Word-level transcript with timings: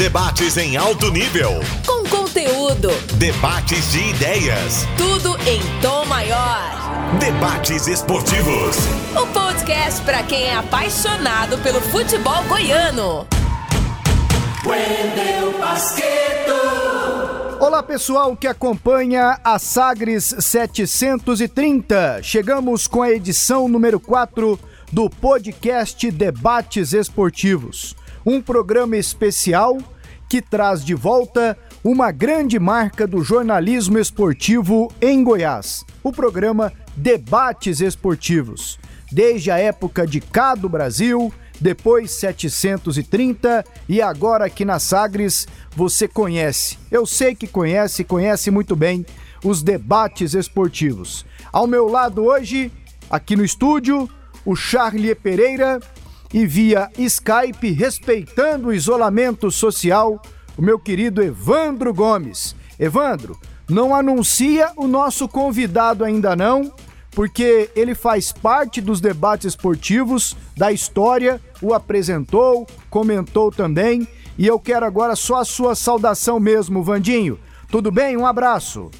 Debates 0.00 0.56
em 0.56 0.78
alto 0.78 1.12
nível. 1.12 1.60
Com 1.84 2.08
conteúdo. 2.08 2.88
Debates 3.18 3.92
de 3.92 3.98
ideias. 4.08 4.86
Tudo 4.96 5.36
em 5.46 5.60
tom 5.82 6.06
maior. 6.06 7.18
Debates 7.18 7.86
esportivos. 7.86 8.78
O 9.14 9.26
podcast 9.26 10.00
para 10.00 10.22
quem 10.22 10.44
é 10.44 10.54
apaixonado 10.54 11.58
pelo 11.58 11.82
futebol 11.82 12.42
goiano. 12.44 13.26
Wendel 14.64 15.58
Basqueto. 15.60 16.54
Olá 17.60 17.82
pessoal 17.82 18.34
que 18.34 18.46
acompanha 18.46 19.38
a 19.44 19.58
Sagres 19.58 20.34
730. 20.38 22.22
Chegamos 22.22 22.86
com 22.86 23.02
a 23.02 23.10
edição 23.10 23.68
número 23.68 24.00
4 24.00 24.58
do 24.90 25.10
podcast 25.10 26.10
Debates 26.10 26.94
Esportivos 26.94 27.99
um 28.24 28.40
programa 28.40 28.96
especial 28.96 29.78
que 30.28 30.40
traz 30.40 30.84
de 30.84 30.94
volta 30.94 31.58
uma 31.82 32.12
grande 32.12 32.58
marca 32.58 33.06
do 33.06 33.22
jornalismo 33.22 33.98
esportivo 33.98 34.92
em 35.00 35.24
Goiás, 35.24 35.84
o 36.02 36.12
programa 36.12 36.72
Debates 36.96 37.80
Esportivos. 37.80 38.78
Desde 39.10 39.50
a 39.50 39.58
época 39.58 40.06
de 40.06 40.20
Cá 40.20 40.54
do 40.54 40.68
Brasil, 40.68 41.32
depois 41.60 42.10
730 42.12 43.64
e 43.88 44.00
agora 44.00 44.46
aqui 44.46 44.64
na 44.64 44.78
Sagres 44.78 45.48
você 45.74 46.06
conhece. 46.06 46.78
Eu 46.90 47.04
sei 47.04 47.34
que 47.34 47.46
conhece, 47.46 48.04
conhece 48.04 48.50
muito 48.50 48.76
bem 48.76 49.04
os 49.44 49.62
debates 49.62 50.34
esportivos. 50.34 51.26
Ao 51.52 51.66
meu 51.66 51.88
lado 51.88 52.24
hoje, 52.24 52.70
aqui 53.10 53.34
no 53.34 53.44
estúdio, 53.44 54.08
o 54.44 54.54
Charlie 54.54 55.14
Pereira 55.14 55.80
e 56.32 56.46
via 56.46 56.90
Skype, 56.96 57.72
respeitando 57.72 58.68
o 58.68 58.72
isolamento 58.72 59.50
social, 59.50 60.20
o 60.56 60.62
meu 60.62 60.78
querido 60.78 61.22
Evandro 61.22 61.92
Gomes. 61.92 62.54
Evandro, 62.78 63.38
não 63.68 63.94
anuncia 63.94 64.72
o 64.76 64.86
nosso 64.86 65.28
convidado 65.28 66.04
ainda 66.04 66.34
não, 66.34 66.72
porque 67.10 67.70
ele 67.74 67.94
faz 67.94 68.32
parte 68.32 68.80
dos 68.80 69.00
debates 69.00 69.46
esportivos 69.46 70.36
da 70.56 70.72
história, 70.72 71.40
o 71.60 71.74
apresentou, 71.74 72.66
comentou 72.88 73.50
também, 73.50 74.06
e 74.38 74.46
eu 74.46 74.58
quero 74.58 74.86
agora 74.86 75.14
só 75.16 75.36
a 75.36 75.44
sua 75.44 75.74
saudação 75.74 76.40
mesmo, 76.40 76.82
Vandinho. 76.82 77.38
Tudo 77.70 77.90
bem? 77.90 78.16
Um 78.16 78.26
abraço. 78.26 78.90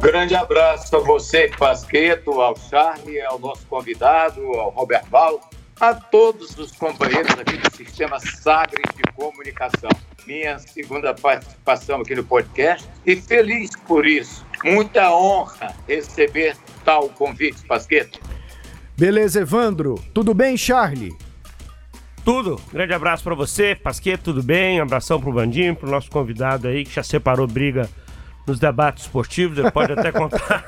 Grande 0.00 0.34
abraço 0.34 0.96
a 0.96 1.00
você, 1.00 1.50
Pasqueto, 1.58 2.40
ao 2.40 2.56
Charlie, 2.56 3.20
ao 3.20 3.38
nosso 3.38 3.66
convidado, 3.66 4.40
ao 4.54 4.70
Robert 4.70 5.04
Val, 5.10 5.40
a 5.88 5.94
todos 5.94 6.56
os 6.56 6.72
companheiros 6.72 7.30
aqui 7.32 7.58
do 7.58 7.76
Sistema 7.76 8.18
Sagres 8.18 8.86
de 8.96 9.02
Comunicação. 9.12 9.90
Minha 10.26 10.58
segunda 10.58 11.12
participação 11.12 12.00
aqui 12.00 12.14
no 12.14 12.24
podcast 12.24 12.88
e 13.04 13.14
feliz 13.16 13.70
por 13.86 14.06
isso. 14.06 14.46
Muita 14.64 15.14
honra 15.14 15.74
receber 15.86 16.56
tal 16.86 17.10
convite, 17.10 17.66
Pasqueto. 17.66 18.18
Beleza, 18.96 19.42
Evandro. 19.42 20.02
Tudo 20.14 20.32
bem, 20.32 20.56
Charlie? 20.56 21.14
Tudo. 22.24 22.58
Grande 22.72 22.94
abraço 22.94 23.22
para 23.22 23.34
você, 23.34 23.74
Pasqueto, 23.74 24.24
tudo 24.24 24.42
bem? 24.42 24.80
Um 24.80 24.84
abração 24.84 25.20
pro 25.20 25.32
Bandinho, 25.32 25.76
pro 25.76 25.90
nosso 25.90 26.10
convidado 26.10 26.66
aí 26.66 26.86
que 26.86 26.94
já 26.94 27.02
separou 27.02 27.46
briga 27.46 27.90
nos 28.46 28.58
debates 28.58 29.04
esportivos, 29.04 29.58
ele 29.58 29.70
pode 29.70 29.92
até 29.92 30.12
contar. 30.12 30.64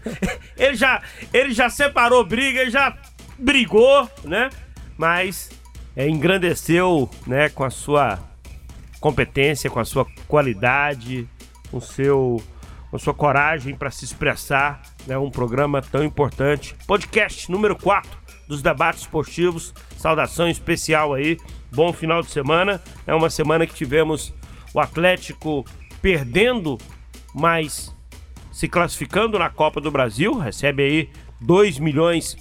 ele 0.56 0.74
já 0.74 1.02
ele 1.32 1.52
já 1.52 1.68
separou 1.68 2.24
briga, 2.24 2.60
ele 2.60 2.70
já 2.70 2.96
brigou, 3.38 4.08
né? 4.24 4.50
Mas 4.96 5.50
é, 5.96 6.08
engrandeceu, 6.08 7.08
né, 7.26 7.48
com 7.48 7.64
a 7.64 7.70
sua 7.70 8.18
competência, 9.00 9.70
com 9.70 9.80
a 9.80 9.84
sua 9.84 10.06
qualidade, 10.26 11.28
com 11.70 11.80
seu 11.80 12.42
com 12.90 12.96
a 12.96 13.00
sua 13.00 13.12
coragem 13.12 13.74
para 13.74 13.90
se 13.90 14.04
expressar, 14.04 14.80
né, 15.04 15.18
um 15.18 15.28
programa 15.28 15.82
tão 15.82 16.04
importante. 16.04 16.76
Podcast 16.86 17.50
número 17.50 17.74
4 17.74 18.08
dos 18.46 18.62
debates 18.62 19.02
esportivos. 19.02 19.74
Saudação 19.96 20.48
especial 20.48 21.12
aí. 21.12 21.36
Bom 21.72 21.92
final 21.92 22.22
de 22.22 22.30
semana. 22.30 22.80
É 23.04 23.12
uma 23.12 23.30
semana 23.30 23.66
que 23.66 23.74
tivemos 23.74 24.32
o 24.72 24.78
Atlético 24.78 25.64
perdendo, 26.00 26.78
mas 27.34 27.92
se 28.52 28.68
classificando 28.68 29.38
na 29.40 29.50
Copa 29.50 29.80
do 29.80 29.90
Brasil, 29.90 30.38
recebe 30.38 30.84
aí 30.84 31.10
2 31.40 31.80
milhões 31.80 32.36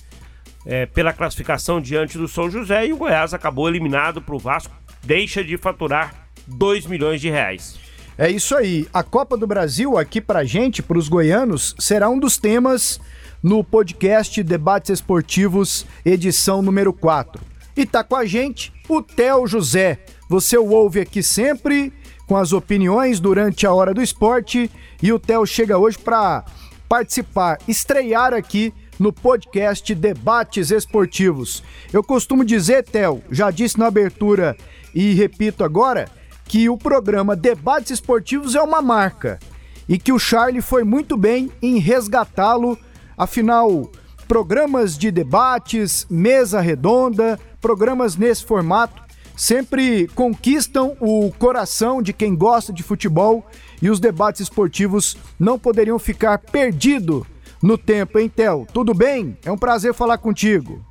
é, 0.65 0.85
pela 0.85 1.13
classificação 1.13 1.81
diante 1.81 2.17
do 2.17 2.27
São 2.27 2.49
José 2.49 2.87
e 2.87 2.93
o 2.93 2.97
Goiás 2.97 3.33
acabou 3.33 3.67
eliminado 3.67 4.21
para 4.21 4.35
o 4.35 4.39
Vasco, 4.39 4.73
deixa 5.03 5.43
de 5.43 5.57
faturar 5.57 6.27
2 6.47 6.85
milhões 6.85 7.21
de 7.21 7.29
reais. 7.29 7.79
É 8.17 8.29
isso 8.29 8.55
aí. 8.55 8.87
A 8.93 9.01
Copa 9.03 9.35
do 9.35 9.47
Brasil 9.47 9.97
aqui 9.97 10.21
pra 10.21 10.43
gente, 10.43 10.83
pros 10.83 11.09
goianos, 11.09 11.75
será 11.79 12.09
um 12.09 12.19
dos 12.19 12.37
temas 12.37 12.99
no 13.41 13.63
podcast 13.63 14.41
Debates 14.43 14.91
Esportivos, 14.91 15.85
edição 16.05 16.61
número 16.61 16.93
4. 16.93 17.41
E 17.75 17.85
tá 17.85 18.03
com 18.03 18.15
a 18.15 18.25
gente 18.25 18.71
o 18.87 19.01
Theo 19.01 19.47
José. 19.47 19.99
Você 20.29 20.57
o 20.57 20.69
ouve 20.69 20.99
aqui 20.99 21.23
sempre 21.23 21.91
com 22.27 22.37
as 22.37 22.53
opiniões 22.53 23.19
durante 23.19 23.65
a 23.65 23.73
hora 23.73 23.93
do 23.93 24.01
esporte 24.01 24.69
e 25.01 25.11
o 25.11 25.19
Theo 25.19 25.45
chega 25.45 25.77
hoje 25.77 25.97
para 25.97 26.45
participar, 26.87 27.57
estrear 27.67 28.33
aqui 28.33 28.71
no 28.99 29.11
podcast 29.11 29.93
Debates 29.95 30.71
Esportivos. 30.71 31.63
Eu 31.91 32.03
costumo 32.03 32.45
dizer, 32.45 32.83
Theo, 32.83 33.23
já 33.31 33.51
disse 33.51 33.79
na 33.79 33.87
abertura 33.87 34.55
e 34.93 35.13
repito 35.13 35.63
agora, 35.63 36.09
que 36.45 36.69
o 36.69 36.77
programa 36.77 37.35
Debates 37.35 37.91
Esportivos 37.91 38.55
é 38.55 38.61
uma 38.61 38.81
marca 38.81 39.39
e 39.87 39.97
que 39.97 40.11
o 40.11 40.19
Charlie 40.19 40.61
foi 40.61 40.83
muito 40.83 41.17
bem 41.17 41.51
em 41.61 41.77
resgatá-lo. 41.79 42.77
Afinal, 43.17 43.91
programas 44.27 44.97
de 44.97 45.11
debates, 45.11 46.05
mesa 46.09 46.61
redonda, 46.61 47.39
programas 47.61 48.15
nesse 48.15 48.45
formato 48.45 49.01
sempre 49.35 50.07
conquistam 50.09 50.95
o 50.99 51.31
coração 51.39 52.01
de 52.01 52.13
quem 52.13 52.35
gosta 52.35 52.71
de 52.71 52.83
futebol 52.83 53.45
e 53.81 53.89
os 53.89 53.99
debates 53.99 54.41
esportivos 54.41 55.17
não 55.39 55.57
poderiam 55.57 55.97
ficar 55.97 56.37
perdidos 56.37 57.25
no 57.63 57.77
tempo, 57.77 58.19
hein, 58.19 58.27
Theo? 58.27 58.67
Tudo 58.73 58.93
bem? 58.93 59.37
É 59.45 59.49
um 59.49 59.57
prazer 59.57 59.93
falar 59.93 60.17
contigo. 60.17 60.85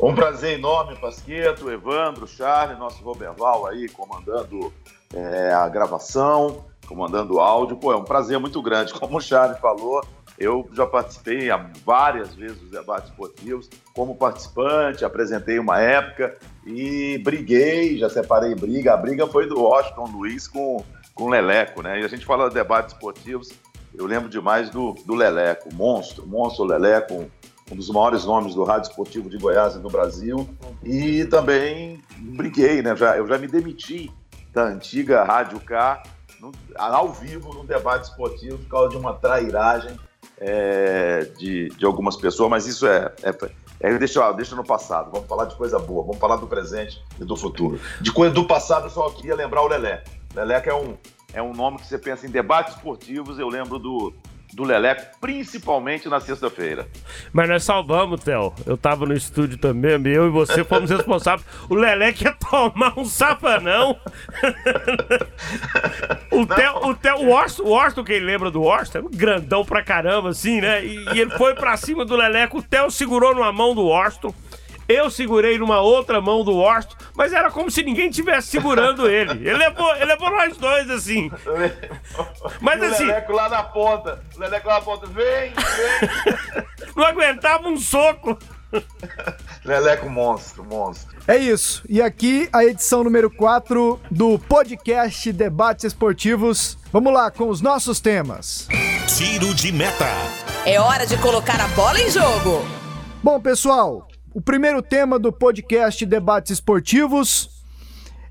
Um 0.00 0.12
prazer 0.12 0.58
enorme, 0.58 0.96
Pasqueto, 0.96 1.70
Evandro, 1.70 2.26
Charles, 2.26 2.76
nosso 2.76 3.02
Roberval 3.04 3.66
aí 3.66 3.88
comandando 3.88 4.72
é, 5.14 5.52
a 5.52 5.68
gravação, 5.68 6.64
comandando 6.88 7.34
o 7.34 7.40
áudio. 7.40 7.76
Pô, 7.76 7.92
é 7.92 7.96
um 7.96 8.02
prazer 8.02 8.36
muito 8.40 8.60
grande. 8.60 8.92
Como 8.92 9.18
o 9.18 9.20
Charles 9.20 9.60
falou, 9.60 10.04
eu 10.36 10.68
já 10.72 10.86
participei 10.86 11.48
várias 11.84 12.34
vezes 12.34 12.58
dos 12.58 12.70
debates 12.72 13.10
esportivos 13.10 13.70
como 13.94 14.16
participante, 14.16 15.04
apresentei 15.04 15.60
uma 15.60 15.80
época 15.80 16.36
e 16.66 17.18
briguei, 17.18 17.96
já 17.96 18.10
separei 18.10 18.56
briga. 18.56 18.94
A 18.94 18.96
briga 18.96 19.24
foi 19.28 19.46
do 19.46 19.60
Washington 19.60 20.10
Luiz 20.12 20.48
com, 20.48 20.84
com 21.14 21.24
o 21.24 21.28
Leleco, 21.28 21.80
né? 21.80 22.00
E 22.00 22.04
a 22.04 22.08
gente 22.08 22.26
fala 22.26 22.48
de 22.48 22.54
debates 22.54 22.92
esportivos, 22.92 23.50
eu 23.98 24.06
lembro 24.06 24.28
demais 24.28 24.70
do, 24.70 24.94
do 25.04 25.14
Leleco, 25.14 25.74
monstro, 25.74 26.24
monstro 26.24 26.64
Leleco, 26.64 27.28
um 27.70 27.74
dos 27.74 27.90
maiores 27.90 28.24
nomes 28.24 28.54
do 28.54 28.62
rádio 28.62 28.88
esportivo 28.88 29.28
de 29.28 29.36
Goiás 29.36 29.74
e 29.74 29.80
do 29.80 29.90
Brasil. 29.90 30.48
E 30.84 31.24
também 31.24 32.00
briguei, 32.16 32.80
né? 32.80 32.94
Já, 32.94 33.16
eu 33.16 33.26
já 33.26 33.36
me 33.36 33.48
demiti 33.48 34.10
da 34.54 34.62
antiga 34.62 35.24
Rádio 35.24 35.58
K 35.60 36.00
no, 36.40 36.52
ao 36.76 37.12
vivo 37.12 37.52
no 37.52 37.64
debate 37.64 38.08
esportivo 38.08 38.56
por 38.58 38.68
causa 38.68 38.90
de 38.90 38.96
uma 38.96 39.14
trairagem 39.14 39.98
é, 40.38 41.24
de, 41.36 41.68
de 41.70 41.84
algumas 41.84 42.16
pessoas, 42.16 42.48
mas 42.48 42.66
isso 42.66 42.86
é, 42.86 43.12
é, 43.24 43.34
é 43.80 43.98
deixa, 43.98 44.30
deixa 44.32 44.54
no 44.54 44.64
passado. 44.64 45.10
Vamos 45.10 45.26
falar 45.26 45.46
de 45.46 45.56
coisa 45.56 45.76
boa, 45.76 46.04
vamos 46.04 46.18
falar 46.18 46.36
do 46.36 46.46
presente 46.46 47.02
e 47.20 47.24
do 47.24 47.36
futuro. 47.36 47.80
De 48.00 48.12
coisa 48.12 48.32
do 48.32 48.46
passado, 48.46 48.86
eu 48.86 48.90
só 48.90 49.10
queria 49.10 49.34
lembrar 49.34 49.62
o 49.62 49.66
Lelé. 49.66 50.04
Que 50.62 50.70
é 50.70 50.74
um, 50.74 50.96
é 51.32 51.42
um 51.42 51.52
nome 51.52 51.78
que 51.78 51.86
você 51.86 51.98
pensa 51.98 52.26
em 52.26 52.30
debates 52.30 52.74
esportivos, 52.74 53.38
eu 53.38 53.48
lembro 53.48 53.78
do, 53.78 54.14
do 54.52 54.64
Leleco, 54.64 55.18
principalmente 55.20 56.08
na 56.08 56.20
sexta-feira. 56.20 56.88
Mas 57.32 57.48
nós 57.48 57.62
salvamos, 57.64 58.22
Theo. 58.22 58.54
Eu 58.64 58.76
tava 58.76 59.04
no 59.04 59.12
estúdio 59.12 59.58
também, 59.58 59.92
eu 60.06 60.26
e 60.26 60.30
você 60.30 60.64
fomos 60.64 60.88
responsáveis. 60.90 61.46
O 61.68 61.74
Leleco 61.74 62.24
ia 62.24 62.32
tomar 62.32 62.98
um 62.98 63.04
safanão. 63.04 63.98
o 66.32 66.46
Theo, 66.46 66.88
o 66.88 66.94
Theo, 66.94 67.16
o 67.18 67.30
Orson, 67.30 67.62
o 67.62 67.70
Orson, 67.70 68.04
quem 68.04 68.20
lembra 68.20 68.50
do 68.50 68.62
Orson, 68.62 68.98
é 68.98 69.00
um 69.02 69.10
grandão 69.10 69.64
pra 69.64 69.82
caramba, 69.82 70.30
assim, 70.30 70.60
né? 70.60 70.84
E, 70.84 71.04
e 71.14 71.20
ele 71.20 71.30
foi 71.32 71.54
pra 71.54 71.76
cima 71.76 72.04
do 72.04 72.16
Leleco, 72.16 72.58
o 72.58 72.62
Theo 72.62 72.90
segurou 72.90 73.34
numa 73.34 73.52
mão 73.52 73.74
do 73.74 73.86
Orson. 73.86 74.34
Eu 74.88 75.10
segurei 75.10 75.58
numa 75.58 75.80
outra 75.80 76.18
mão 76.18 76.42
do 76.42 76.56
Orson, 76.56 76.96
mas 77.14 77.34
era 77.34 77.50
como 77.50 77.70
se 77.70 77.82
ninguém 77.82 78.10
tivesse 78.10 78.48
segurando 78.48 79.06
ele. 79.06 79.32
Ele 79.32 79.58
levou, 79.58 79.94
ele 79.96 80.06
levou 80.06 80.30
nós 80.30 80.56
dois, 80.56 80.90
assim. 80.90 81.30
Mas 82.60 82.82
assim. 82.82 83.04
O 83.04 83.06
Leleco 83.08 83.32
lá 83.32 83.48
na 83.50 83.62
ponta. 83.62 84.22
O 84.34 84.40
Leleco 84.40 84.66
lá 84.66 84.74
na 84.76 84.80
ponta. 84.80 85.06
Vem, 85.06 85.52
vem. 85.52 86.64
Não 86.96 87.04
aguentava 87.04 87.68
um 87.68 87.76
soco. 87.76 88.38
Leleco 89.64 90.08
monstro, 90.08 90.64
monstro. 90.64 91.16
É 91.26 91.36
isso. 91.36 91.82
E 91.88 92.00
aqui 92.00 92.48
a 92.50 92.64
edição 92.64 93.04
número 93.04 93.30
4 93.30 94.00
do 94.10 94.38
podcast 94.38 95.30
Debates 95.32 95.84
Esportivos. 95.84 96.78
Vamos 96.90 97.12
lá 97.12 97.30
com 97.30 97.50
os 97.50 97.60
nossos 97.60 98.00
temas. 98.00 98.66
Tiro 99.16 99.54
de 99.54 99.70
meta. 99.70 100.06
É 100.64 100.80
hora 100.80 101.06
de 101.06 101.18
colocar 101.18 101.60
a 101.60 101.68
bola 101.68 102.00
em 102.00 102.10
jogo. 102.10 102.66
Bom, 103.22 103.38
pessoal, 103.40 104.07
o 104.38 104.40
primeiro 104.40 104.80
tema 104.80 105.18
do 105.18 105.32
podcast 105.32 106.06
Debates 106.06 106.52
Esportivos 106.52 107.60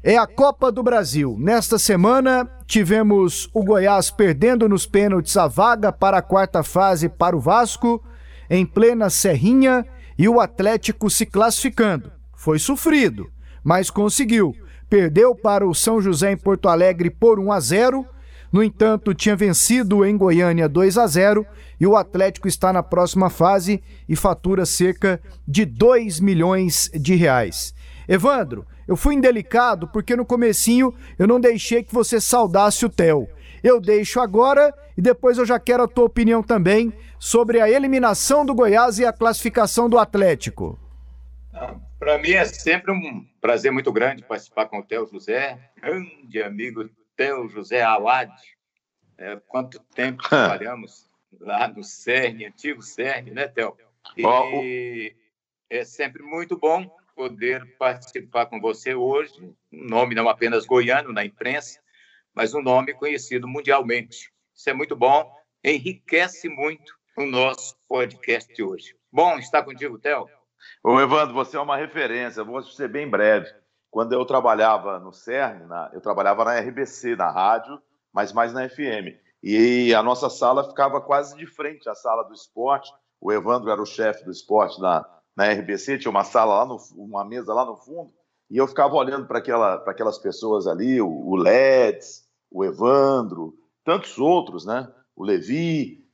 é 0.01 0.17
a 0.17 0.25
Copa 0.25 0.71
do 0.71 0.81
Brasil. 0.81 1.35
Nesta 1.37 1.77
semana 1.77 2.49
tivemos 2.65 3.49
o 3.53 3.61
Goiás 3.61 4.09
perdendo 4.09 4.69
nos 4.69 4.85
pênaltis 4.85 5.35
a 5.35 5.47
vaga 5.47 5.91
para 5.91 6.19
a 6.19 6.21
quarta 6.21 6.63
fase 6.63 7.09
para 7.09 7.35
o 7.35 7.41
Vasco, 7.41 8.01
em 8.49 8.65
plena 8.65 9.09
Serrinha, 9.09 9.85
e 10.17 10.29
o 10.29 10.39
Atlético 10.39 11.09
se 11.09 11.25
classificando. 11.25 12.09
Foi 12.33 12.57
sofrido, 12.57 13.29
mas 13.61 13.89
conseguiu. 13.89 14.55
Perdeu 14.89 15.35
para 15.35 15.67
o 15.67 15.75
São 15.75 15.99
José 15.99 16.31
em 16.31 16.37
Porto 16.37 16.69
Alegre 16.69 17.09
por 17.09 17.37
1 17.37 17.51
a 17.51 17.59
0. 17.59 18.05
No 18.51 18.63
entanto, 18.63 19.13
tinha 19.13 19.35
vencido 19.35 20.05
em 20.05 20.17
Goiânia 20.17 20.69
2 20.69 20.97
a 20.97 21.07
0 21.07 21.45
e 21.79 21.85
o 21.85 21.95
Atlético 21.95 22.47
está 22.47 22.71
na 22.71 22.81
próxima 22.81 23.29
fase 23.29 23.83
e 24.07 24.15
fatura 24.15 24.65
cerca 24.65 25.21
de 25.47 25.65
2 25.65 26.19
milhões 26.19 26.89
de 26.93 27.15
reais. 27.15 27.73
Evandro, 28.07 28.65
eu 28.87 28.95
fui 28.95 29.15
indelicado 29.15 29.87
porque 29.87 30.15
no 30.15 30.25
comecinho 30.25 30.93
eu 31.19 31.27
não 31.27 31.39
deixei 31.39 31.83
que 31.83 31.93
você 31.93 32.21
saudasse 32.21 32.85
o 32.85 32.89
Theo. 32.89 33.27
Eu 33.61 33.81
deixo 33.81 34.21
agora 34.21 34.73
e 34.97 35.01
depois 35.01 35.37
eu 35.37 35.45
já 35.45 35.59
quero 35.59 35.83
a 35.83 35.87
tua 35.87 36.05
opinião 36.05 36.41
também 36.41 36.93
sobre 37.19 37.59
a 37.59 37.69
eliminação 37.69 38.45
do 38.45 38.55
Goiás 38.55 38.97
e 38.97 39.05
a 39.05 39.11
classificação 39.11 39.89
do 39.89 39.97
Atlético. 39.97 40.79
Para 41.99 42.17
mim 42.19 42.31
é 42.31 42.45
sempre 42.45 42.91
um 42.91 43.25
prazer 43.41 43.71
muito 43.71 43.91
grande 43.91 44.23
participar 44.23 44.67
com 44.67 44.79
o 44.79 44.83
Theo 44.83 45.07
José, 45.11 45.57
grande 45.81 46.41
amigo 46.43 46.87
Theo 47.17 47.49
José 47.49 47.81
Awad. 47.81 48.31
É, 49.17 49.35
quanto 49.47 49.79
tempo 49.95 50.23
trabalhamos 50.29 51.09
lá 51.39 51.67
no 51.67 51.83
CERN, 51.83 52.45
antigo 52.45 52.81
CERN, 52.81 53.31
né, 53.31 53.47
Theo? 53.47 53.75
E 54.15 55.15
é 55.69 55.83
sempre 55.83 56.21
muito 56.23 56.57
bom 56.57 56.87
poder 57.15 57.75
participar 57.77 58.45
com 58.45 58.61
você 58.61 58.93
hoje. 58.93 59.33
Um 59.73 59.83
nome 59.89 60.13
não 60.13 60.29
apenas 60.29 60.65
goiano 60.65 61.11
na 61.11 61.25
imprensa, 61.25 61.81
mas 62.33 62.53
um 62.53 62.61
nome 62.61 62.93
conhecido 62.93 63.47
mundialmente. 63.47 64.31
Isso 64.55 64.69
é 64.69 64.73
muito 64.73 64.95
bom, 64.95 65.29
enriquece 65.63 66.47
muito 66.47 66.95
o 67.17 67.25
nosso 67.25 67.75
podcast 67.87 68.53
de 68.53 68.61
hoje. 68.61 68.95
Bom 69.11 69.39
estar 69.39 69.63
contigo, 69.63 69.97
Theo. 69.97 70.29
Ô, 70.83 71.01
Evandro, 71.01 71.33
você 71.33 71.57
é 71.57 71.59
uma 71.59 71.75
referência, 71.75 72.43
vou 72.43 72.61
ser 72.61 72.87
bem 72.87 73.09
breve. 73.09 73.51
Quando 73.97 74.13
eu 74.13 74.23
trabalhava 74.25 74.99
no 74.99 75.11
CERN, 75.11 75.65
na, 75.65 75.89
eu 75.91 75.99
trabalhava 75.99 76.45
na 76.45 76.59
RBC, 76.59 77.15
na 77.15 77.31
rádio, 77.31 77.81
mas 78.13 78.31
mais 78.31 78.53
na 78.53 78.69
FM. 78.69 79.17
E 79.41 79.91
a 79.91 80.03
nossa 80.03 80.29
sala 80.29 80.63
ficava 80.63 81.01
quase 81.01 81.35
de 81.35 81.47
frente 81.47 81.89
à 81.89 81.95
sala 81.95 82.21
do 82.21 82.31
esporte. 82.31 82.93
O 83.19 83.33
Evandro 83.33 83.71
era 83.71 83.81
o 83.81 83.87
chefe 83.87 84.23
do 84.23 84.29
esporte 84.29 84.79
na, 84.79 85.03
na 85.35 85.51
RBC, 85.51 85.97
tinha 85.97 86.11
uma 86.11 86.23
sala 86.23 86.59
lá, 86.59 86.65
no, 86.67 86.77
uma 86.95 87.25
mesa 87.25 87.51
lá 87.55 87.65
no 87.65 87.75
fundo, 87.75 88.13
e 88.51 88.57
eu 88.57 88.67
ficava 88.67 88.93
olhando 88.93 89.25
para 89.25 89.39
aquela, 89.39 89.83
aquelas 89.87 90.19
pessoas 90.19 90.67
ali, 90.67 91.01
o, 91.01 91.09
o 91.09 91.35
Leds, 91.35 92.23
o 92.51 92.63
Evandro, 92.63 93.57
tantos 93.83 94.19
outros, 94.19 94.63
né? 94.63 94.87
O 95.15 95.25
Levi, 95.25 96.06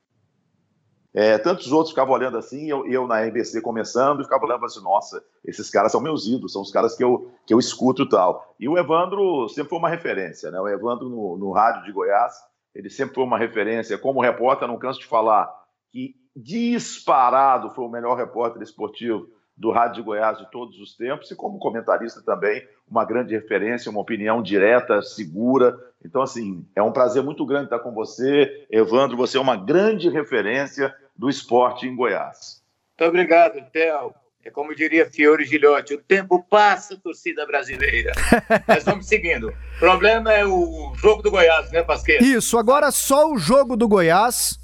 é, 1.14 1.38
tantos 1.38 1.72
outros 1.72 1.92
ficavam 1.92 2.14
olhando 2.14 2.38
assim, 2.38 2.68
eu, 2.68 2.88
eu 2.88 3.08
na 3.08 3.22
RBC 3.22 3.62
começando, 3.62 4.22
e 4.22 4.24
ficava 4.24 4.46
olhando 4.46 4.66
assim, 4.66 4.82
nossa, 4.82 5.24
esses 5.46 5.70
caras 5.70 5.92
são 5.92 6.02
meus 6.02 6.26
ídolos, 6.26 6.54
são 6.54 6.62
os 6.62 6.72
caras 6.72 6.96
que 6.96 7.04
eu, 7.04 7.32
que 7.46 7.54
eu 7.54 7.60
escuto 7.60 8.04
e 8.04 8.10
tal. 8.10 8.56
E 8.60 8.68
o 8.68 8.78
Evandro 8.78 9.48
sempre 9.50 9.70
foi 9.70 9.78
uma 9.78 9.90
referência, 9.90 10.50
né? 10.50 10.60
O 10.60 10.68
Evandro 10.68 11.10
no, 11.10 11.38
no 11.38 11.52
rádio 11.52 11.84
de 11.84 11.92
Goiás, 11.92 12.34
ele 12.74 12.90
sempre 12.90 13.14
foi 13.14 13.24
uma 13.24 13.38
referência. 13.38 13.98
Como 13.98 14.22
repórter, 14.22 14.68
não 14.68 14.80
canso 14.80 15.00
de 15.00 15.06
falar 15.06 15.54
que 15.92 16.16
disparado 16.36 17.70
foi 17.70 17.86
o 17.86 17.90
melhor 17.90 18.18
repórter 18.18 18.64
esportivo 18.64 19.28
do 19.56 19.72
Rádio 19.72 19.98
de 19.98 20.02
Goiás 20.02 20.40
de 20.40 20.50
todos 20.50 20.80
os 20.80 20.96
tempos 20.96 21.30
e 21.30 21.36
como 21.36 21.60
comentarista 21.60 22.24
também, 22.24 22.68
uma 22.90 23.06
grande 23.06 23.36
referência, 23.36 23.92
uma 23.92 24.02
opinião 24.02 24.42
direta, 24.42 25.02
segura. 25.02 25.78
Então, 26.04 26.22
assim, 26.24 26.68
é 26.76 26.82
um 26.82 26.92
prazer 26.92 27.24
muito 27.24 27.46
grande 27.46 27.66
estar 27.66 27.80
com 27.80 27.94
você. 27.94 28.66
Evandro, 28.70 29.16
você 29.16 29.38
é 29.38 29.42
uma 29.42 29.56
grande 29.56 30.10
referência 30.10 30.94
do 31.16 31.30
esporte 31.30 31.88
em 31.88 31.96
Goiás. 31.96 32.62
Muito 32.98 33.10
obrigado, 33.10 33.60
Theo. 33.72 34.14
É 34.46 34.52
como 34.52 34.76
diria 34.76 35.10
Fiore 35.10 35.46
Gilhote, 35.46 35.94
o 35.94 36.02
tempo 36.02 36.44
passa, 36.50 36.98
torcida 36.98 37.46
brasileira. 37.46 38.12
Mas 38.68 38.84
vamos 38.84 39.08
seguindo. 39.08 39.48
O 39.48 39.80
problema 39.80 40.34
é 40.34 40.46
o 40.46 40.94
jogo 40.96 41.22
do 41.22 41.32
Goiás, 41.32 41.72
né, 41.72 41.82
Pasqueira? 41.82 42.22
Isso, 42.22 42.58
agora 42.58 42.92
só 42.92 43.32
o 43.32 43.38
jogo 43.38 43.78
do 43.78 43.88
Goiás. 43.88 44.60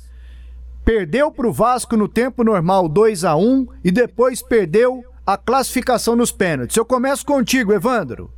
Perdeu 0.83 1.31
para 1.31 1.47
o 1.47 1.53
Vasco 1.53 1.95
no 1.95 2.09
tempo 2.09 2.43
normal 2.43 2.89
2 2.89 3.23
a 3.23 3.37
1 3.37 3.67
e 3.83 3.91
depois 3.91 4.41
perdeu 4.41 5.01
a 5.25 5.37
classificação 5.37 6.13
nos 6.13 6.31
pênaltis. 6.31 6.75
Eu 6.75 6.83
começo 6.83 7.25
contigo, 7.25 7.71
Evandro. 7.71 8.33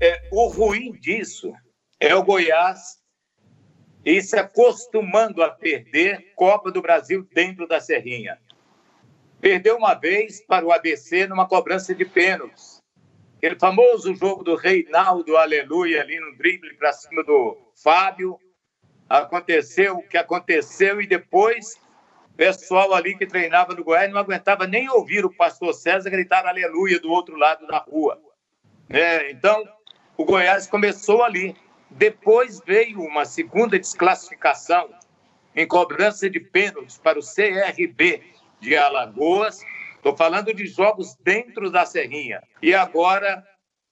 É, 0.00 0.28
o 0.32 0.48
ruim 0.48 0.92
disso 0.92 1.52
é 2.00 2.14
o 2.14 2.22
Goiás 2.22 2.96
e 4.06 4.22
se 4.22 4.38
acostumando 4.38 5.42
a 5.42 5.50
perder 5.50 6.32
Copa 6.36 6.70
do 6.70 6.80
Brasil 6.80 7.26
dentro 7.34 7.66
da 7.66 7.80
Serrinha. 7.80 8.38
Perdeu 9.40 9.76
uma 9.76 9.94
vez 9.94 10.40
para 10.40 10.64
o 10.64 10.70
ABC 10.70 11.26
numa 11.26 11.48
cobrança 11.48 11.92
de 11.92 12.04
pênaltis. 12.04 12.80
Aquele 13.36 13.58
famoso 13.58 14.14
jogo 14.14 14.44
do 14.44 14.54
Reinaldo 14.54 15.36
Aleluia 15.36 16.02
ali 16.02 16.20
no 16.20 16.36
drible 16.36 16.74
para 16.74 16.92
cima 16.92 17.24
do 17.24 17.58
Fábio. 17.74 18.38
Aconteceu 19.08 19.98
o 19.98 20.08
que 20.08 20.16
aconteceu 20.16 21.02
e 21.02 21.06
depois 21.06 21.74
o 22.32 22.36
pessoal 22.36 22.94
ali 22.94 23.18
que 23.18 23.26
treinava 23.26 23.74
no 23.74 23.82
Goiás 23.82 24.10
não 24.12 24.20
aguentava 24.20 24.68
nem 24.68 24.88
ouvir 24.88 25.24
o 25.24 25.34
pastor 25.34 25.74
César 25.74 26.10
gritar 26.10 26.46
aleluia 26.46 27.00
do 27.00 27.10
outro 27.10 27.34
lado 27.34 27.66
da 27.66 27.78
rua. 27.78 28.22
É, 28.88 29.32
então, 29.32 29.64
o 30.16 30.24
Goiás 30.24 30.68
começou 30.68 31.24
ali. 31.24 31.56
Depois 31.90 32.60
veio 32.66 33.00
uma 33.00 33.24
segunda 33.24 33.78
desclassificação 33.78 34.90
em 35.54 35.66
cobrança 35.66 36.28
de 36.28 36.40
pênaltis 36.40 36.98
para 36.98 37.18
o 37.18 37.22
CRB 37.22 38.22
de 38.60 38.76
Alagoas. 38.76 39.60
Estou 39.94 40.16
falando 40.16 40.52
de 40.52 40.66
jogos 40.66 41.16
dentro 41.16 41.70
da 41.70 41.86
Serrinha. 41.86 42.42
E 42.60 42.74
agora 42.74 43.44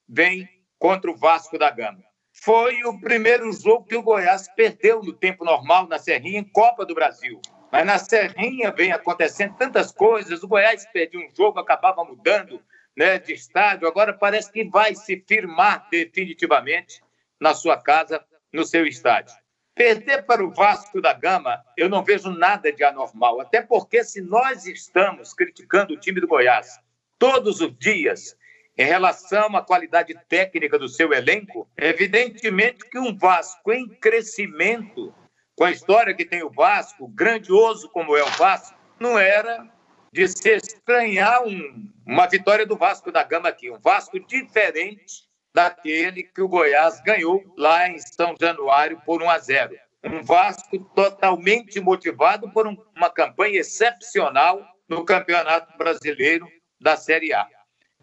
vem 0.08 0.48
contra 0.78 1.10
o 1.10 1.16
Vasco 1.16 1.58
da 1.58 1.70
Gama. 1.70 2.02
Foi 2.32 2.82
o 2.84 3.00
primeiro 3.00 3.50
jogo 3.52 3.86
que 3.86 3.96
o 3.96 4.02
Goiás 4.02 4.48
perdeu 4.54 5.02
no 5.02 5.12
tempo 5.12 5.44
normal 5.44 5.86
na 5.86 5.98
Serrinha 5.98 6.40
em 6.40 6.44
Copa 6.44 6.84
do 6.84 6.94
Brasil. 6.94 7.40
Mas 7.70 7.86
na 7.86 7.98
Serrinha 7.98 8.70
vem 8.70 8.92
acontecendo 8.92 9.56
tantas 9.56 9.92
coisas. 9.92 10.42
O 10.42 10.48
Goiás 10.48 10.84
perdeu 10.92 11.20
um 11.20 11.34
jogo, 11.34 11.58
acabava 11.58 12.04
mudando 12.04 12.60
né, 12.96 13.18
de 13.18 13.32
estádio. 13.32 13.88
Agora 13.88 14.12
parece 14.12 14.52
que 14.52 14.64
vai 14.64 14.94
se 14.94 15.24
firmar 15.26 15.88
definitivamente 15.90 17.02
na 17.44 17.52
sua 17.52 17.76
casa, 17.76 18.24
no 18.50 18.64
seu 18.64 18.86
estádio. 18.86 19.36
Perder 19.74 20.24
para 20.24 20.42
o 20.42 20.50
Vasco 20.50 20.98
da 20.98 21.12
Gama, 21.12 21.62
eu 21.76 21.90
não 21.90 22.02
vejo 22.02 22.30
nada 22.30 22.72
de 22.72 22.82
anormal, 22.82 23.38
até 23.38 23.60
porque 23.60 24.02
se 24.02 24.22
nós 24.22 24.66
estamos 24.66 25.34
criticando 25.34 25.92
o 25.92 26.00
time 26.00 26.22
do 26.22 26.26
Goiás 26.26 26.80
todos 27.18 27.60
os 27.60 27.76
dias 27.78 28.34
em 28.78 28.86
relação 28.86 29.54
à 29.54 29.62
qualidade 29.62 30.18
técnica 30.26 30.78
do 30.78 30.88
seu 30.88 31.12
elenco, 31.12 31.68
evidentemente 31.76 32.88
que 32.88 32.98
um 32.98 33.14
Vasco 33.14 33.70
em 33.70 33.88
crescimento, 33.88 35.14
com 35.54 35.64
a 35.64 35.70
história 35.70 36.14
que 36.14 36.24
tem 36.24 36.42
o 36.42 36.50
Vasco, 36.50 37.06
grandioso 37.08 37.90
como 37.90 38.16
é 38.16 38.22
o 38.22 38.30
Vasco, 38.38 38.74
não 38.98 39.18
era 39.18 39.68
de 40.10 40.26
se 40.28 40.48
estranhar 40.48 41.42
um, 41.42 41.92
uma 42.06 42.26
vitória 42.26 42.64
do 42.64 42.76
Vasco 42.76 43.12
da 43.12 43.22
Gama 43.22 43.50
aqui, 43.50 43.70
um 43.70 43.78
Vasco 43.78 44.18
diferente 44.18 45.33
daquele 45.54 46.24
que 46.24 46.42
o 46.42 46.48
Goiás 46.48 47.00
ganhou 47.00 47.44
lá 47.56 47.88
em 47.88 47.98
São 47.98 48.34
Januário 48.38 49.00
por 49.06 49.22
1 49.22 49.30
a 49.30 49.38
0. 49.38 49.76
Um 50.02 50.22
Vasco 50.22 50.78
totalmente 50.94 51.80
motivado 51.80 52.50
por 52.50 52.66
um, 52.66 52.76
uma 52.94 53.08
campanha 53.08 53.60
excepcional 53.60 54.60
no 54.88 55.04
Campeonato 55.04 55.78
Brasileiro 55.78 56.46
da 56.80 56.96
Série 56.96 57.32
A. 57.32 57.46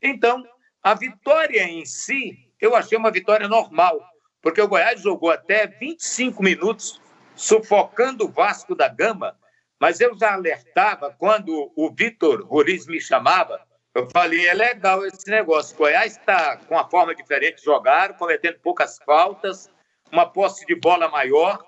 Então, 0.01 0.43
a 0.81 0.95
vitória 0.95 1.63
em 1.63 1.85
si, 1.85 2.51
eu 2.59 2.75
achei 2.75 2.97
uma 2.97 3.11
vitória 3.11 3.47
normal, 3.47 4.01
porque 4.41 4.61
o 4.61 4.67
Goiás 4.67 5.01
jogou 5.01 5.29
até 5.29 5.67
25 5.67 6.41
minutos 6.41 6.99
sufocando 7.35 8.25
o 8.25 8.31
Vasco 8.31 8.73
da 8.73 8.87
Gama, 8.87 9.37
mas 9.79 9.99
eu 9.99 10.17
já 10.17 10.33
alertava 10.33 11.13
quando 11.19 11.71
o 11.75 11.91
Vitor 11.91 12.43
Roriz 12.47 12.87
me 12.87 12.99
chamava 12.99 13.59
eu 13.93 14.09
falei, 14.09 14.47
é 14.47 14.53
legal 14.53 15.05
esse 15.05 15.29
negócio. 15.29 15.75
Goiás 15.75 16.17
está 16.17 16.57
com 16.57 16.75
uma 16.75 16.89
forma 16.89 17.13
diferente 17.13 17.57
de 17.57 17.65
jogar, 17.65 18.17
cometendo 18.17 18.59
poucas 18.59 18.97
faltas, 19.05 19.69
uma 20.11 20.25
posse 20.25 20.65
de 20.65 20.75
bola 20.75 21.09
maior, 21.09 21.63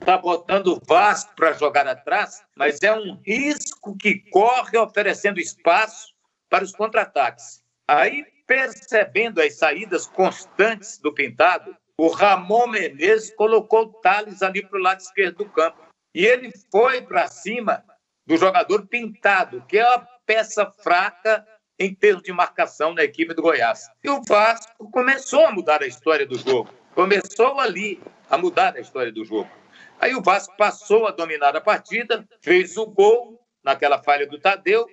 está 0.00 0.16
botando 0.16 0.68
o 0.68 0.80
Vasco 0.86 1.34
para 1.36 1.52
jogar 1.52 1.86
atrás, 1.86 2.42
mas 2.56 2.82
é 2.82 2.92
um 2.92 3.20
risco 3.26 3.96
que 3.96 4.18
corre 4.30 4.78
oferecendo 4.78 5.40
espaço 5.40 6.14
para 6.48 6.64
os 6.64 6.72
contra-ataques. 6.72 7.62
Aí 7.86 8.24
percebendo 8.46 9.40
as 9.40 9.58
saídas 9.58 10.06
constantes 10.06 10.98
do 10.98 11.14
Pintado, 11.14 11.76
o 11.96 12.08
Ramon 12.08 12.66
Menezes 12.66 13.32
colocou 13.36 13.82
o 13.82 13.92
Thales 14.00 14.42
ali 14.42 14.66
para 14.66 14.78
o 14.78 14.82
lado 14.82 15.00
esquerdo 15.00 15.44
do 15.44 15.50
campo. 15.50 15.78
E 16.12 16.26
ele 16.26 16.50
foi 16.70 17.02
para 17.02 17.28
cima 17.28 17.84
do 18.26 18.36
jogador 18.36 18.86
Pintado, 18.88 19.64
que 19.68 19.78
é 19.78 19.82
a 19.82 19.98
peça 20.30 20.64
fraca 20.84 21.44
em 21.76 21.92
termos 21.92 22.22
de 22.22 22.32
marcação 22.32 22.94
na 22.94 23.02
equipe 23.02 23.34
do 23.34 23.42
Goiás. 23.42 23.88
E 24.04 24.08
o 24.08 24.22
Vasco 24.22 24.88
começou 24.92 25.44
a 25.44 25.50
mudar 25.50 25.82
a 25.82 25.88
história 25.88 26.24
do 26.24 26.38
jogo. 26.38 26.72
Começou 26.94 27.58
ali 27.58 28.00
a 28.30 28.38
mudar 28.38 28.76
a 28.76 28.80
história 28.80 29.10
do 29.10 29.24
jogo. 29.24 29.50
Aí 29.98 30.14
o 30.14 30.22
Vasco 30.22 30.56
passou 30.56 31.08
a 31.08 31.10
dominar 31.10 31.56
a 31.56 31.60
partida, 31.60 32.24
fez 32.40 32.76
o 32.76 32.86
gol 32.86 33.44
naquela 33.64 34.00
falha 34.04 34.24
do 34.24 34.38
Tadeu. 34.38 34.86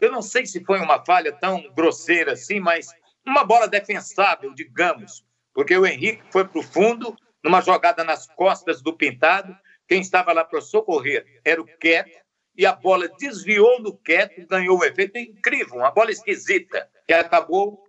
Eu 0.00 0.10
não 0.10 0.22
sei 0.22 0.46
se 0.46 0.64
foi 0.64 0.80
uma 0.80 1.04
falha 1.04 1.32
tão 1.32 1.70
grosseira 1.74 2.32
assim, 2.32 2.58
mas 2.58 2.88
uma 3.26 3.44
bola 3.44 3.68
defensável, 3.68 4.54
digamos, 4.54 5.22
porque 5.52 5.76
o 5.76 5.84
Henrique 5.84 6.22
foi 6.30 6.48
para 6.48 6.60
o 6.60 6.62
fundo, 6.62 7.14
numa 7.44 7.60
jogada 7.60 8.02
nas 8.04 8.26
costas 8.26 8.80
do 8.80 8.96
Pintado. 8.96 9.54
Quem 9.86 10.00
estava 10.00 10.32
lá 10.32 10.46
para 10.46 10.62
socorrer 10.62 11.26
era 11.44 11.60
o 11.60 11.66
Queto, 11.66 12.26
e 12.58 12.66
a 12.66 12.72
bola 12.72 13.08
desviou 13.08 13.80
no 13.80 13.96
Queto, 13.96 14.44
ganhou 14.48 14.80
um 14.80 14.84
efeito 14.84 15.16
incrível, 15.16 15.76
uma 15.76 15.92
bola 15.92 16.10
esquisita, 16.10 16.90
que 17.06 17.14
acabou 17.14 17.80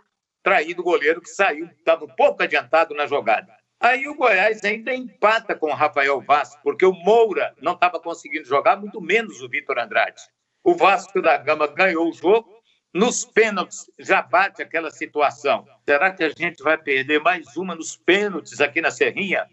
traindo 0.43 0.81
o 0.81 0.85
goleiro 0.85 1.19
que 1.19 1.29
saiu, 1.29 1.65
estava 1.65 2.05
um 2.05 2.15
pouco 2.15 2.43
adiantado 2.43 2.93
na 2.93 3.07
jogada. 3.07 3.51
Aí 3.79 4.07
o 4.07 4.13
Goiás 4.13 4.63
ainda 4.63 4.93
empata 4.93 5.55
com 5.55 5.71
o 5.71 5.73
Rafael 5.73 6.21
Vasco, 6.21 6.61
porque 6.63 6.85
o 6.85 6.93
Moura 6.93 7.55
não 7.61 7.73
estava 7.73 7.99
conseguindo 7.99 8.45
jogar, 8.45 8.77
muito 8.77 9.01
menos 9.01 9.41
o 9.41 9.49
Vitor 9.49 9.79
Andrade. 9.79 10.21
O 10.63 10.75
Vasco 10.75 11.19
da 11.19 11.35
Gama 11.37 11.65
ganhou 11.65 12.07
o 12.07 12.13
jogo, 12.13 12.61
nos 12.93 13.25
pênaltis 13.25 13.89
já 13.97 14.21
bate 14.21 14.61
aquela 14.61 14.91
situação. 14.91 15.65
Será 15.87 16.11
que 16.11 16.23
a 16.23 16.29
gente 16.29 16.61
vai 16.61 16.77
perder 16.77 17.19
mais 17.21 17.57
uma 17.57 17.73
nos 17.73 17.97
pênaltis 17.97 18.61
aqui 18.61 18.81
na 18.81 18.91
Serrinha? 18.91 19.47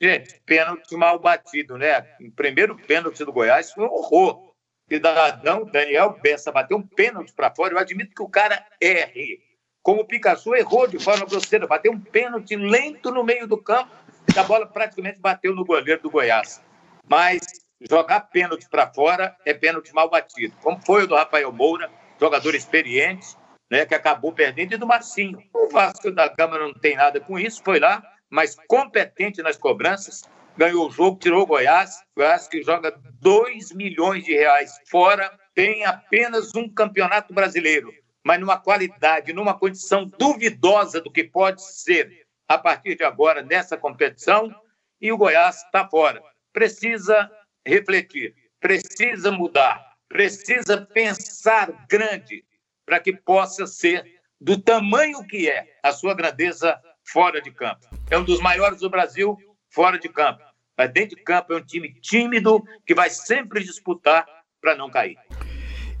Gente, 0.00 0.40
pênalti 0.46 0.96
mal 0.96 1.18
batido, 1.18 1.76
né? 1.76 2.00
O 2.20 2.30
primeiro 2.32 2.76
pênalti 2.76 3.24
do 3.24 3.32
Goiás 3.32 3.72
foi 3.72 3.84
um 3.84 3.92
horror. 3.92 4.51
Cidadão 4.92 5.64
Daniel 5.64 6.18
Bessa 6.22 6.52
bateu 6.52 6.76
um 6.76 6.86
pênalti 6.86 7.32
para 7.32 7.54
fora. 7.54 7.72
Eu 7.72 7.78
admito 7.78 8.14
que 8.14 8.22
o 8.22 8.28
cara 8.28 8.62
erre 8.78 9.40
como 9.82 10.02
o 10.02 10.04
Pikachu 10.04 10.54
errou 10.54 10.86
de 10.86 10.98
forma 10.98 11.24
grosseira, 11.24 11.66
bateu 11.66 11.90
um 11.90 11.98
pênalti 11.98 12.54
lento 12.54 13.10
no 13.10 13.24
meio 13.24 13.48
do 13.48 13.56
campo 13.56 13.90
e 14.34 14.38
a 14.38 14.44
bola 14.44 14.66
praticamente 14.66 15.18
bateu 15.18 15.54
no 15.54 15.64
goleiro 15.64 16.02
do 16.02 16.10
Goiás. 16.10 16.62
Mas 17.08 17.40
jogar 17.80 18.20
pênalti 18.20 18.68
para 18.68 18.92
fora 18.92 19.34
é 19.44 19.52
pênalti 19.52 19.92
mal 19.92 20.08
batido, 20.08 20.54
como 20.62 20.80
foi 20.84 21.04
o 21.04 21.06
do 21.06 21.16
Rafael 21.16 21.50
Moura, 21.50 21.90
jogador 22.20 22.54
experiente, 22.54 23.34
né, 23.68 23.84
que 23.84 23.94
acabou 23.94 24.32
perdendo, 24.32 24.74
e 24.74 24.76
do 24.76 24.86
Marcinho. 24.86 25.42
O 25.52 25.68
Vasco 25.68 26.10
da 26.12 26.28
Gama 26.28 26.58
não 26.58 26.72
tem 26.72 26.94
nada 26.94 27.18
com 27.18 27.36
isso, 27.36 27.60
foi 27.64 27.80
lá, 27.80 28.02
mas 28.30 28.56
competente 28.68 29.42
nas 29.42 29.56
cobranças, 29.56 30.22
ganhou 30.56 30.88
o 30.88 30.90
jogo, 30.90 31.18
tirou 31.18 31.42
o 31.42 31.46
Goiás, 31.46 31.96
Goiás 32.16 32.48
que 32.48 32.62
joga 32.62 32.94
2 33.20 33.72
milhões 33.72 34.24
de 34.24 34.32
reais 34.32 34.78
fora, 34.90 35.30
tem 35.54 35.84
apenas 35.84 36.54
um 36.54 36.68
campeonato 36.68 37.32
brasileiro 37.32 37.92
mas 38.24 38.38
numa 38.38 38.58
qualidade, 38.58 39.32
numa 39.32 39.58
condição 39.58 40.04
duvidosa 40.04 41.00
do 41.00 41.10
que 41.10 41.24
pode 41.24 41.62
ser 41.62 42.26
a 42.48 42.56
partir 42.56 42.96
de 42.96 43.04
agora 43.04 43.42
nessa 43.42 43.76
competição, 43.76 44.54
e 45.00 45.10
o 45.10 45.16
Goiás 45.16 45.64
está 45.64 45.88
fora. 45.88 46.22
Precisa 46.52 47.30
refletir, 47.66 48.34
precisa 48.60 49.32
mudar, 49.32 49.96
precisa 50.08 50.80
pensar 50.80 51.86
grande 51.88 52.44
para 52.86 53.00
que 53.00 53.12
possa 53.12 53.66
ser 53.66 54.20
do 54.40 54.60
tamanho 54.60 55.26
que 55.26 55.48
é 55.48 55.78
a 55.82 55.92
sua 55.92 56.14
grandeza 56.14 56.80
fora 57.04 57.40
de 57.40 57.50
campo. 57.50 57.86
É 58.10 58.18
um 58.18 58.24
dos 58.24 58.40
maiores 58.40 58.80
do 58.80 58.90
Brasil 58.90 59.36
fora 59.72 59.98
de 59.98 60.08
campo. 60.08 60.40
Mas 60.76 60.92
dentro 60.92 61.16
de 61.16 61.22
campo 61.22 61.52
é 61.52 61.56
um 61.56 61.64
time 61.64 61.92
tímido 62.00 62.62
que 62.86 62.94
vai 62.94 63.10
sempre 63.10 63.62
disputar 63.62 64.24
para 64.60 64.76
não 64.76 64.90
cair. 64.90 65.16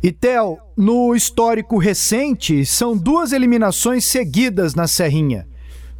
E 0.02 0.10
Theo, 0.10 0.58
no 0.76 1.14
histórico 1.14 1.78
recente, 1.78 2.66
são 2.66 2.96
duas 2.96 3.32
eliminações 3.32 4.04
seguidas 4.04 4.74
na 4.74 4.88
Serrinha. 4.88 5.46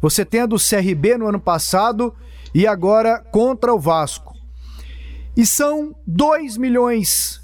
Você 0.01 0.25
tem 0.25 0.41
a 0.41 0.45
do 0.45 0.57
CRB 0.57 1.17
no 1.17 1.27
ano 1.27 1.39
passado 1.39 2.13
e 2.53 2.67
agora 2.67 3.19
contra 3.19 3.73
o 3.73 3.79
Vasco. 3.79 4.33
E 5.35 5.45
são 5.45 5.95
2 6.05 6.57
milhões 6.57 7.41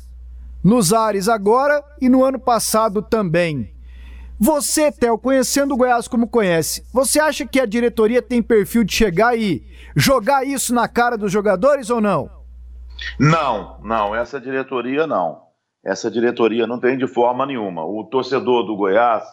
nos 0.62 0.92
ares 0.92 1.30
agora 1.30 1.84
e 2.02 2.10
no 2.10 2.24
ano 2.24 2.38
passado 2.38 3.02
também. 3.02 3.74
Você, 4.40 4.92
Theo, 4.92 5.18
conhecendo 5.18 5.74
o 5.74 5.78
Goiás 5.78 6.08
como 6.08 6.28
conhece, 6.28 6.86
você 6.94 7.20
acha 7.20 7.46
que 7.46 7.60
a 7.60 7.66
diretoria 7.66 8.22
tem 8.22 8.42
perfil 8.42 8.84
de 8.84 8.94
chegar 8.94 9.38
e 9.38 9.64
jogar 9.96 10.46
isso 10.46 10.74
na 10.74 10.88
cara 10.88 11.18
dos 11.18 11.32
jogadores 11.32 11.90
ou 11.90 12.00
não? 12.00 12.30
Não, 13.20 13.80
não, 13.84 14.16
essa 14.16 14.40
diretoria 14.40 15.06
não 15.06 15.50
essa 15.84 16.12
diretoria 16.12 16.68
não 16.68 16.80
tem 16.80 16.98
de 16.98 17.08
forma 17.08 17.46
nenhuma. 17.46 17.86
O 17.86 18.04
torcedor 18.04 18.66
do 18.66 18.76
Goiás, 18.76 19.24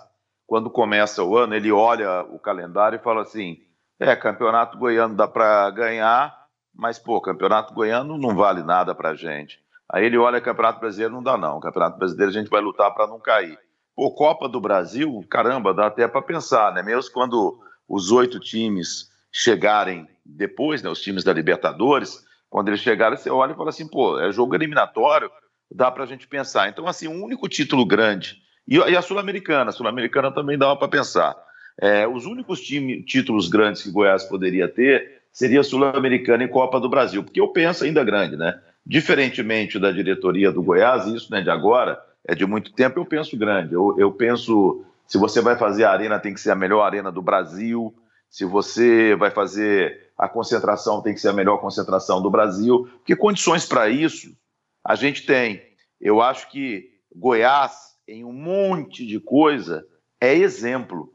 quando 0.47 0.71
começa 0.71 1.23
o 1.23 1.37
ano, 1.37 1.55
ele 1.55 1.73
olha 1.73 2.23
o 2.23 2.39
calendário 2.39 2.97
e 2.97 3.03
fala 3.03 3.23
assim: 3.23 3.59
é, 3.99 4.15
campeonato 4.15 4.79
goiano 4.79 5.15
dá 5.15 5.27
para 5.27 5.71
ganhar, 5.71 6.35
mas, 6.75 6.99
pô, 6.99 7.21
campeonato 7.21 7.75
goiano 7.75 8.17
não 8.17 8.35
vale 8.35 8.63
nada 8.63 8.95
para 8.95 9.15
gente. 9.15 9.59
Aí 9.91 10.05
ele 10.05 10.19
olha 10.19 10.41
campeonato 10.41 10.81
brasileiro, 10.81 11.15
não 11.15 11.23
dá 11.23 11.37
não. 11.37 11.61
Campeonato 11.61 11.99
brasileiro 11.99 12.31
a 12.31 12.35
gente 12.35 12.51
vai 12.51 12.61
lutar 12.61 12.93
para 12.93 13.07
não 13.07 13.21
cair. 13.21 13.59
Pô, 13.97 14.11
Copa 14.11 14.47
do 14.47 14.61
Brasil, 14.61 15.25
caramba, 15.31 15.73
dá 15.73 15.87
até 15.87 16.07
para 16.07 16.21
pensar, 16.21 16.75
né? 16.75 16.83
Mesmo 16.83 17.11
quando 17.13 17.59
os 17.89 18.13
oito 18.13 18.39
times 18.39 19.11
chegarem 19.33 20.07
depois, 20.25 20.83
né, 20.83 20.91
os 20.91 21.01
times 21.01 21.25
da 21.25 21.33
Libertadores, 21.33 22.23
quando 22.51 22.69
eles 22.69 22.81
chegarem, 22.81 23.17
você 23.17 23.31
olha 23.31 23.53
e 23.53 23.57
fala 23.57 23.71
assim, 23.71 23.89
pô, 23.89 24.21
é 24.21 24.31
jogo 24.33 24.55
eliminatório, 24.55 25.31
dá 25.71 25.91
para 25.91 26.05
a 26.05 26.07
gente 26.07 26.29
pensar. 26.29 26.69
Então, 26.69 26.87
assim, 26.87 27.09
um 27.09 27.25
único 27.25 27.49
título 27.49 27.87
grande. 27.87 28.37
E, 28.69 28.77
e 28.77 28.97
a 28.97 29.03
Sul-Americana, 29.03 29.71
a 29.71 29.73
Sul-Americana 29.73 30.31
também 30.31 30.59
dá 30.59 30.75
para 30.77 30.89
pensar. 30.89 31.35
É, 31.81 32.07
os 32.07 32.27
únicos 32.27 32.61
time, 32.61 33.03
títulos 33.03 33.49
grandes 33.49 33.83
que 33.83 33.91
Goiás 33.91 34.25
poderia 34.25 34.69
ter 34.69 35.23
seria 35.33 35.63
Sul-Americana 35.63 36.45
e 36.45 36.49
Copa 36.49 36.81
do 36.81 36.89
Brasil, 36.89 37.23
porque 37.23 37.41
eu 37.41 37.49
penso 37.49 37.85
ainda 37.85 38.03
grande, 38.03 38.37
né? 38.37 38.59
Diferentemente 38.85 39.79
da 39.79 39.93
diretoria 39.93 40.51
do 40.51 40.63
Goiás, 40.63 41.07
isso 41.07 41.31
não 41.31 41.39
é 41.39 41.43
de 41.43 41.51
agora, 41.51 42.01
é 42.27 42.35
de 42.35 42.45
muito 42.47 42.73
tempo, 42.73 42.99
eu 42.99 43.07
penso 43.07 43.37
grande. 43.37 43.75
Eu, 43.75 43.95
eu 43.99 44.13
penso, 44.13 44.85
se 45.07 45.17
você 45.17 45.41
vai 45.41 45.57
fazer 45.57 45.85
a 45.85 45.93
arena, 45.93 46.19
tem 46.19 46.35
que 46.35 46.41
ser 46.41 46.51
a 46.51 46.57
melhor 46.57 46.83
arena 46.83 47.11
do 47.11 47.23
Brasil. 47.23 47.95
Se 48.29 48.45
você 48.45 49.15
vai 49.15 49.31
fazer 49.31 50.11
a 50.19 50.29
concentração, 50.29 51.01
tem 51.01 51.15
que 51.15 51.21
ser 51.21 51.29
a 51.29 51.33
melhor 51.33 51.59
concentração 51.59 52.21
do 52.21 52.31
Brasil. 52.31 52.89
Porque 52.99 53.15
condições 53.15 53.65
para 53.67 53.89
isso 53.89 54.37
a 54.85 54.95
gente 54.95 55.25
tem. 55.25 55.63
Eu 56.01 56.21
acho 56.21 56.51
que 56.51 56.91
Goiás, 57.15 57.97
em 58.07 58.25
um 58.25 58.33
monte 58.33 59.07
de 59.07 59.21
coisa, 59.21 59.87
é 60.21 60.35
exemplo. 60.35 61.13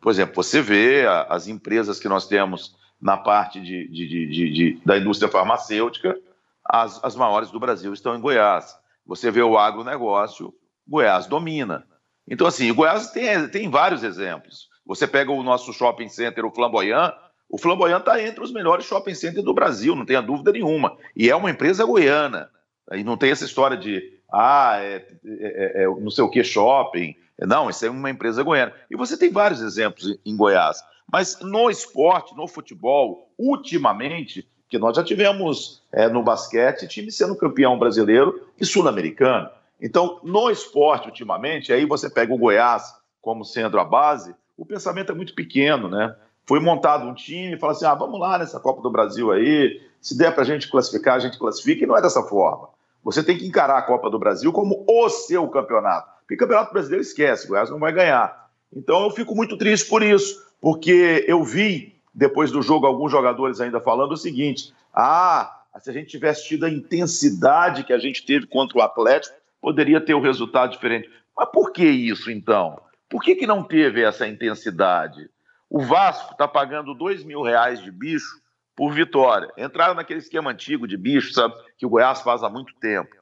Por 0.00 0.10
exemplo, 0.10 0.34
você 0.34 0.60
vê 0.60 1.06
as 1.28 1.46
empresas 1.46 1.98
que 1.98 2.08
nós 2.08 2.26
temos 2.26 2.76
na 3.00 3.16
parte 3.16 3.60
de, 3.60 3.88
de, 3.88 4.08
de, 4.08 4.52
de 4.52 4.80
da 4.86 4.96
indústria 4.96 5.30
farmacêutica, 5.30 6.16
as, 6.64 7.02
as 7.02 7.16
maiores 7.16 7.50
do 7.50 7.58
Brasil 7.58 7.92
estão 7.92 8.14
em 8.14 8.20
Goiás. 8.20 8.76
Você 9.06 9.30
vê 9.30 9.42
o 9.42 9.58
agronegócio, 9.58 10.52
Goiás 10.86 11.26
domina. 11.26 11.86
Então, 12.28 12.46
assim, 12.46 12.72
Goiás 12.72 13.10
tem, 13.10 13.48
tem 13.48 13.70
vários 13.70 14.02
exemplos. 14.02 14.68
Você 14.86 15.06
pega 15.06 15.30
o 15.30 15.42
nosso 15.42 15.72
shopping 15.72 16.08
center, 16.08 16.44
o 16.44 16.52
Flamboyant, 16.52 17.12
o 17.48 17.58
Flamboyant 17.58 18.00
está 18.00 18.22
entre 18.22 18.42
os 18.42 18.52
melhores 18.52 18.86
shopping 18.86 19.14
centers 19.14 19.44
do 19.44 19.52
Brasil, 19.52 19.94
não 19.94 20.06
tenha 20.06 20.22
dúvida 20.22 20.52
nenhuma. 20.52 20.96
E 21.14 21.28
é 21.28 21.36
uma 21.36 21.50
empresa 21.50 21.84
goiana. 21.84 22.50
E 22.90 23.04
não 23.04 23.16
tem 23.16 23.30
essa 23.30 23.44
história 23.44 23.76
de, 23.76 24.02
ah, 24.32 24.78
é, 24.78 25.06
é, 25.24 25.82
é, 25.82 25.84
é 25.84 25.86
não 25.86 26.10
sei 26.10 26.24
o 26.24 26.30
que 26.30 26.42
shopping. 26.42 27.14
Não, 27.38 27.68
isso 27.68 27.84
é 27.84 27.90
uma 27.90 28.10
empresa 28.10 28.42
goiana. 28.42 28.72
E 28.90 28.96
você 28.96 29.18
tem 29.18 29.30
vários 29.30 29.60
exemplos 29.60 30.18
em 30.24 30.36
Goiás. 30.36 30.82
Mas 31.12 31.38
no 31.40 31.68
esporte, 31.68 32.34
no 32.34 32.48
futebol, 32.48 33.30
ultimamente, 33.38 34.48
que 34.72 34.78
nós 34.78 34.96
já 34.96 35.04
tivemos 35.04 35.82
é, 35.92 36.08
no 36.08 36.22
basquete 36.22 36.88
time 36.88 37.12
sendo 37.12 37.36
campeão 37.36 37.78
brasileiro 37.78 38.48
e 38.58 38.64
sul-americano. 38.64 39.50
Então, 39.78 40.18
no 40.22 40.48
esporte, 40.48 41.08
ultimamente, 41.08 41.74
aí 41.74 41.84
você 41.84 42.08
pega 42.08 42.32
o 42.32 42.38
Goiás 42.38 42.94
como 43.20 43.44
sendo 43.44 43.78
a 43.78 43.84
base, 43.84 44.34
o 44.56 44.64
pensamento 44.64 45.12
é 45.12 45.14
muito 45.14 45.34
pequeno, 45.34 45.90
né? 45.90 46.16
Foi 46.46 46.58
montado 46.58 47.06
um 47.06 47.12
time 47.12 47.54
e 47.54 47.58
fala 47.58 47.72
assim: 47.74 47.84
ah, 47.84 47.94
vamos 47.94 48.18
lá 48.18 48.38
nessa 48.38 48.58
Copa 48.58 48.80
do 48.80 48.90
Brasil 48.90 49.30
aí, 49.30 49.78
se 50.00 50.16
der 50.16 50.32
para 50.32 50.40
a 50.40 50.46
gente 50.46 50.70
classificar, 50.70 51.16
a 51.16 51.20
gente 51.20 51.38
classifica, 51.38 51.84
e 51.84 51.86
não 51.86 51.98
é 51.98 52.00
dessa 52.00 52.22
forma. 52.22 52.70
Você 53.04 53.22
tem 53.22 53.36
que 53.36 53.46
encarar 53.46 53.76
a 53.76 53.82
Copa 53.82 54.08
do 54.08 54.18
Brasil 54.18 54.50
como 54.54 54.86
o 54.88 55.08
seu 55.10 55.46
campeonato. 55.48 56.10
Porque 56.20 56.38
Campeonato 56.38 56.72
Brasileiro 56.72 57.02
esquece, 57.02 57.44
o 57.44 57.48
Goiás 57.48 57.68
não 57.68 57.78
vai 57.78 57.92
ganhar. 57.92 58.48
Então 58.74 59.02
eu 59.02 59.10
fico 59.10 59.34
muito 59.34 59.58
triste 59.58 59.86
por 59.86 60.02
isso, 60.02 60.42
porque 60.62 61.26
eu 61.28 61.44
vi, 61.44 61.91
depois 62.14 62.50
do 62.50 62.62
jogo, 62.62 62.86
alguns 62.86 63.10
jogadores 63.10 63.60
ainda 63.60 63.80
falando 63.80 64.12
o 64.12 64.16
seguinte: 64.16 64.72
ah, 64.92 65.62
se 65.78 65.90
a 65.90 65.92
gente 65.92 66.10
tivesse 66.10 66.46
tido 66.46 66.66
a 66.66 66.70
intensidade 66.70 67.84
que 67.84 67.92
a 67.92 67.98
gente 67.98 68.24
teve 68.24 68.46
contra 68.46 68.78
o 68.78 68.82
Atlético, 68.82 69.34
poderia 69.60 70.00
ter 70.00 70.14
o 70.14 70.18
um 70.18 70.22
resultado 70.22 70.72
diferente. 70.72 71.10
Mas 71.36 71.48
por 71.50 71.72
que 71.72 71.84
isso 71.84 72.30
então? 72.30 72.80
Por 73.08 73.22
que, 73.22 73.34
que 73.34 73.46
não 73.46 73.62
teve 73.62 74.02
essa 74.02 74.26
intensidade? 74.26 75.28
O 75.68 75.80
Vasco 75.80 76.32
está 76.32 76.46
pagando 76.46 76.94
dois 76.94 77.24
mil 77.24 77.42
reais 77.42 77.82
de 77.82 77.90
bicho 77.90 78.40
por 78.76 78.92
vitória. 78.92 79.50
Entraram 79.56 79.94
naquele 79.94 80.18
esquema 80.18 80.50
antigo 80.50 80.86
de 80.86 80.96
bicho, 80.96 81.32
sabe? 81.32 81.54
Que 81.78 81.86
o 81.86 81.88
Goiás 81.88 82.20
faz 82.20 82.42
há 82.42 82.50
muito 82.50 82.74
tempo. 82.76 83.14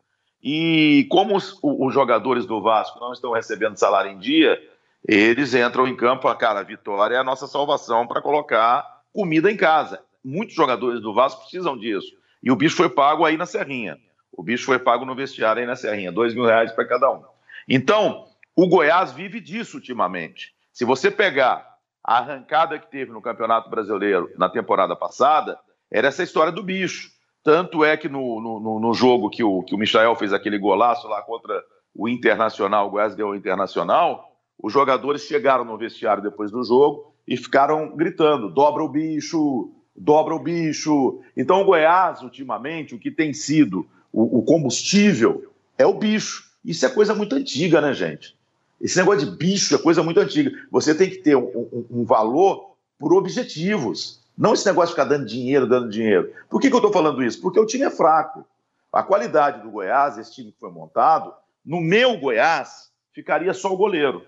E 0.42 1.06
como 1.10 1.36
os, 1.36 1.58
os 1.62 1.92
jogadores 1.92 2.46
do 2.46 2.62
Vasco 2.62 2.98
não 2.98 3.12
estão 3.12 3.32
recebendo 3.32 3.76
salário 3.76 4.10
em 4.10 4.18
dia, 4.18 4.60
eles 5.06 5.54
entram 5.54 5.86
em 5.86 5.96
campo, 5.96 6.28
a 6.28 6.36
cara, 6.36 6.60
a 6.60 6.64
vitória 6.64 7.16
é 7.16 7.18
a 7.18 7.24
nossa 7.24 7.46
salvação 7.46 8.06
para 8.06 8.20
colocar 8.20 9.02
comida 9.12 9.50
em 9.50 9.56
casa. 9.56 10.02
Muitos 10.24 10.54
jogadores 10.54 11.00
do 11.00 11.14
Vasco 11.14 11.42
precisam 11.42 11.76
disso. 11.76 12.12
E 12.42 12.50
o 12.50 12.56
bicho 12.56 12.76
foi 12.76 12.88
pago 12.88 13.24
aí 13.24 13.36
na 13.36 13.46
Serrinha. 13.46 13.98
O 14.32 14.42
bicho 14.42 14.64
foi 14.64 14.78
pago 14.78 15.04
no 15.04 15.14
vestiário 15.14 15.60
aí 15.60 15.66
na 15.66 15.76
Serrinha, 15.76 16.12
dois 16.12 16.34
mil 16.34 16.44
reais 16.44 16.72
para 16.72 16.86
cada 16.86 17.10
um. 17.10 17.22
Então, 17.68 18.26
o 18.54 18.68
Goiás 18.68 19.12
vive 19.12 19.40
disso 19.40 19.76
ultimamente. 19.76 20.54
Se 20.72 20.84
você 20.84 21.10
pegar 21.10 21.66
a 22.04 22.18
arrancada 22.18 22.78
que 22.78 22.90
teve 22.90 23.10
no 23.10 23.20
Campeonato 23.20 23.68
Brasileiro 23.68 24.30
na 24.36 24.48
temporada 24.48 24.96
passada, 24.96 25.58
era 25.90 26.08
essa 26.08 26.22
história 26.22 26.52
do 26.52 26.62
bicho. 26.62 27.10
Tanto 27.42 27.84
é 27.84 27.96
que 27.96 28.08
no, 28.08 28.40
no, 28.40 28.80
no 28.80 28.94
jogo 28.94 29.30
que 29.30 29.42
o, 29.42 29.62
que 29.62 29.74
o 29.74 29.78
Michael 29.78 30.14
fez 30.14 30.32
aquele 30.32 30.58
golaço 30.58 31.08
lá 31.08 31.22
contra 31.22 31.62
o 31.94 32.08
Internacional, 32.08 32.86
o 32.86 32.90
Goiás 32.90 33.14
deu 33.14 33.28
o 33.28 33.34
Internacional, 33.34 34.29
os 34.62 34.72
jogadores 34.72 35.22
chegaram 35.22 35.64
no 35.64 35.76
vestiário 35.76 36.22
depois 36.22 36.50
do 36.50 36.62
jogo 36.62 37.12
e 37.26 37.36
ficaram 37.36 37.96
gritando: 37.96 38.48
dobra 38.48 38.82
o 38.82 38.88
bicho, 38.88 39.70
dobra 39.96 40.34
o 40.34 40.38
bicho. 40.38 41.20
Então 41.36 41.62
o 41.62 41.64
Goiás, 41.64 42.22
ultimamente, 42.22 42.94
o 42.94 42.98
que 42.98 43.10
tem 43.10 43.32
sido 43.32 43.86
o, 44.12 44.38
o 44.38 44.42
combustível 44.42 45.52
é 45.78 45.86
o 45.86 45.94
bicho. 45.94 46.50
Isso 46.64 46.84
é 46.84 46.88
coisa 46.88 47.14
muito 47.14 47.34
antiga, 47.34 47.80
né, 47.80 47.94
gente? 47.94 48.36
Esse 48.80 48.98
negócio 48.98 49.30
de 49.30 49.36
bicho 49.36 49.74
é 49.74 49.78
coisa 49.78 50.02
muito 50.02 50.20
antiga. 50.20 50.50
Você 50.70 50.94
tem 50.94 51.08
que 51.08 51.18
ter 51.18 51.36
um, 51.36 51.46
um, 51.72 51.86
um 51.90 52.04
valor 52.04 52.74
por 52.98 53.14
objetivos. 53.14 54.20
Não 54.36 54.54
esse 54.54 54.66
negócio 54.66 54.94
de 54.94 55.00
ficar 55.00 55.08
dando 55.08 55.26
dinheiro, 55.26 55.66
dando 55.66 55.88
dinheiro. 55.88 56.32
Por 56.48 56.60
que, 56.60 56.68
que 56.68 56.74
eu 56.74 56.78
estou 56.78 56.92
falando 56.92 57.22
isso? 57.22 57.40
Porque 57.40 57.60
o 57.60 57.66
time 57.66 57.84
é 57.84 57.90
fraco. 57.90 58.44
A 58.92 59.02
qualidade 59.02 59.62
do 59.62 59.70
Goiás, 59.70 60.18
esse 60.18 60.34
time 60.34 60.50
que 60.50 60.58
foi 60.58 60.70
montado, 60.70 61.32
no 61.64 61.80
meu 61.80 62.18
Goiás, 62.18 62.90
ficaria 63.12 63.52
só 63.52 63.72
o 63.72 63.76
goleiro. 63.76 64.24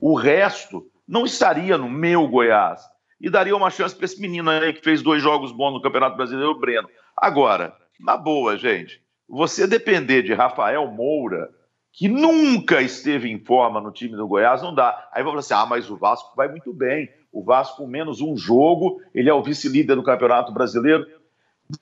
O 0.00 0.14
resto 0.14 0.86
não 1.06 1.24
estaria 1.24 1.78
no 1.78 1.88
meu 1.88 2.26
Goiás. 2.26 2.82
E 3.20 3.30
daria 3.30 3.56
uma 3.56 3.70
chance 3.70 3.94
para 3.94 4.04
esse 4.04 4.20
menino 4.20 4.50
aí 4.50 4.72
que 4.72 4.82
fez 4.82 5.02
dois 5.02 5.22
jogos 5.22 5.52
bons 5.52 5.72
no 5.72 5.80
Campeonato 5.80 6.16
Brasileiro, 6.16 6.50
o 6.50 6.58
Breno. 6.58 6.88
Agora, 7.16 7.74
na 7.98 8.16
boa, 8.16 8.58
gente, 8.58 9.02
você 9.28 9.66
depender 9.66 10.22
de 10.22 10.34
Rafael 10.34 10.86
Moura, 10.88 11.50
que 11.92 12.08
nunca 12.08 12.82
esteve 12.82 13.30
em 13.30 13.38
forma 13.38 13.80
no 13.80 13.90
time 13.90 14.14
do 14.16 14.28
Goiás, 14.28 14.60
não 14.60 14.74
dá. 14.74 15.08
Aí 15.12 15.22
vai 15.22 15.32
falar 15.32 15.40
assim: 15.40 15.54
ah, 15.54 15.66
mas 15.66 15.90
o 15.90 15.96
Vasco 15.96 16.36
vai 16.36 16.48
muito 16.48 16.72
bem. 16.74 17.08
O 17.32 17.42
Vasco, 17.42 17.86
menos 17.86 18.20
um 18.20 18.36
jogo, 18.36 19.00
ele 19.14 19.30
é 19.30 19.34
o 19.34 19.42
vice-líder 19.42 19.94
do 19.94 20.02
Campeonato 20.02 20.52
Brasileiro. 20.52 21.06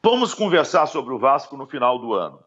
Vamos 0.02 0.32
conversar 0.32 0.86
sobre 0.86 1.12
o 1.12 1.18
Vasco 1.18 1.56
no 1.56 1.66
final 1.66 1.98
do 1.98 2.12
ano. 2.14 2.38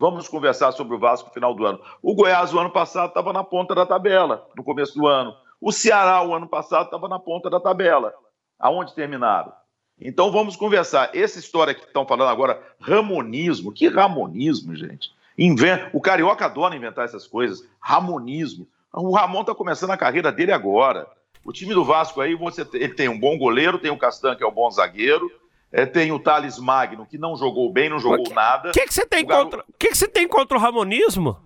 Vamos 0.00 0.28
conversar 0.28 0.72
sobre 0.72 0.96
o 0.96 0.98
Vasco 0.98 1.28
no 1.28 1.34
final 1.34 1.52
do 1.52 1.66
ano. 1.66 1.78
O 2.00 2.14
Goiás, 2.14 2.54
o 2.54 2.58
ano 2.58 2.70
passado, 2.70 3.10
estava 3.10 3.34
na 3.34 3.44
ponta 3.44 3.74
da 3.74 3.84
tabela, 3.84 4.48
no 4.56 4.64
começo 4.64 4.98
do 4.98 5.06
ano. 5.06 5.36
O 5.60 5.70
Ceará, 5.70 6.22
o 6.22 6.32
ano 6.32 6.48
passado, 6.48 6.86
estava 6.86 7.06
na 7.06 7.18
ponta 7.18 7.50
da 7.50 7.60
tabela. 7.60 8.14
Aonde 8.58 8.94
terminaram? 8.94 9.52
Então 10.00 10.32
vamos 10.32 10.56
conversar. 10.56 11.14
Essa 11.14 11.38
história 11.38 11.74
que 11.74 11.84
estão 11.84 12.06
falando 12.06 12.30
agora, 12.30 12.62
ramonismo. 12.80 13.70
Que 13.70 13.88
ramonismo, 13.88 14.74
gente? 14.74 15.10
Inventa... 15.36 15.90
O 15.92 16.00
carioca 16.00 16.46
adora 16.46 16.74
inventar 16.74 17.04
essas 17.04 17.26
coisas. 17.26 17.62
Ramonismo. 17.78 18.66
O 18.94 19.14
Ramon 19.14 19.42
está 19.42 19.54
começando 19.54 19.90
a 19.90 19.98
carreira 19.98 20.32
dele 20.32 20.50
agora. 20.50 21.06
O 21.44 21.52
time 21.52 21.74
do 21.74 21.84
Vasco 21.84 22.22
aí, 22.22 22.34
você 22.34 22.66
ele 22.72 22.94
tem 22.94 23.10
um 23.10 23.20
bom 23.20 23.36
goleiro, 23.36 23.78
tem 23.78 23.90
o 23.90 23.98
Castan, 23.98 24.34
que 24.34 24.42
é 24.42 24.46
um 24.46 24.52
bom 24.52 24.70
zagueiro, 24.70 25.30
é, 25.72 25.86
tem 25.86 26.12
o 26.12 26.18
Thales 26.18 26.58
Magno, 26.58 27.06
que 27.06 27.18
não 27.18 27.36
jogou 27.36 27.72
bem, 27.72 27.88
não 27.88 27.98
jogou 27.98 28.24
que, 28.24 28.32
nada. 28.32 28.70
O 28.70 28.72
que, 28.72 28.86
que 28.86 28.94
você 28.94 29.06
tem, 29.06 29.24
contra... 29.24 29.64
que 29.78 29.88
que 29.88 29.96
você 29.96 30.08
tem 30.08 30.26
contra 30.26 30.56
o 30.56 30.60
Ramonismo? 30.60 31.36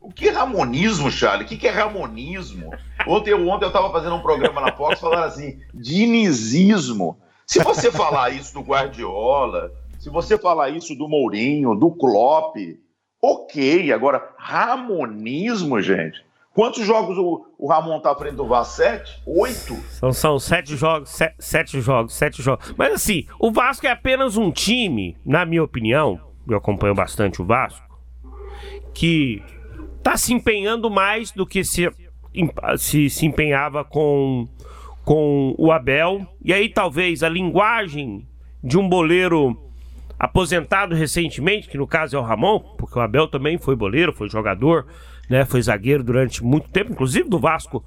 O 0.00 0.10
que 0.10 0.28
é 0.28 0.32
Ramonismo, 0.32 1.10
Charlie? 1.10 1.44
O 1.44 1.48
que, 1.48 1.58
que 1.58 1.68
é 1.68 1.70
Ramonismo? 1.70 2.70
Ontem, 3.06 3.34
ontem 3.34 3.64
eu 3.64 3.68
estava 3.68 3.90
fazendo 3.92 4.16
um 4.16 4.22
programa 4.22 4.60
na 4.60 4.72
Fox 4.72 4.98
falando 4.98 5.24
assim, 5.24 5.60
dinizismo. 5.74 7.20
Se 7.46 7.62
você 7.62 7.92
falar 7.92 8.30
isso 8.30 8.54
do 8.54 8.60
Guardiola, 8.60 9.70
se 9.98 10.08
você 10.08 10.38
falar 10.38 10.70
isso 10.70 10.94
do 10.94 11.06
Mourinho, 11.06 11.74
do 11.74 11.90
Klopp, 11.90 12.56
Ok, 13.22 13.92
agora, 13.92 14.32
Ramonismo, 14.38 15.80
gente. 15.82 16.24
Quantos 16.60 16.86
jogos 16.86 17.16
o, 17.16 17.46
o 17.58 17.68
Ramon 17.70 17.98
tá 18.00 18.12
à 18.12 18.14
frente 18.14 18.34
do 18.34 18.46
Vasco? 18.46 18.74
Sete? 18.74 19.22
Oito? 19.24 19.74
São, 19.92 20.12
são 20.12 20.38
sete 20.38 20.76
jogos, 20.76 21.08
sete, 21.08 21.34
sete 21.38 21.80
jogos, 21.80 22.12
sete 22.12 22.42
jogos. 22.42 22.74
Mas 22.76 22.92
assim, 22.92 23.24
o 23.38 23.50
Vasco 23.50 23.86
é 23.86 23.90
apenas 23.90 24.36
um 24.36 24.50
time, 24.50 25.16
na 25.24 25.46
minha 25.46 25.64
opinião, 25.64 26.20
eu 26.46 26.58
acompanho 26.58 26.94
bastante 26.94 27.40
o 27.40 27.46
Vasco, 27.46 27.98
que 28.92 29.42
tá 30.02 30.18
se 30.18 30.34
empenhando 30.34 30.90
mais 30.90 31.30
do 31.30 31.46
que 31.46 31.64
se, 31.64 31.90
se, 32.76 33.08
se 33.08 33.24
empenhava 33.24 33.82
com, 33.82 34.46
com 35.02 35.54
o 35.56 35.72
Abel. 35.72 36.26
E 36.44 36.52
aí 36.52 36.68
talvez 36.68 37.22
a 37.22 37.28
linguagem 37.30 38.28
de 38.62 38.76
um 38.76 38.86
boleiro 38.86 39.58
aposentado 40.18 40.94
recentemente, 40.94 41.70
que 41.70 41.78
no 41.78 41.86
caso 41.86 42.18
é 42.18 42.20
o 42.20 42.22
Ramon, 42.22 42.60
porque 42.76 42.98
o 42.98 43.00
Abel 43.00 43.26
também 43.28 43.56
foi 43.56 43.74
boleiro, 43.74 44.12
foi 44.12 44.28
jogador, 44.28 44.86
né, 45.30 45.44
foi 45.44 45.62
zagueiro 45.62 46.02
durante 46.02 46.44
muito 46.44 46.68
tempo, 46.70 46.92
inclusive 46.92 47.28
do 47.28 47.38
Vasco 47.38 47.84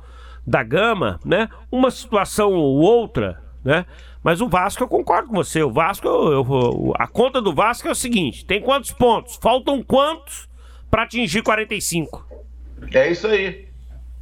da 0.48 0.64
Gama, 0.64 1.20
né? 1.26 1.50
Uma 1.70 1.92
situação 1.92 2.54
ou 2.54 2.78
outra, 2.78 3.44
né? 3.64 3.86
Mas 4.24 4.40
o 4.40 4.48
Vasco, 4.48 4.82
eu 4.82 4.88
concordo 4.88 5.28
com 5.28 5.36
você. 5.36 5.62
O 5.62 5.72
Vasco, 5.72 6.08
eu, 6.08 6.32
eu, 6.32 6.94
a 6.98 7.06
conta 7.06 7.42
do 7.42 7.54
Vasco 7.54 7.88
é 7.88 7.92
o 7.92 7.96
seguinte: 7.96 8.46
tem 8.46 8.62
quantos 8.62 8.92
pontos? 8.92 9.38
Faltam 9.42 9.84
quantos 9.84 10.50
para 10.90 11.04
atingir 11.04 11.44
45? 11.44 12.26
É 12.94 13.12
isso 13.12 13.28
aí. 13.28 13.68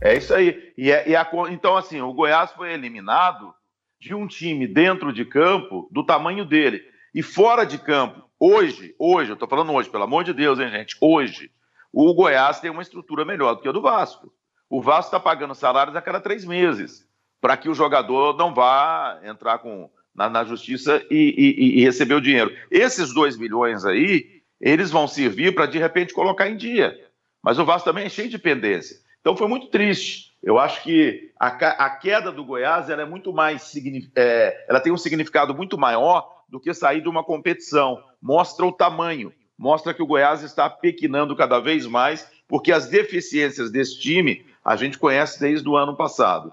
É 0.02 0.18
isso 0.18 0.34
aí. 0.34 0.74
E, 0.76 0.92
é, 0.92 1.08
e 1.10 1.16
a, 1.16 1.30
então, 1.52 1.78
assim, 1.78 2.02
o 2.02 2.14
Goiás 2.14 2.52
foi 2.52 2.74
eliminado 2.74 3.54
de 4.00 4.16
um 4.16 4.26
time 4.26 4.68
dentro 4.68 5.14
de 5.14 5.24
campo 5.24 5.88
do 5.92 6.04
tamanho 6.04 6.44
dele. 6.44 6.82
E 7.14 7.22
fora 7.22 7.66
de 7.66 7.78
campo, 7.78 8.24
hoje, 8.40 8.96
hoje, 8.98 9.30
eu 9.30 9.36
estou 9.36 9.48
falando 9.48 9.72
hoje, 9.74 9.90
pelo 9.90 10.06
amor 10.06 10.24
de 10.24 10.34
Deus, 10.34 10.60
hein, 10.60 10.72
gente? 10.72 10.98
Hoje, 11.00 11.52
o 11.92 12.14
Goiás 12.14 12.60
tem 12.60 12.72
uma 12.72 12.82
estrutura 12.82 13.26
melhor 13.26 13.56
do 13.56 13.62
que 13.62 13.68
a 13.68 13.72
do 13.72 13.82
Vasco. 13.82 14.32
O 14.70 14.82
Vasco 14.82 15.08
está 15.08 15.20
pagando 15.20 15.54
salários 15.54 15.96
a 15.96 16.02
cada 16.02 16.22
três 16.22 16.46
meses, 16.46 17.06
para 17.42 17.58
que 17.58 17.68
o 17.68 17.74
jogador 17.74 18.38
não 18.38 18.54
vá 18.54 19.20
entrar 19.24 19.60
com, 19.60 19.90
na, 20.16 20.30
na 20.30 20.44
justiça 20.44 21.06
e, 21.12 21.36
e, 21.38 21.80
e, 21.80 21.84
receber 21.84 22.14
o 22.14 22.22
dinheiro. 22.22 22.56
Esses 22.70 23.14
dois 23.14 23.38
milhões 23.38 23.84
aí, 23.84 24.42
eles 24.60 24.90
vão 24.90 25.08
servir 25.08 25.54
para, 25.54 25.66
de 25.66 25.78
repente, 25.78 26.14
colocar 26.14 26.48
em 26.48 26.56
dia. 26.56 26.98
Mas 27.44 27.60
o 27.60 27.66
Vasco 27.66 27.90
também 27.90 28.06
é 28.06 28.10
cheio 28.10 28.30
de 28.30 28.38
pendência. 28.38 28.98
Então 29.20 29.36
foi 29.36 29.48
muito 29.48 29.68
triste. 29.68 30.32
Eu 30.42 30.58
acho 30.58 30.82
que 30.84 31.32
a, 31.40 31.48
a 31.48 31.90
queda 31.90 32.32
do 32.32 32.46
Goiás 32.46 32.90
ela 32.90 33.02
é 33.02 33.06
muito 33.06 33.34
mais. 33.34 33.74
É, 34.16 34.66
ela 34.70 34.80
tem 34.80 34.92
um 34.92 34.98
significado 34.98 35.54
muito 35.54 35.78
maior 35.78 36.44
do 36.48 36.60
que 36.60 36.74
sair 36.74 37.02
de 37.02 37.10
uma 37.10 37.24
competição. 37.24 38.02
Mostra 38.22 38.66
o 38.66 38.72
tamanho, 38.72 39.32
mostra 39.62 39.94
que 39.94 40.02
o 40.02 40.08
Goiás 40.08 40.42
está 40.42 40.68
pequinando 40.68 41.36
cada 41.36 41.60
vez 41.60 41.86
mais, 41.86 42.28
porque 42.48 42.72
as 42.72 42.88
deficiências 42.88 43.70
desse 43.72 44.00
time 44.00 44.44
a 44.66 44.76
gente 44.76 44.98
conhece 44.98 45.40
desde 45.40 45.70
o 45.70 45.78
ano 45.78 45.96
passado. 45.96 46.52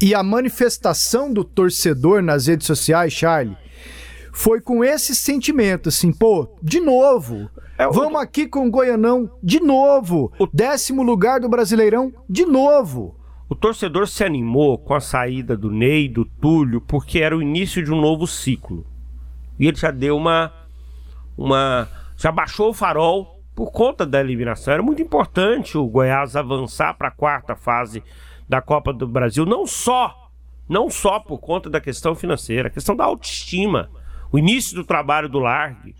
E 0.00 0.14
a 0.14 0.22
manifestação 0.22 1.30
do 1.30 1.44
torcedor 1.44 2.22
nas 2.22 2.46
redes 2.46 2.66
sociais, 2.66 3.12
Charlie, 3.12 3.56
foi 4.32 4.62
com 4.62 4.82
esse 4.82 5.14
sentimento, 5.14 5.90
assim, 5.90 6.10
pô, 6.10 6.48
de 6.62 6.80
novo. 6.80 7.50
É, 7.76 7.86
Vamos 7.86 8.18
aqui 8.18 8.48
com 8.48 8.66
o 8.66 8.70
Goianão 8.70 9.30
de 9.42 9.60
novo. 9.60 10.32
O 10.38 10.46
décimo 10.46 11.02
lugar 11.02 11.38
do 11.38 11.50
Brasileirão 11.50 12.10
de 12.26 12.46
novo. 12.46 13.14
O 13.46 13.54
torcedor 13.54 14.08
se 14.08 14.24
animou 14.24 14.78
com 14.78 14.94
a 14.94 15.00
saída 15.00 15.54
do 15.54 15.70
Ney, 15.70 16.08
do 16.08 16.24
Túlio, 16.24 16.80
porque 16.80 17.18
era 17.18 17.36
o 17.36 17.42
início 17.42 17.84
de 17.84 17.92
um 17.92 18.00
novo 18.00 18.26
ciclo. 18.26 18.86
E 19.58 19.66
ele 19.66 19.76
já 19.76 19.90
deu 19.90 20.16
uma. 20.16 20.50
uma 21.36 22.05
já 22.16 22.32
baixou 22.32 22.70
o 22.70 22.74
farol 22.74 23.42
por 23.54 23.70
conta 23.72 24.04
da 24.04 24.20
eliminação. 24.20 24.72
Era 24.72 24.82
muito 24.82 25.00
importante 25.00 25.78
o 25.78 25.86
Goiás 25.86 26.36
avançar 26.36 26.94
para 26.94 27.08
a 27.08 27.12
quarta 27.12 27.56
fase 27.56 28.02
da 28.48 28.60
Copa 28.60 28.92
do 28.92 29.06
Brasil, 29.06 29.44
não 29.44 29.66
só, 29.66 30.30
não 30.68 30.88
só 30.88 31.18
por 31.18 31.38
conta 31.38 31.68
da 31.68 31.80
questão 31.80 32.14
financeira, 32.14 32.68
a 32.68 32.70
questão 32.70 32.94
da 32.94 33.04
autoestima, 33.04 33.90
o 34.30 34.38
início 34.38 34.76
do 34.76 34.84
trabalho 34.84 35.28
do 35.28 35.38
Largue, 35.38 35.94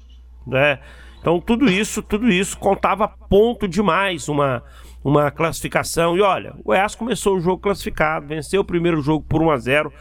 né? 0.46 0.79
Então 1.20 1.40
tudo 1.40 1.68
isso, 1.68 2.02
tudo 2.02 2.29
isso 2.29 2.57
contava 2.57 3.09
ponto 3.09 3.66
demais 3.66 4.29
uma 4.29 4.62
uma 5.07 5.31
classificação. 5.31 6.16
E 6.16 6.20
olha, 6.20 6.52
o 6.59 6.64
Goiás 6.64 6.96
começou 6.96 7.37
o 7.37 7.40
jogo 7.40 7.62
classificado, 7.62 8.26
venceu 8.26 8.62
o 8.62 8.64
primeiro 8.64 9.00
jogo 9.00 9.24
por 9.24 9.40
1 9.40 9.50
a 9.50 9.57
0. 9.57 9.92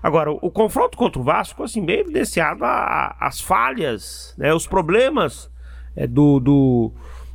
Agora, 0.00 0.30
o, 0.30 0.50
confronto 0.52 0.96
contra 0.96 1.20
o 1.20 1.24
Vasco, 1.24 1.64
assim, 1.64 1.84
bem 1.84 1.98
evidenciado 1.98 2.64
a, 2.64 2.68
a, 2.68 3.26
as 3.26 3.40
falhas, 3.40 4.34
né, 4.38 4.54
os 4.54 4.64
problemas 4.64 5.50
do, 5.94 6.40
do, 6.40 6.92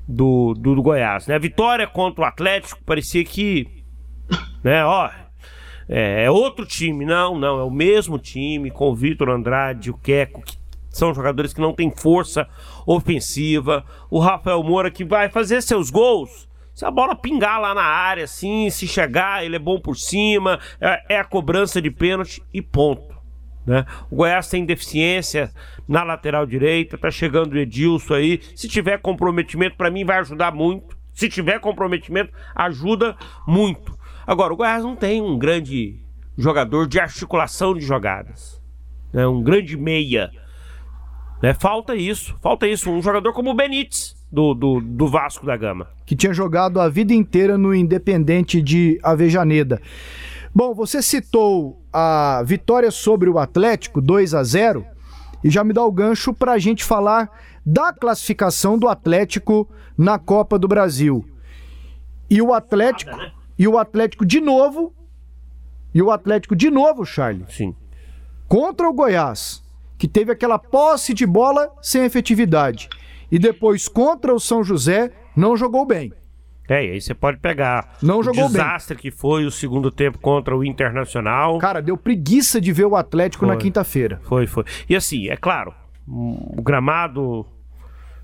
do, 0.08 0.54
do, 0.54 0.76
do, 0.76 0.82
Goiás. 0.82 1.28
Né? 1.28 1.36
A 1.36 1.40
vitória 1.40 1.88
contra 1.88 2.24
o 2.24 2.26
Atlético 2.26 2.80
parecia 2.84 3.24
que 3.24 3.78
né? 4.64 4.84
Ó, 4.84 5.10
é, 5.88 6.26
é, 6.26 6.32
outro 6.32 6.66
time. 6.66 7.06
Não, 7.06 7.38
não, 7.38 7.60
é 7.60 7.64
o 7.64 7.72
mesmo 7.72 8.20
time 8.20 8.70
com 8.72 8.90
o 8.90 8.96
Vitor 8.96 9.30
Andrade, 9.30 9.90
o 9.90 9.98
Queco, 9.98 10.42
que 10.42 10.58
são 10.90 11.14
jogadores 11.14 11.54
que 11.54 11.62
não 11.62 11.74
têm 11.74 11.92
força 11.92 12.48
ofensiva. 12.86 13.86
O 14.10 14.20
Rafael 14.20 14.64
Moura 14.64 14.92
que 14.92 15.06
vai 15.06 15.30
fazer 15.30 15.62
seus 15.62 15.90
gols. 15.90 16.48
Se 16.74 16.86
a 16.86 16.92
bola 16.92 17.16
pingar 17.16 17.60
lá 17.60 17.74
na 17.74 17.84
área, 17.84 18.26
assim, 18.26 18.70
se 18.70 18.88
chegar, 18.88 19.44
ele 19.44 19.56
é 19.56 19.60
bom 19.60 19.80
por 19.80 19.96
cima, 19.96 20.60
é, 20.80 21.16
é 21.16 21.20
a 21.20 21.24
cobrança 21.24 21.82
de 21.82 21.90
pênalti 21.90 22.44
e 22.54 22.62
ponto. 22.62 23.17
Né? 23.68 23.86
O 24.10 24.16
Goiás 24.16 24.48
tem 24.48 24.66
deficiência 24.66 25.52
na 25.86 26.02
lateral 26.02 26.46
direita, 26.46 26.98
tá 26.98 27.12
chegando 27.12 27.54
o 27.54 27.58
Edilson 27.58 28.14
aí. 28.14 28.40
Se 28.56 28.70
tiver 28.70 28.98
comprometimento, 29.00 29.76
para 29.76 29.92
mim 29.92 30.06
vai 30.06 30.20
ajudar 30.20 30.54
muito. 30.54 30.98
Se 31.14 31.28
tiver 31.28 31.60
comprometimento, 31.60 32.32
ajuda 32.56 33.18
muito. 33.46 33.98
Agora, 34.26 34.54
o 34.54 34.56
Goiás 34.56 34.84
não 34.84 34.96
tem 34.96 35.22
um 35.22 35.38
grande 35.38 36.00
jogador 36.38 36.88
de 36.88 37.00
articulação 37.00 37.74
de 37.74 37.82
jogadas, 37.82 38.62
né? 39.12 39.28
um 39.28 39.44
grande 39.44 39.76
meia. 39.76 40.32
Né? 41.42 41.54
Falta 41.54 41.94
isso, 41.96 42.38
falta 42.42 42.68
isso. 42.68 42.90
Um 42.90 43.02
jogador 43.02 43.34
como 43.34 43.50
o 43.50 43.54
Benítez, 43.54 44.16
do, 44.32 44.54
do, 44.54 44.80
do 44.80 45.08
Vasco 45.08 45.46
da 45.46 45.58
Gama. 45.58 45.88
Que 46.06 46.16
tinha 46.16 46.34
jogado 46.34 46.80
a 46.80 46.88
vida 46.88 47.14
inteira 47.14 47.58
no 47.58 47.74
Independente 47.74 48.62
de 48.62 49.00
Avejaneda. 49.04 49.82
Bom, 50.58 50.74
você 50.74 51.04
citou 51.04 51.86
a 51.94 52.42
vitória 52.44 52.90
sobre 52.90 53.30
o 53.30 53.38
Atlético, 53.38 54.02
2 54.02 54.34
a 54.34 54.44
0 54.44 54.84
e 55.44 55.52
já 55.52 55.64
me 55.64 55.72
dá 55.72 55.86
o 55.86 55.92
gancho 55.92 56.34
para 56.34 56.54
a 56.54 56.58
gente 56.58 56.84
falar 56.84 57.30
da 57.64 57.94
classificação 57.94 58.76
do 58.76 58.88
Atlético 58.88 59.70
na 59.96 60.18
Copa 60.18 60.58
do 60.58 60.68
Brasil. 60.68 61.24
E 62.28 62.42
o 62.42 62.56
Atlético, 62.56 63.16
né? 63.16 63.34
e 63.56 63.68
o 63.68 63.78
Atlético 63.78 64.26
de 64.26 64.42
novo, 64.42 64.96
e 65.94 66.02
o 66.02 66.10
Atlético 66.10 66.56
de 66.56 66.72
novo, 66.72 67.06
Charlie. 67.06 67.46
Sim. 67.50 67.76
Contra 68.48 68.90
o 68.90 68.94
Goiás, 68.94 69.64
que 69.96 70.08
teve 70.08 70.32
aquela 70.32 70.58
posse 70.58 71.14
de 71.14 71.28
bola 71.28 71.72
sem 71.84 72.04
efetividade. 72.04 72.90
E 73.32 73.38
depois 73.38 73.88
contra 73.88 74.34
o 74.34 74.40
São 74.40 74.64
José, 74.64 75.14
não 75.36 75.56
jogou 75.56 75.86
bem. 75.86 76.12
É, 76.68 76.86
e 76.86 76.92
aí 76.92 77.02
você 77.02 77.14
pode 77.14 77.38
pegar 77.38 77.98
não 78.02 78.20
o 78.20 78.24
jogou 78.24 78.48
desastre 78.48 78.96
bem. 78.96 79.02
que 79.02 79.12
foi 79.12 79.46
o 79.46 79.52
segundo 79.52 79.90
tempo 79.90 80.20
contra 80.20 80.56
o 80.56 80.64
Internacional. 80.64 81.58
Cara, 81.60 81.82
deu 81.82 81.96
preguiça 81.98 82.60
de 82.60 82.74
ver 82.74 82.86
o 82.86 82.96
Atlético 82.96 83.46
foi. 83.46 83.56
na 83.56 83.60
quinta-feira. 83.60 84.20
Foi, 84.24 84.46
foi. 84.46 84.66
E 84.90 84.96
assim, 84.96 85.30
é 85.30 85.38
claro, 85.38 85.74
o 86.08 86.62
gramado 86.62 87.46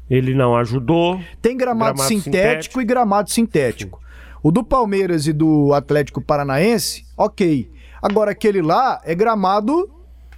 ele 0.10 0.34
não 0.34 0.56
ajudou. 0.58 1.20
Tem 1.42 1.56
gramado, 1.56 1.96
gramado 1.96 2.08
sintético, 2.08 2.38
sintético, 2.38 2.82
e 2.82 2.86
gramado 2.86 3.30
sintético. 3.30 4.00
Sim. 4.00 4.04
O 4.44 4.52
do 4.52 4.64
Palmeiras 4.64 5.26
e 5.26 5.32
do 5.32 5.74
Atlético 5.74 6.22
Paranaense, 6.22 7.06
ok. 7.18 7.72
Agora 8.02 8.32
aquele 8.32 8.62
lá 8.62 9.00
é 9.06 9.16
gramado 9.16 9.90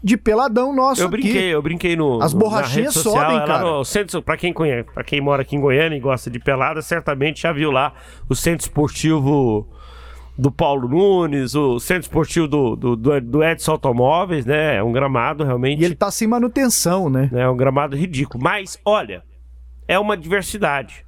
de 0.05 0.15
peladão 0.17 0.71
nosso 0.71 1.01
Eu 1.01 1.09
brinquei, 1.09 1.31
aqui. 1.31 1.47
eu 1.47 1.61
brinquei 1.63 1.95
no. 1.95 2.21
As 2.21 2.31
borrachinhas 2.31 2.93
social, 2.93 3.25
sobem, 3.25 3.47
cara. 3.47 3.63
No 3.63 3.83
centro, 3.83 4.21
pra 4.21 4.37
quem 4.37 4.53
conhece, 4.53 4.87
para 4.93 5.03
quem 5.03 5.19
mora 5.19 5.41
aqui 5.41 5.55
em 5.55 5.59
Goiânia 5.59 5.97
e 5.97 5.99
gosta 5.99 6.29
de 6.29 6.37
pelada, 6.37 6.79
certamente 6.83 7.41
já 7.41 7.51
viu 7.51 7.71
lá 7.71 7.91
o 8.29 8.35
centro 8.35 8.67
esportivo 8.67 9.67
do 10.37 10.51
Paulo 10.51 10.87
Nunes, 10.87 11.55
o 11.55 11.79
centro 11.79 12.03
esportivo 12.03 12.47
do, 12.47 12.75
do, 12.75 12.95
do 12.95 13.43
Edson 13.43 13.71
Automóveis, 13.71 14.45
né? 14.45 14.75
É 14.75 14.83
um 14.83 14.91
gramado 14.91 15.43
realmente. 15.43 15.81
E 15.81 15.85
ele 15.85 15.95
tá 15.95 16.11
sem 16.11 16.27
manutenção, 16.27 17.09
né? 17.09 17.27
É 17.33 17.49
um 17.49 17.57
gramado 17.57 17.97
ridículo. 17.97 18.43
Mas, 18.43 18.79
olha, 18.85 19.23
é 19.87 19.97
uma 19.97 20.15
diversidade. 20.15 21.03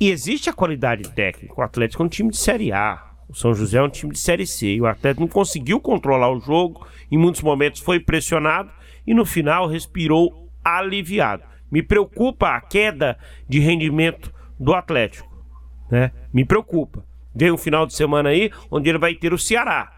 E 0.00 0.10
existe 0.10 0.48
a 0.48 0.54
qualidade 0.54 1.10
técnica. 1.10 1.52
O 1.54 1.62
Atlético 1.62 2.02
é 2.02 2.06
um 2.06 2.08
time 2.08 2.30
de 2.30 2.38
Série 2.38 2.72
A. 2.72 3.10
O 3.28 3.34
São 3.34 3.52
José 3.52 3.76
é 3.76 3.82
um 3.82 3.90
time 3.90 4.12
de 4.12 4.20
Série 4.20 4.46
C. 4.46 4.68
E 4.68 4.80
o 4.80 4.86
Atlético 4.86 5.20
não 5.20 5.28
conseguiu 5.28 5.78
controlar 5.80 6.30
o 6.30 6.40
jogo. 6.40 6.86
Em 7.10 7.18
muitos 7.18 7.42
momentos 7.42 7.80
foi 7.80 8.00
pressionado. 8.00 8.70
E 9.06 9.12
no 9.12 9.24
final 9.24 9.66
respirou 9.66 10.48
aliviado. 10.64 11.42
Me 11.70 11.82
preocupa 11.82 12.50
a 12.50 12.60
queda 12.60 13.18
de 13.48 13.58
rendimento 13.58 14.32
do 14.58 14.74
Atlético. 14.74 15.28
Né? 15.90 16.10
Me 16.32 16.44
preocupa. 16.44 17.04
Vem 17.34 17.50
um 17.50 17.58
final 17.58 17.86
de 17.86 17.94
semana 17.94 18.30
aí 18.30 18.50
onde 18.70 18.88
ele 18.88 18.98
vai 18.98 19.14
ter 19.14 19.32
o 19.34 19.38
Ceará. 19.38 19.92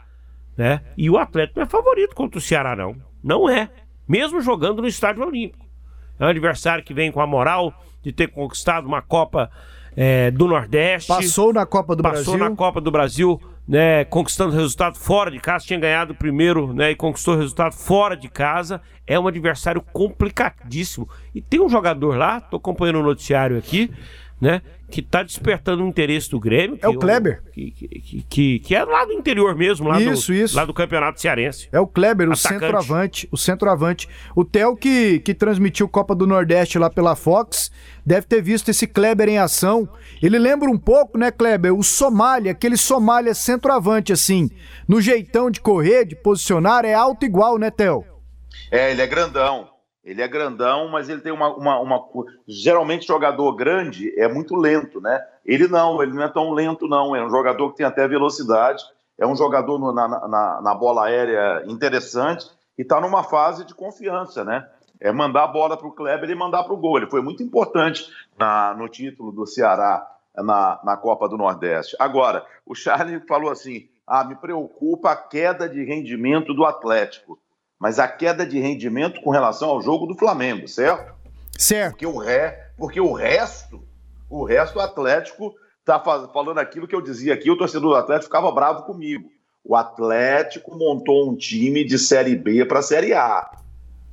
Né? 0.57 0.81
E 0.97 1.11
o 1.11 1.19
Atlético 1.19 1.59
não 1.59 1.67
é 1.67 1.69
favorito 1.69 2.15
contra 2.15 2.39
o 2.39 2.43
Ceará, 2.43 2.75
não. 2.75 2.97
Não 3.23 3.49
é. 3.49 3.69
Mesmo 4.09 4.41
jogando 4.41 4.81
no 4.81 4.89
Estádio 4.89 5.23
Olímpico. 5.23 5.67
É 6.19 6.25
um 6.25 6.29
adversário 6.29 6.83
que 6.83 6.95
vem 6.95 7.13
com 7.13 7.21
a 7.21 7.27
moral 7.27 7.75
de 8.03 8.11
ter 8.11 8.29
conquistado 8.29 8.87
uma 8.87 9.03
Copa 9.03 9.51
é, 9.97 10.31
do 10.31 10.47
Nordeste. 10.47 11.09
Passou 11.09 11.53
na 11.53 11.67
Copa 11.67 11.95
do 11.95 12.03
passou 12.03 12.17
Brasil. 12.17 12.33
Passou 12.33 12.51
na 12.51 12.57
Copa 12.57 12.81
do 12.81 12.91
Brasil, 12.91 13.41
né, 13.67 14.05
conquistando 14.05 14.55
resultado 14.55 14.97
fora 14.97 15.31
de 15.31 15.39
casa. 15.41 15.65
Tinha 15.67 15.79
ganhado 15.79 16.15
primeiro 16.15 16.73
né, 16.73 16.93
e 16.93 16.97
conquistou 16.97 17.37
resultado 17.37 17.73
fora 17.73 18.17
de 18.17 18.29
casa. 18.29 18.81
É 19.07 19.19
um 19.19 19.27
adversário 19.27 19.83
complicadíssimo. 19.93 21.09
E 21.35 21.41
tem 21.41 21.61
um 21.61 21.69
jogador 21.69 22.17
lá, 22.17 22.41
tô 22.41 22.57
acompanhando 22.57 23.01
o 23.01 23.03
noticiário 23.03 23.59
aqui, 23.59 23.91
né? 24.41 24.63
Que 24.91 25.01
está 25.01 25.23
despertando 25.23 25.85
o 25.85 25.89
interesse 25.89 26.31
do 26.31 26.39
Grêmio. 26.39 26.79
é 26.81 26.89
o 26.89 26.99
Kleber. 26.99 27.43
Que, 27.53 27.71
que, 27.71 28.25
que, 28.29 28.59
que, 28.61 28.75
é 28.75 28.85
lá 28.85 29.05
do 29.05 29.13
interior 29.13 29.55
mesmo, 29.57 29.89
lá, 29.89 30.01
isso, 30.01 30.33
do, 30.33 30.35
isso. 30.35 30.57
lá 30.57 30.65
do 30.65 30.73
Campeonato 30.73 31.21
Cearense. 31.21 31.69
É 31.73 31.81
o 31.81 31.87
Kleber, 31.87 32.31
o 32.31 32.37
centroavante. 32.37 33.29
O 33.33 33.37
centroavante. 33.37 34.09
O 34.35 34.45
Theo, 34.45 34.77
que, 34.77 35.19
que 35.21 35.35
transmitiu 35.35 35.89
Copa 35.89 36.15
do 36.15 36.27
Nordeste 36.27 36.79
lá 36.79 36.89
pela 36.89 37.17
Fox, 37.17 37.71
deve 38.05 38.27
ter 38.27 38.41
visto 38.41 38.69
esse 38.69 38.87
Kleber 38.87 39.29
em 39.29 39.39
ação. 39.39 39.89
Ele 40.23 40.39
lembra 40.39 40.71
um 40.71 40.79
pouco, 40.79 41.19
né, 41.19 41.31
Kleber? 41.31 41.75
O 41.75 41.83
Somália, 41.83 42.53
aquele 42.53 42.77
Somália 42.77 43.35
centroavante, 43.35 44.13
assim. 44.13 44.49
No 44.87 45.01
jeitão 45.01 45.51
de 45.51 45.61
correr, 45.61 46.05
de 46.05 46.15
posicionar, 46.15 46.85
é 46.85 46.95
alto 46.95 47.27
igual, 47.27 47.59
né, 47.59 47.71
Theo? 47.71 48.05
É, 48.71 48.93
ele 48.93 49.03
é 49.03 49.07
grandão. 49.07 49.76
Ele 50.07 50.23
é 50.23 50.29
grandão, 50.29 50.89
mas 50.89 51.09
ele 51.09 51.21
tem 51.21 51.33
uma, 51.33 51.53
uma, 51.57 51.81
uma, 51.81 52.09
Geralmente, 52.47 53.09
jogador 53.09 53.53
grande 53.57 54.17
é 54.17 54.29
muito 54.29 54.55
lento, 54.55 55.01
né? 55.01 55.21
Ele 55.45 55.67
não, 55.67 56.01
ele 56.01 56.13
não 56.13 56.23
é 56.23 56.29
tão 56.29 56.53
lento, 56.53 56.87
não. 56.87 57.17
É 57.17 57.27
um 57.27 57.29
jogador 57.29 57.71
que 57.71 57.79
tem 57.79 57.87
até 57.87 58.07
velocidade. 58.07 58.85
É 59.19 59.27
um 59.27 59.35
jogador 59.35 59.81
no, 59.81 59.93
na, 59.93 60.07
na, 60.07 60.61
na, 60.63 60.75
bola 60.77 61.07
aérea 61.07 61.65
interessante 61.67 62.47
e 62.79 62.83
está 62.83 63.01
numa 63.01 63.25
fase 63.25 63.65
de 63.65 63.75
confiança, 63.75 64.45
né? 64.45 64.69
É 65.01 65.11
mandar 65.11 65.43
a 65.43 65.49
bola 65.49 65.77
para 65.77 65.89
o 65.89 65.93
Kleber 65.93 66.31
e 66.31 66.37
mandar 66.37 66.63
para 66.63 66.73
o 66.73 66.77
gol. 66.77 66.99
Ele 66.99 67.11
foi 67.11 67.21
muito 67.21 67.43
importante 67.43 68.09
na, 68.39 68.75
no 68.75 68.89
título 68.89 69.33
do 69.33 69.45
Ceará 69.45 70.07
na, 70.37 70.79
na 70.85 70.97
Copa 70.97 71.29
do 71.29 71.37
Nordeste. 71.37 71.97
Agora, 71.99 72.47
o 72.65 72.77
Charlie 72.77 73.21
falou 73.27 73.51
assim: 73.51 73.89
ah, 74.07 74.23
me 74.23 74.37
preocupa 74.37 75.11
a 75.11 75.17
queda 75.17 75.69
de 75.69 75.83
rendimento 75.83 76.55
do 76.55 76.65
Atlético 76.65 77.41
mas 77.79 77.99
a 77.99 78.09
queda 78.09 78.47
de 78.47 78.59
rendimento 78.59 79.21
com 79.21 79.31
relação 79.31 79.69
ao 79.69 79.83
jogo 79.83 80.07
do 80.07 80.17
Flamengo, 80.17 80.67
certo? 80.67 81.15
Certo. 81.59 81.93
Porque 81.93 82.07
o, 82.07 82.19
ré, 82.19 82.71
porque 82.77 83.01
o 83.01 83.13
resto, 83.13 83.83
o 84.29 84.45
resto 84.45 84.75
do 84.75 84.81
Atlético 84.81 85.55
está 85.81 85.99
falando 86.01 86.59
aquilo 86.59 86.89
que 86.89 86.95
eu 86.95 87.01
dizia 87.01 87.35
aqui, 87.35 87.51
o 87.51 87.57
torcedor 87.57 87.91
do 87.91 87.97
Atlético 87.97 88.27
ficava 88.27 88.51
bravo 88.51 88.83
comigo. 88.83 89.31
O 89.65 89.75
Atlético 89.75 90.77
montou 90.77 91.31
um 91.31 91.37
time 91.37 91.85
de 91.85 91.99
Série 91.99 92.37
B 92.37 92.65
para 92.65 92.83
Série 92.83 93.13
A. 93.13 93.51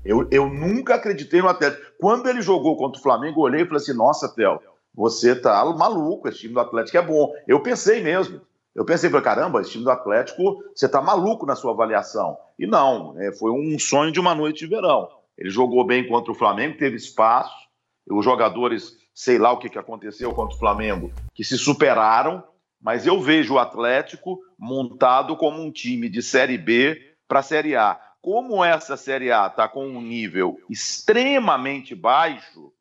Eu, 0.03 0.27
eu 0.31 0.49
nunca 0.49 0.95
acreditei 0.95 1.41
no 1.41 1.47
Atlético. 1.47 1.81
Quando 1.99 2.27
ele 2.27 2.41
jogou 2.41 2.75
contra 2.75 2.99
o 2.99 3.03
Flamengo, 3.03 3.39
eu 3.39 3.43
olhei 3.43 3.61
e 3.61 3.65
falei 3.65 3.81
assim: 3.81 3.93
nossa, 3.93 4.27
Théo, 4.27 4.59
você 4.93 5.35
tá 5.35 5.63
maluco, 5.65 6.27
esse 6.27 6.39
time 6.39 6.53
do 6.53 6.59
Atlético 6.59 6.97
é 6.97 7.01
bom. 7.01 7.31
Eu 7.47 7.61
pensei 7.61 8.01
mesmo. 8.01 8.41
Eu 8.75 8.83
pensei, 8.83 9.09
falei, 9.09 9.23
caramba, 9.23 9.61
esse 9.61 9.71
time 9.71 9.83
do 9.83 9.91
Atlético, 9.91 10.63
você 10.75 10.87
está 10.87 11.01
maluco 11.01 11.45
na 11.45 11.55
sua 11.55 11.71
avaliação. 11.71 12.37
E 12.57 12.65
não, 12.65 13.15
é, 13.19 13.31
foi 13.31 13.51
um 13.51 13.77
sonho 13.77 14.11
de 14.11 14.19
uma 14.19 14.33
noite 14.33 14.59
de 14.59 14.67
verão. 14.67 15.07
Ele 15.37 15.49
jogou 15.49 15.85
bem 15.85 16.07
contra 16.07 16.31
o 16.31 16.35
Flamengo, 16.35 16.77
teve 16.77 16.95
espaço, 16.95 17.53
os 18.09 18.25
jogadores, 18.25 18.97
sei 19.13 19.37
lá 19.37 19.51
o 19.51 19.59
que, 19.59 19.69
que 19.69 19.77
aconteceu 19.77 20.33
contra 20.33 20.55
o 20.55 20.59
Flamengo, 20.59 21.11
que 21.33 21.43
se 21.43 21.57
superaram, 21.57 22.43
mas 22.81 23.05
eu 23.05 23.21
vejo 23.21 23.53
o 23.53 23.59
Atlético 23.59 24.39
montado 24.57 25.37
como 25.37 25.61
um 25.61 25.71
time 25.71 26.09
de 26.09 26.21
Série 26.21 26.57
B 26.57 26.99
para 27.27 27.43
Série 27.43 27.75
A. 27.75 27.99
Como 28.21 28.63
essa 28.63 28.97
Série 28.97 29.31
A 29.31 29.47
está 29.47 29.67
com 29.67 29.85
um 29.85 30.01
nível 30.01 30.59
extremamente 30.69 31.93
baixo, 31.93 32.71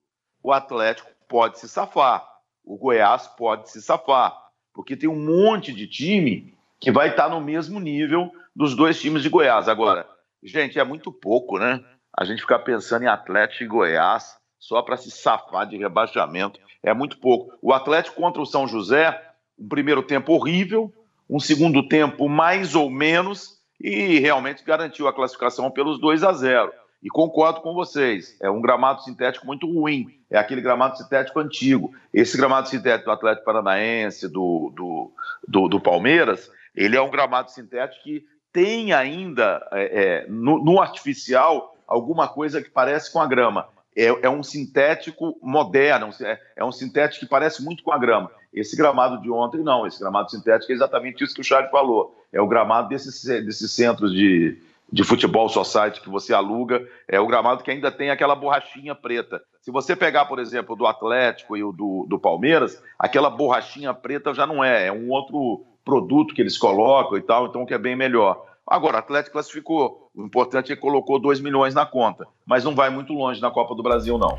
o 0.42 0.52
Atlético 0.52 1.10
pode 1.28 1.58
se 1.58 1.68
safar, 1.68 2.26
o 2.64 2.76
Goiás 2.76 3.26
pode 3.28 3.70
se 3.70 3.80
safar 3.80 4.41
porque 4.72 4.96
tem 4.96 5.08
um 5.08 5.24
monte 5.24 5.72
de 5.72 5.86
time 5.86 6.54
que 6.80 6.90
vai 6.90 7.10
estar 7.10 7.28
no 7.28 7.40
mesmo 7.40 7.78
nível 7.78 8.32
dos 8.54 8.74
dois 8.74 9.00
times 9.00 9.22
de 9.22 9.28
Goiás. 9.28 9.68
Agora, 9.68 10.06
gente, 10.42 10.78
é 10.78 10.84
muito 10.84 11.12
pouco, 11.12 11.58
né? 11.58 11.82
A 12.16 12.24
gente 12.24 12.40
ficar 12.40 12.58
pensando 12.60 13.04
em 13.04 13.08
Atlético 13.08 13.64
e 13.64 13.66
Goiás 13.66 14.36
só 14.58 14.82
para 14.82 14.96
se 14.96 15.10
safar 15.10 15.66
de 15.66 15.76
rebaixamento. 15.76 16.60
É 16.82 16.92
muito 16.92 17.18
pouco. 17.18 17.56
O 17.62 17.72
Atlético 17.72 18.20
contra 18.20 18.42
o 18.42 18.46
São 18.46 18.66
José, 18.66 19.20
um 19.58 19.68
primeiro 19.68 20.02
tempo 20.02 20.32
horrível, 20.32 20.92
um 21.28 21.40
segundo 21.40 21.88
tempo 21.88 22.28
mais 22.28 22.74
ou 22.74 22.90
menos, 22.90 23.60
e 23.80 24.18
realmente 24.18 24.64
garantiu 24.64 25.08
a 25.08 25.12
classificação 25.12 25.70
pelos 25.70 26.00
2 26.00 26.22
a 26.22 26.32
0. 26.32 26.72
E 27.02 27.08
concordo 27.08 27.60
com 27.60 27.74
vocês, 27.74 28.36
é 28.40 28.48
um 28.48 28.60
gramado 28.60 29.02
sintético 29.02 29.44
muito 29.44 29.66
ruim, 29.66 30.06
é 30.30 30.38
aquele 30.38 30.60
gramado 30.60 30.96
sintético 30.96 31.40
antigo. 31.40 31.92
Esse 32.14 32.36
gramado 32.36 32.68
sintético 32.68 33.06
do 33.06 33.12
Atlético 33.12 33.44
Paranaense, 33.44 34.28
do, 34.28 34.72
do, 34.74 35.10
do, 35.46 35.68
do 35.68 35.80
Palmeiras, 35.80 36.48
Ele 36.74 36.96
é 36.96 37.02
um 37.02 37.10
gramado 37.10 37.50
sintético 37.50 38.04
que 38.04 38.24
tem 38.52 38.92
ainda 38.92 39.66
é, 39.72 39.82
é, 39.82 40.26
no, 40.28 40.62
no, 40.62 40.80
artificial 40.80 41.76
alguma 41.88 42.28
coisa 42.28 42.62
que 42.62 42.70
parece 42.70 43.12
com 43.12 43.20
a 43.20 43.26
grama. 43.26 43.66
É, 43.96 44.06
é 44.06 44.30
um 44.30 44.42
sintético 44.42 45.36
moderno, 45.42 46.10
é, 46.20 46.38
é, 46.56 46.64
um 46.64 46.72
sintético 46.72 47.24
que 47.24 47.30
parece 47.30 47.64
muito 47.64 47.82
com 47.82 47.92
a 47.92 47.98
grama. 47.98 48.30
Esse 48.54 48.76
gramado 48.76 49.20
de 49.20 49.30
ontem, 49.30 49.62
não. 49.62 49.86
Esse 49.86 49.98
gramado 49.98 50.30
sintético 50.30 50.70
é 50.70 50.74
exatamente 50.74 51.24
isso 51.24 51.34
que 51.34 51.40
o 51.40 51.44
Charles 51.44 51.70
falou. 51.70 52.14
É 52.32 52.40
o 52.40 52.46
gramado 52.46 52.88
desses, 52.88 53.24
desses 53.44 53.72
centros 53.72 54.12
de, 54.12 54.58
de 54.92 55.02
futebol 55.02 55.48
society 55.48 56.00
que 56.00 56.10
você 56.10 56.34
aluga. 56.34 56.86
É 57.08 57.18
o 57.18 57.26
gramado 57.26 57.64
que 57.64 57.70
ainda 57.70 57.90
tem 57.90 58.10
aquela 58.10 58.34
borrachinha 58.34 58.94
preta. 58.94 59.42
Se 59.62 59.70
você 59.70 59.96
pegar, 59.96 60.26
por 60.26 60.38
exemplo, 60.38 60.76
do 60.76 60.86
Atlético 60.86 61.56
e 61.56 61.64
o 61.64 61.72
do, 61.72 62.06
do 62.08 62.18
Palmeiras, 62.18 62.82
aquela 62.98 63.30
borrachinha 63.30 63.94
preta 63.94 64.34
já 64.34 64.46
não 64.46 64.62
é. 64.62 64.88
É 64.88 64.92
um 64.92 65.08
outro 65.10 65.64
produto 65.84 66.34
que 66.34 66.42
eles 66.42 66.58
colocam 66.58 67.16
e 67.16 67.22
tal, 67.22 67.46
então 67.46 67.64
que 67.64 67.72
é 67.72 67.78
bem 67.78 67.96
melhor. 67.96 68.44
Agora, 68.66 68.96
o 68.96 68.98
Atlético 68.98 69.32
classificou. 69.32 70.10
O 70.14 70.24
importante 70.24 70.72
é 70.72 70.76
que 70.76 70.82
colocou 70.82 71.18
2 71.18 71.40
milhões 71.40 71.74
na 71.74 71.86
conta, 71.86 72.26
mas 72.46 72.64
não 72.64 72.74
vai 72.74 72.90
muito 72.90 73.12
longe 73.12 73.40
na 73.40 73.50
Copa 73.50 73.74
do 73.74 73.82
Brasil, 73.82 74.18
não. 74.18 74.38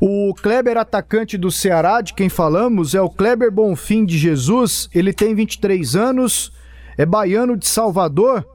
O 0.00 0.34
Kleber, 0.34 0.76
atacante 0.76 1.38
do 1.38 1.50
Ceará, 1.50 2.00
de 2.00 2.14
quem 2.14 2.28
falamos, 2.28 2.94
é 2.94 3.00
o 3.00 3.08
Kleber 3.08 3.50
Bonfim 3.50 4.04
de 4.04 4.18
Jesus. 4.18 4.88
Ele 4.92 5.12
tem 5.12 5.34
23 5.34 5.94
anos, 5.94 6.52
é 6.98 7.06
baiano 7.06 7.56
de 7.56 7.66
Salvador. 7.66 8.53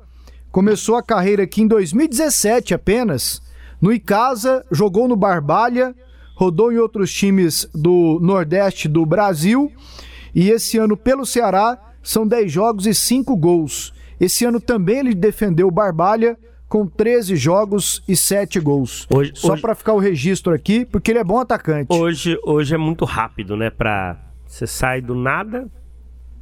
Começou 0.51 0.95
a 0.95 1.03
carreira 1.03 1.43
aqui 1.43 1.61
em 1.61 1.67
2017 1.67 2.73
apenas. 2.73 3.41
No 3.79 3.93
Icasa, 3.93 4.65
jogou 4.71 5.07
no 5.07 5.15
Barbalha, 5.15 5.95
rodou 6.35 6.71
em 6.71 6.77
outros 6.77 7.13
times 7.13 7.69
do 7.73 8.19
Nordeste 8.21 8.87
do 8.87 9.05
Brasil. 9.05 9.71
E 10.33 10.49
esse 10.49 10.77
ano, 10.77 10.97
pelo 10.97 11.25
Ceará, 11.25 11.77
são 12.01 12.27
10 12.27 12.51
jogos 12.51 12.87
e 12.87 12.93
5 12.93 13.35
gols. 13.35 13.93
Esse 14.19 14.43
ano 14.43 14.59
também 14.59 14.99
ele 14.99 15.13
defendeu 15.13 15.67
o 15.67 15.71
Barbalha 15.71 16.37
com 16.67 16.85
13 16.85 17.35
jogos 17.35 18.03
e 18.07 18.15
7 18.15 18.59
gols. 18.59 19.07
Hoje, 19.09 19.31
Só 19.35 19.57
para 19.57 19.73
ficar 19.75 19.93
o 19.93 19.99
registro 19.99 20.53
aqui, 20.53 20.85
porque 20.85 21.11
ele 21.11 21.19
é 21.19 21.23
bom 21.23 21.39
atacante. 21.39 21.87
Hoje, 21.91 22.39
hoje 22.43 22.75
é 22.75 22.77
muito 22.77 23.05
rápido, 23.05 23.55
né? 23.55 23.69
Pra... 23.69 24.17
Você 24.45 24.65
sai 24.65 24.99
do 24.99 25.13
nada, 25.13 25.69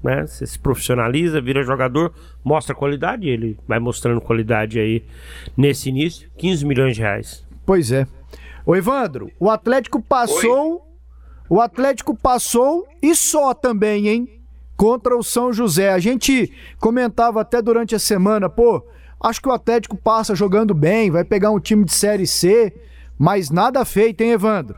né? 0.03 0.25
Você 0.25 0.45
se 0.45 0.59
profissionaliza, 0.59 1.41
vira 1.41 1.63
jogador, 1.63 2.13
mostra 2.43 2.75
qualidade, 2.75 3.27
ele 3.27 3.57
vai 3.67 3.79
mostrando 3.79 4.21
qualidade 4.21 4.79
aí 4.79 5.03
nesse 5.55 5.89
início, 5.89 6.29
15 6.37 6.65
milhões 6.65 6.95
de 6.95 7.01
reais. 7.01 7.45
Pois 7.65 7.91
é. 7.91 8.07
Ô 8.65 8.75
Evandro, 8.75 9.31
o 9.39 9.49
Atlético 9.49 10.01
passou, 10.01 10.73
Oi. 10.73 10.81
o 11.49 11.61
Atlético 11.61 12.15
passou 12.15 12.87
e 13.01 13.15
só 13.15 13.53
também, 13.53 14.07
hein? 14.07 14.37
contra 14.77 15.17
o 15.17 15.23
São 15.23 15.51
José. 15.51 15.89
A 15.89 15.99
gente 15.99 16.53
comentava 16.79 17.41
até 17.41 17.61
durante 17.61 17.95
a 17.95 17.99
semana, 17.99 18.47
pô, 18.47 18.87
acho 19.19 19.41
que 19.41 19.49
o 19.49 19.51
Atlético 19.51 19.97
passa 19.97 20.35
jogando 20.35 20.73
bem, 20.73 21.09
vai 21.09 21.25
pegar 21.25 21.49
um 21.49 21.59
time 21.59 21.83
de 21.83 21.93
Série 21.93 22.27
C, 22.27 22.71
mas 23.17 23.49
nada 23.49 23.83
feito, 23.83 24.21
hein, 24.21 24.31
Evandro? 24.31 24.77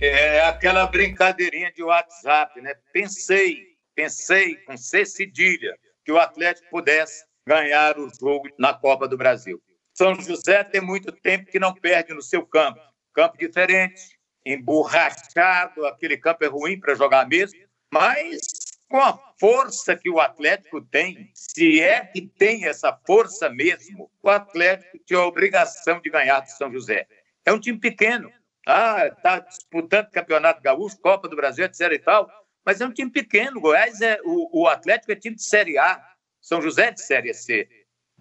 É 0.00 0.40
aquela 0.46 0.86
brincadeirinha 0.86 1.70
de 1.70 1.82
WhatsApp, 1.82 2.60
né? 2.60 2.72
Pensei, 2.92 3.73
pensei 3.94 4.56
com 4.56 4.76
C 4.76 5.04
cedilha 5.04 5.76
que 6.04 6.12
o 6.12 6.18
Atlético 6.18 6.68
pudesse 6.70 7.24
ganhar 7.46 7.98
o 7.98 8.10
jogo 8.20 8.48
na 8.58 8.74
Copa 8.74 9.06
do 9.06 9.16
Brasil. 9.16 9.62
São 9.92 10.14
José 10.20 10.64
tem 10.64 10.80
muito 10.80 11.12
tempo 11.12 11.50
que 11.50 11.58
não 11.58 11.72
perde 11.72 12.12
no 12.12 12.22
seu 12.22 12.44
campo. 12.44 12.80
Campo 13.12 13.38
diferente, 13.38 14.18
emborrachado, 14.44 15.86
aquele 15.86 16.16
campo 16.16 16.44
é 16.44 16.48
ruim 16.48 16.78
para 16.78 16.94
jogar 16.94 17.28
mesmo, 17.28 17.58
mas 17.92 18.40
com 18.88 19.00
a 19.00 19.18
força 19.38 19.96
que 19.96 20.10
o 20.10 20.20
Atlético 20.20 20.80
tem, 20.80 21.30
se 21.34 21.80
é 21.80 22.04
que 22.04 22.22
tem 22.22 22.66
essa 22.66 22.92
força 23.06 23.48
mesmo, 23.48 24.10
o 24.22 24.28
Atlético 24.28 24.98
tinha 25.06 25.20
a 25.20 25.26
obrigação 25.26 26.00
de 26.00 26.10
ganhar 26.10 26.40
do 26.40 26.48
São 26.48 26.72
José. 26.72 27.06
É 27.44 27.52
um 27.52 27.60
time 27.60 27.78
pequeno. 27.78 28.30
Ah, 28.66 29.06
está 29.06 29.40
disputando 29.40 30.10
Campeonato 30.10 30.62
Gaúcho, 30.62 30.98
Copa 30.98 31.28
do 31.28 31.36
Brasil, 31.36 31.64
etc 31.64 31.92
e 31.92 31.98
tal, 31.98 32.30
mas 32.64 32.80
é 32.80 32.86
um 32.86 32.92
time 32.92 33.10
pequeno. 33.10 33.60
Goiás 33.60 34.00
é 34.00 34.18
o, 34.24 34.62
o 34.62 34.68
Atlético 34.68 35.12
é 35.12 35.16
time 35.16 35.36
de 35.36 35.42
Série 35.42 35.78
A, 35.78 36.02
São 36.40 36.62
José 36.62 36.86
é 36.86 36.90
de 36.92 37.02
Série 37.02 37.34
C. 37.34 37.68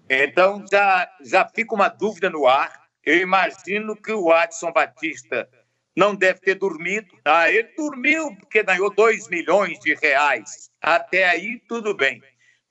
Então 0.10 0.66
já 0.70 1.10
já 1.22 1.48
fica 1.48 1.74
uma 1.74 1.88
dúvida 1.88 2.30
no 2.30 2.48
ar. 2.48 2.84
Eu 3.04 3.18
imagino 3.18 3.96
que 3.96 4.12
o 4.12 4.32
Adson 4.32 4.72
Batista 4.72 5.50
não 5.96 6.16
deve 6.16 6.40
ter 6.40 6.56
dormido. 6.56 7.08
Ah, 7.24 7.50
ele 7.50 7.70
dormiu 7.76 8.36
porque 8.38 8.64
ganhou 8.64 8.94
2 8.94 9.30
milhões 9.30 9.80
de 9.80 9.94
reais. 9.96 10.70
Até 10.82 11.26
aí, 11.26 11.62
tudo 11.68 11.96
bem. 11.96 12.22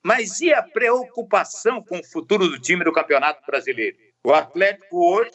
Mas 0.02 0.40
e 0.40 0.52
a 0.52 0.62
preocupação 0.62 1.82
com 1.82 2.00
o 2.00 2.04
futuro 2.04 2.48
do 2.48 2.58
time 2.58 2.84
do 2.84 2.92
Campeonato 2.92 3.44
Brasileiro? 3.46 3.96
O 4.24 4.32
Atlético 4.32 5.14
hoje 5.14 5.30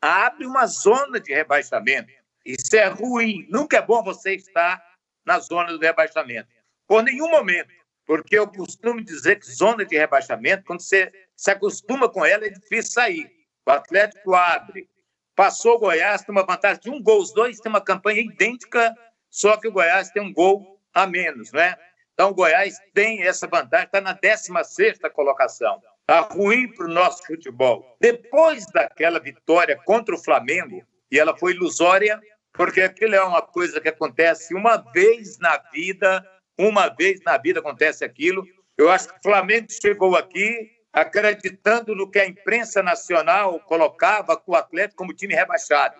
abre 0.00 0.46
uma 0.46 0.66
zona 0.66 1.20
de 1.20 1.34
rebaixamento. 1.34 2.10
Isso 2.44 2.74
é 2.74 2.86
ruim. 2.88 3.46
Nunca 3.50 3.76
é 3.76 3.82
bom 3.82 4.02
você 4.02 4.34
estar 4.34 4.82
na 5.30 5.38
zona 5.38 5.72
do 5.72 5.78
rebaixamento. 5.78 6.48
Por 6.86 7.02
nenhum 7.02 7.30
momento. 7.30 7.70
Porque 8.04 8.36
eu 8.36 8.48
costumo 8.48 9.00
dizer 9.02 9.38
que 9.38 9.46
zona 9.46 9.84
de 9.84 9.96
rebaixamento, 9.96 10.64
quando 10.64 10.80
você 10.80 11.12
se 11.36 11.50
acostuma 11.52 12.08
com 12.08 12.24
ela, 12.24 12.46
é 12.46 12.50
difícil 12.50 12.92
sair. 12.92 13.30
O 13.64 13.70
Atlético 13.70 14.34
abre 14.34 14.88
Passou 15.36 15.76
o 15.76 15.78
Goiás, 15.78 16.22
tem 16.22 16.34
uma 16.34 16.44
vantagem 16.44 16.82
de 16.82 16.90
um 16.90 17.02
gol. 17.02 17.22
Os 17.22 17.32
dois 17.32 17.60
têm 17.60 17.70
uma 17.70 17.80
campanha 17.80 18.20
idêntica, 18.20 18.94
só 19.30 19.56
que 19.56 19.68
o 19.68 19.72
Goiás 19.72 20.10
tem 20.10 20.22
um 20.22 20.34
gol 20.34 20.78
a 20.92 21.06
menos, 21.06 21.50
né? 21.52 21.76
Então 22.12 22.30
o 22.30 22.34
Goiás 22.34 22.76
tem 22.92 23.22
essa 23.22 23.46
vantagem, 23.46 23.86
está 23.86 24.02
na 24.02 24.12
16 24.12 24.98
colocação. 25.14 25.80
Está 26.00 26.20
ruim 26.20 26.70
para 26.74 26.84
o 26.84 26.90
nosso 26.90 27.24
futebol. 27.24 27.96
Depois 27.98 28.66
daquela 28.66 29.18
vitória 29.18 29.80
contra 29.86 30.14
o 30.14 30.18
Flamengo, 30.22 30.84
e 31.10 31.18
ela 31.18 31.34
foi 31.38 31.52
ilusória, 31.52 32.20
porque 32.52 32.82
aquilo 32.82 33.14
é 33.14 33.22
uma 33.22 33.42
coisa 33.42 33.80
que 33.80 33.88
acontece 33.88 34.54
uma 34.54 34.76
vez 34.76 35.38
na 35.38 35.56
vida, 35.72 36.24
uma 36.58 36.88
vez 36.88 37.20
na 37.22 37.38
vida 37.38 37.60
acontece 37.60 38.04
aquilo. 38.04 38.44
Eu 38.76 38.90
acho 38.90 39.08
que 39.08 39.18
o 39.18 39.22
Flamengo 39.22 39.66
chegou 39.70 40.16
aqui 40.16 40.70
acreditando 40.92 41.94
no 41.94 42.10
que 42.10 42.18
a 42.18 42.26
imprensa 42.26 42.82
nacional 42.82 43.60
colocava 43.60 44.36
com 44.36 44.52
o 44.52 44.56
Atlético 44.56 44.96
como 44.96 45.14
time 45.14 45.34
rebaixado. 45.34 45.94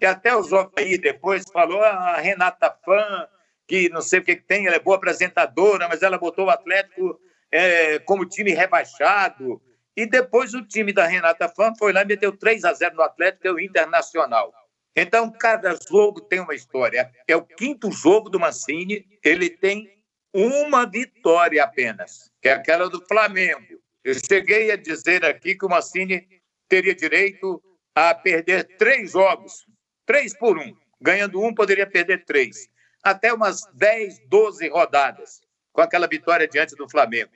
E 0.00 0.06
até 0.06 0.34
o 0.34 0.42
aí 0.76 0.96
depois 0.96 1.44
falou 1.52 1.82
ah, 1.82 2.14
a 2.14 2.20
Renata 2.20 2.74
Fã, 2.84 3.28
que 3.68 3.90
não 3.90 4.00
sei 4.00 4.20
o 4.20 4.24
que 4.24 4.34
tem, 4.34 4.66
ela 4.66 4.76
é 4.76 4.80
boa 4.80 4.96
apresentadora, 4.96 5.86
mas 5.88 6.02
ela 6.02 6.16
botou 6.16 6.46
o 6.46 6.50
Atlético 6.50 7.20
é, 7.52 7.98
como 7.98 8.24
time 8.24 8.52
rebaixado. 8.52 9.60
E 9.94 10.06
depois 10.06 10.54
o 10.54 10.62
time 10.66 10.92
da 10.92 11.06
Renata 11.06 11.48
Fã 11.48 11.72
foi 11.78 11.92
lá 11.92 12.00
e 12.02 12.06
meteu 12.06 12.34
3 12.34 12.64
a 12.64 12.72
0 12.72 12.96
no 12.96 13.02
Atlético, 13.02 13.46
é 13.46 13.52
o 13.52 13.60
Internacional. 13.60 14.52
Então, 14.94 15.30
cada 15.30 15.78
jogo 15.88 16.20
tem 16.20 16.40
uma 16.40 16.54
história. 16.54 17.10
É 17.26 17.36
o 17.36 17.44
quinto 17.44 17.90
jogo 17.92 18.28
do 18.28 18.40
Mancini, 18.40 19.06
ele 19.22 19.48
tem 19.48 20.00
uma 20.32 20.86
vitória 20.86 21.62
apenas, 21.62 22.30
que 22.40 22.48
é 22.48 22.52
aquela 22.52 22.88
do 22.88 23.04
Flamengo. 23.06 23.80
Eu 24.02 24.14
cheguei 24.14 24.70
a 24.70 24.76
dizer 24.76 25.24
aqui 25.24 25.54
que 25.54 25.64
o 25.64 25.68
Massini 25.68 26.26
teria 26.68 26.94
direito 26.94 27.62
a 27.94 28.14
perder 28.14 28.64
três 28.76 29.12
jogos, 29.12 29.66
três 30.06 30.36
por 30.36 30.58
um. 30.58 30.74
Ganhando 31.00 31.42
um, 31.42 31.54
poderia 31.54 31.86
perder 31.86 32.24
três. 32.24 32.68
Até 33.02 33.32
umas 33.32 33.62
10, 33.74 34.20
12 34.28 34.68
rodadas, 34.68 35.40
com 35.72 35.80
aquela 35.80 36.06
vitória 36.06 36.46
diante 36.46 36.76
do 36.76 36.88
Flamengo. 36.88 37.30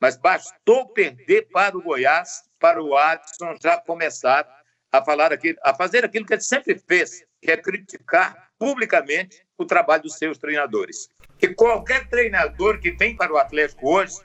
Mas 0.00 0.16
bastou 0.16 0.88
perder 0.88 1.48
para 1.50 1.76
o 1.76 1.82
Goiás, 1.82 2.42
para 2.58 2.82
o 2.82 2.96
Adson 2.96 3.54
já 3.62 3.78
começar 3.78 4.44
a 4.92 5.04
falar 5.04 5.32
aquilo, 5.32 5.58
a 5.62 5.74
fazer 5.74 6.04
aquilo 6.04 6.26
que 6.26 6.34
ele 6.34 6.40
sempre 6.40 6.78
fez, 6.86 7.24
que 7.40 7.50
é 7.50 7.56
criticar 7.56 8.50
publicamente 8.58 9.44
o 9.56 9.64
trabalho 9.64 10.02
dos 10.02 10.16
seus 10.16 10.38
treinadores. 10.38 11.08
E 11.40 11.48
qualquer 11.48 12.08
treinador 12.08 12.78
que 12.80 12.90
vem 12.92 13.16
para 13.16 13.32
o 13.32 13.38
Atlético 13.38 13.88
hoje 13.88 14.16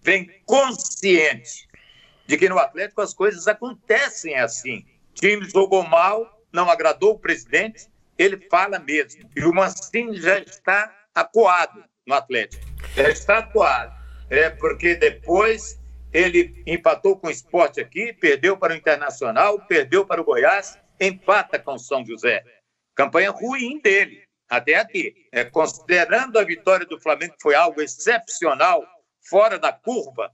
vem 0.00 0.28
consciente 0.44 1.68
de 2.26 2.36
que 2.36 2.48
no 2.48 2.58
Atlético 2.58 3.00
as 3.00 3.14
coisas 3.14 3.46
acontecem 3.46 4.34
assim. 4.36 4.84
O 5.10 5.14
time 5.14 5.48
jogou 5.48 5.84
mal, 5.84 6.42
não 6.52 6.70
agradou 6.70 7.12
o 7.12 7.18
presidente, 7.18 7.86
ele 8.18 8.48
fala 8.50 8.78
mesmo. 8.78 9.28
E 9.36 9.44
o 9.44 9.52
Mancini 9.52 10.20
já 10.20 10.38
está 10.38 10.94
acuado 11.14 11.84
no 12.06 12.14
Atlético. 12.14 12.64
Já 12.96 13.08
está 13.08 13.38
acuado. 13.38 13.92
É 14.30 14.48
porque 14.50 14.94
depois 14.94 15.78
ele 16.12 16.62
empatou 16.66 17.18
com 17.18 17.28
o 17.28 17.30
esporte 17.30 17.80
aqui, 17.80 18.12
perdeu 18.12 18.56
para 18.56 18.74
o 18.74 18.76
Internacional, 18.76 19.58
perdeu 19.66 20.06
para 20.06 20.20
o 20.20 20.24
Goiás, 20.24 20.78
empata 21.00 21.58
com 21.58 21.74
o 21.74 21.78
São 21.78 22.04
José. 22.04 22.44
Campanha 22.94 23.30
ruim 23.30 23.80
dele, 23.80 24.22
até 24.48 24.74
aqui. 24.74 25.14
É, 25.32 25.44
considerando 25.44 26.38
a 26.38 26.44
vitória 26.44 26.84
do 26.84 27.00
Flamengo, 27.00 27.34
que 27.34 27.42
foi 27.42 27.54
algo 27.54 27.80
excepcional, 27.80 28.86
fora 29.20 29.58
da 29.58 29.72
curva, 29.72 30.30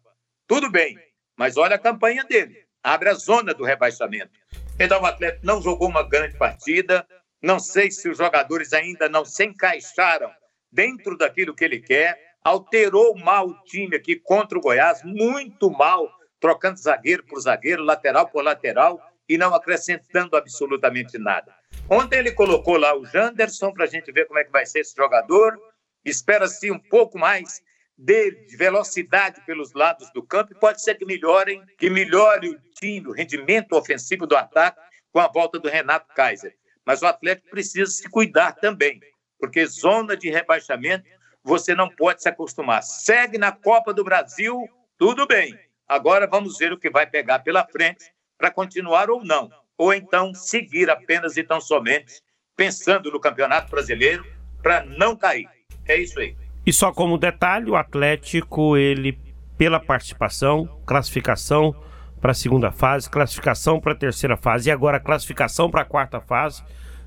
tudo 0.46 0.70
bem. 0.70 0.98
Mas 1.36 1.56
olha 1.56 1.76
a 1.76 1.78
campanha 1.78 2.24
dele. 2.24 2.66
Abre 2.82 3.10
a 3.10 3.14
zona 3.14 3.54
do 3.54 3.64
rebaixamento. 3.64 4.32
Então 4.78 5.00
o 5.00 5.06
Atlético 5.06 5.46
não 5.46 5.62
jogou 5.62 5.88
uma 5.88 6.02
grande 6.02 6.36
partida. 6.36 7.06
Não 7.40 7.60
sei 7.60 7.90
se 7.90 8.08
os 8.08 8.18
jogadores 8.18 8.72
ainda 8.72 9.08
não 9.08 9.24
se 9.24 9.44
encaixaram 9.44 10.32
dentro 10.72 11.16
daquilo 11.16 11.54
que 11.54 11.64
ele 11.64 11.80
quer. 11.80 12.27
Alterou 12.48 13.16
mal 13.18 13.48
o 13.48 13.62
time 13.64 13.96
aqui 13.96 14.16
contra 14.16 14.58
o 14.58 14.61
Goiás, 14.61 15.02
muito 15.04 15.70
mal, 15.70 16.11
trocando 16.40 16.78
zagueiro 16.78 17.24
por 17.24 17.40
zagueiro, 17.40 17.82
lateral 17.82 18.28
por 18.28 18.42
lateral 18.42 19.00
e 19.28 19.37
não 19.37 19.54
acrescentando 19.54 20.37
absolutamente 20.37 21.18
nada. 21.18 21.54
Ontem 21.90 22.18
ele 22.18 22.32
colocou 22.32 22.78
lá 22.78 22.96
o 22.96 23.04
Janderson 23.04 23.72
para 23.72 23.84
a 23.84 23.88
gente 23.88 24.11
ver 24.11 24.26
como 24.26 24.38
é 24.38 24.44
que 24.44 24.50
vai 24.50 24.64
ser 24.64 24.80
esse 24.80 24.96
jogador. 24.96 25.61
Espera-se 26.04 26.70
um 26.70 26.78
pouco 26.78 27.18
mais 27.18 27.61
de 27.96 28.30
velocidade 28.56 29.40
pelos 29.44 29.74
lados 29.74 30.11
do 30.12 30.22
campo, 30.22 30.52
e 30.52 30.58
pode 30.58 30.80
ser 30.80 30.94
que 30.94 31.04
melhorem, 31.04 31.62
que 31.76 31.90
melhore 31.90 32.48
o 32.48 32.61
time, 32.80 33.08
o 33.08 33.12
rendimento 33.12 33.72
ofensivo 33.72 34.26
do 34.26 34.37
ataque 34.37 34.80
com 35.12 35.18
a 35.18 35.26
volta 35.26 35.58
do 35.58 35.68
Renato 35.68 36.14
Kaiser. 36.14 36.54
Mas 36.87 37.02
o 37.02 37.06
Atlético 37.06 37.50
precisa 37.50 37.90
se 37.90 38.08
cuidar 38.08 38.52
também, 38.52 39.00
porque 39.38 39.66
zona 39.66 40.16
de 40.16 40.30
rebaixamento 40.30 41.04
você 41.48 41.74
não 41.74 41.88
pode 41.88 42.22
se 42.22 42.28
acostumar. 42.28 42.82
Segue 42.82 43.38
na 43.38 43.50
Copa 43.50 43.94
do 43.94 44.04
Brasil, 44.04 44.68
tudo 44.98 45.26
bem. 45.26 45.58
Agora 45.88 46.26
vamos 46.26 46.58
ver 46.58 46.74
o 46.74 46.78
que 46.78 46.90
vai 46.90 47.06
pegar 47.06 47.38
pela 47.38 47.66
frente 47.66 48.04
para 48.37 48.50
continuar 48.50 49.08
ou 49.08 49.24
não. 49.24 49.50
Ou 49.78 49.94
então 49.94 50.34
seguir 50.34 50.90
apenas 50.90 51.38
e 51.38 51.42
tão 51.42 51.58
somente 51.58 52.20
pensando 52.54 53.11
no 53.11 53.18
Campeonato 53.18 53.70
Brasileiro 53.70 54.26
para 54.62 54.84
não 54.84 55.16
cair. 55.16 55.48
É 55.87 55.96
isso 55.96 56.20
aí. 56.20 56.37
E 56.66 56.72
só 56.72 56.92
como 56.92 57.16
detalhe, 57.16 57.70
o 57.70 57.76
Atlético, 57.76 58.76
ele, 58.76 59.18
pela 59.56 59.80
participação, 59.80 60.66
classificação 60.84 61.74
para 62.20 62.32
a 62.32 62.34
segunda 62.34 62.70
fase, 62.70 63.08
classificação 63.08 63.80
para 63.80 63.92
a 63.92 63.96
terceira 63.96 64.37
fase 64.37 64.68
e 64.68 64.72
agora 64.72 65.00
classificação 65.00 65.70
para 65.70 65.80
a 65.80 65.87
quarta 65.87 66.20
fase, 66.20 66.62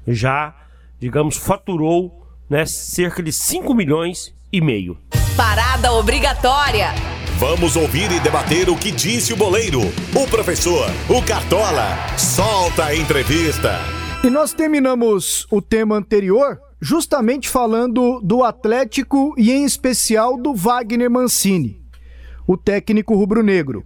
já, 0.07 0.55
digamos, 0.97 1.37
faturou 1.37 2.20
né, 2.51 2.65
cerca 2.65 3.23
de 3.23 3.31
5 3.31 3.73
milhões 3.73 4.35
e 4.51 4.59
meio. 4.59 4.97
Parada 5.37 5.93
obrigatória. 5.93 6.89
Vamos 7.39 7.77
ouvir 7.77 8.11
e 8.11 8.19
debater 8.19 8.69
o 8.69 8.75
que 8.75 8.91
disse 8.91 9.31
o 9.31 9.37
boleiro, 9.37 9.79
o 10.13 10.27
professor, 10.27 10.85
o 11.09 11.25
Cartola. 11.25 11.95
Solta 12.17 12.87
a 12.87 12.95
entrevista. 12.95 13.79
E 14.21 14.29
nós 14.29 14.51
terminamos 14.51 15.47
o 15.49 15.61
tema 15.61 15.95
anterior 15.95 16.59
justamente 16.81 17.47
falando 17.47 18.19
do 18.19 18.43
Atlético 18.43 19.33
e 19.37 19.49
em 19.49 19.63
especial 19.63 20.35
do 20.35 20.53
Wagner 20.53 21.09
Mancini, 21.09 21.81
o 22.45 22.57
técnico 22.57 23.15
rubro-negro. 23.15 23.85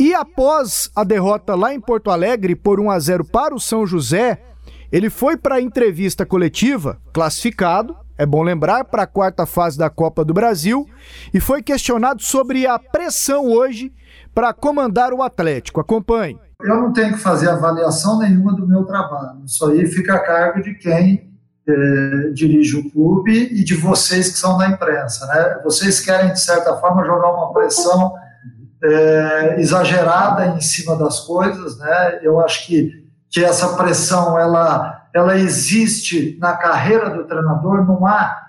E 0.00 0.14
após 0.14 0.90
a 0.96 1.04
derrota 1.04 1.54
lá 1.54 1.74
em 1.74 1.80
Porto 1.80 2.10
Alegre 2.10 2.56
por 2.56 2.80
1 2.80 2.90
a 2.90 2.98
0 2.98 3.24
para 3.26 3.54
o 3.54 3.60
São 3.60 3.86
José, 3.86 4.40
ele 4.92 5.08
foi 5.08 5.36
para 5.36 5.56
a 5.56 5.60
entrevista 5.60 6.26
coletiva, 6.26 6.98
classificado, 7.12 7.96
é 8.18 8.26
bom 8.26 8.42
lembrar, 8.42 8.84
para 8.84 9.04
a 9.04 9.06
quarta 9.06 9.46
fase 9.46 9.78
da 9.78 9.88
Copa 9.88 10.24
do 10.24 10.34
Brasil, 10.34 10.86
e 11.32 11.40
foi 11.40 11.62
questionado 11.62 12.22
sobre 12.22 12.66
a 12.66 12.78
pressão 12.78 13.46
hoje 13.46 13.92
para 14.34 14.52
comandar 14.52 15.12
o 15.12 15.22
Atlético. 15.22 15.80
Acompanhe. 15.80 16.38
Eu 16.60 16.76
não 16.76 16.92
tenho 16.92 17.14
que 17.14 17.18
fazer 17.18 17.48
avaliação 17.48 18.18
nenhuma 18.18 18.54
do 18.54 18.66
meu 18.66 18.84
trabalho. 18.84 19.42
Isso 19.44 19.66
aí 19.66 19.86
fica 19.86 20.14
a 20.14 20.20
cargo 20.20 20.62
de 20.62 20.74
quem 20.74 21.32
é, 21.66 22.30
dirige 22.32 22.76
o 22.76 22.90
clube 22.90 23.32
e 23.32 23.64
de 23.64 23.74
vocês 23.74 24.30
que 24.30 24.38
são 24.38 24.56
da 24.56 24.68
imprensa. 24.68 25.26
Né? 25.26 25.60
Vocês 25.64 26.00
querem, 26.00 26.32
de 26.32 26.40
certa 26.40 26.76
forma, 26.76 27.04
jogar 27.04 27.32
uma 27.32 27.52
pressão 27.52 28.14
é, 28.82 29.56
exagerada 29.58 30.46
em 30.56 30.60
cima 30.60 30.96
das 30.96 31.20
coisas. 31.20 31.78
Né? 31.78 32.20
Eu 32.22 32.40
acho 32.40 32.66
que, 32.66 33.01
que 33.32 33.42
essa 33.42 33.76
pressão 33.76 34.38
ela, 34.38 35.08
ela 35.14 35.38
existe 35.38 36.36
na 36.38 36.54
carreira 36.54 37.08
do 37.08 37.24
treinador, 37.24 37.82
não 37.86 38.06
há. 38.06 38.42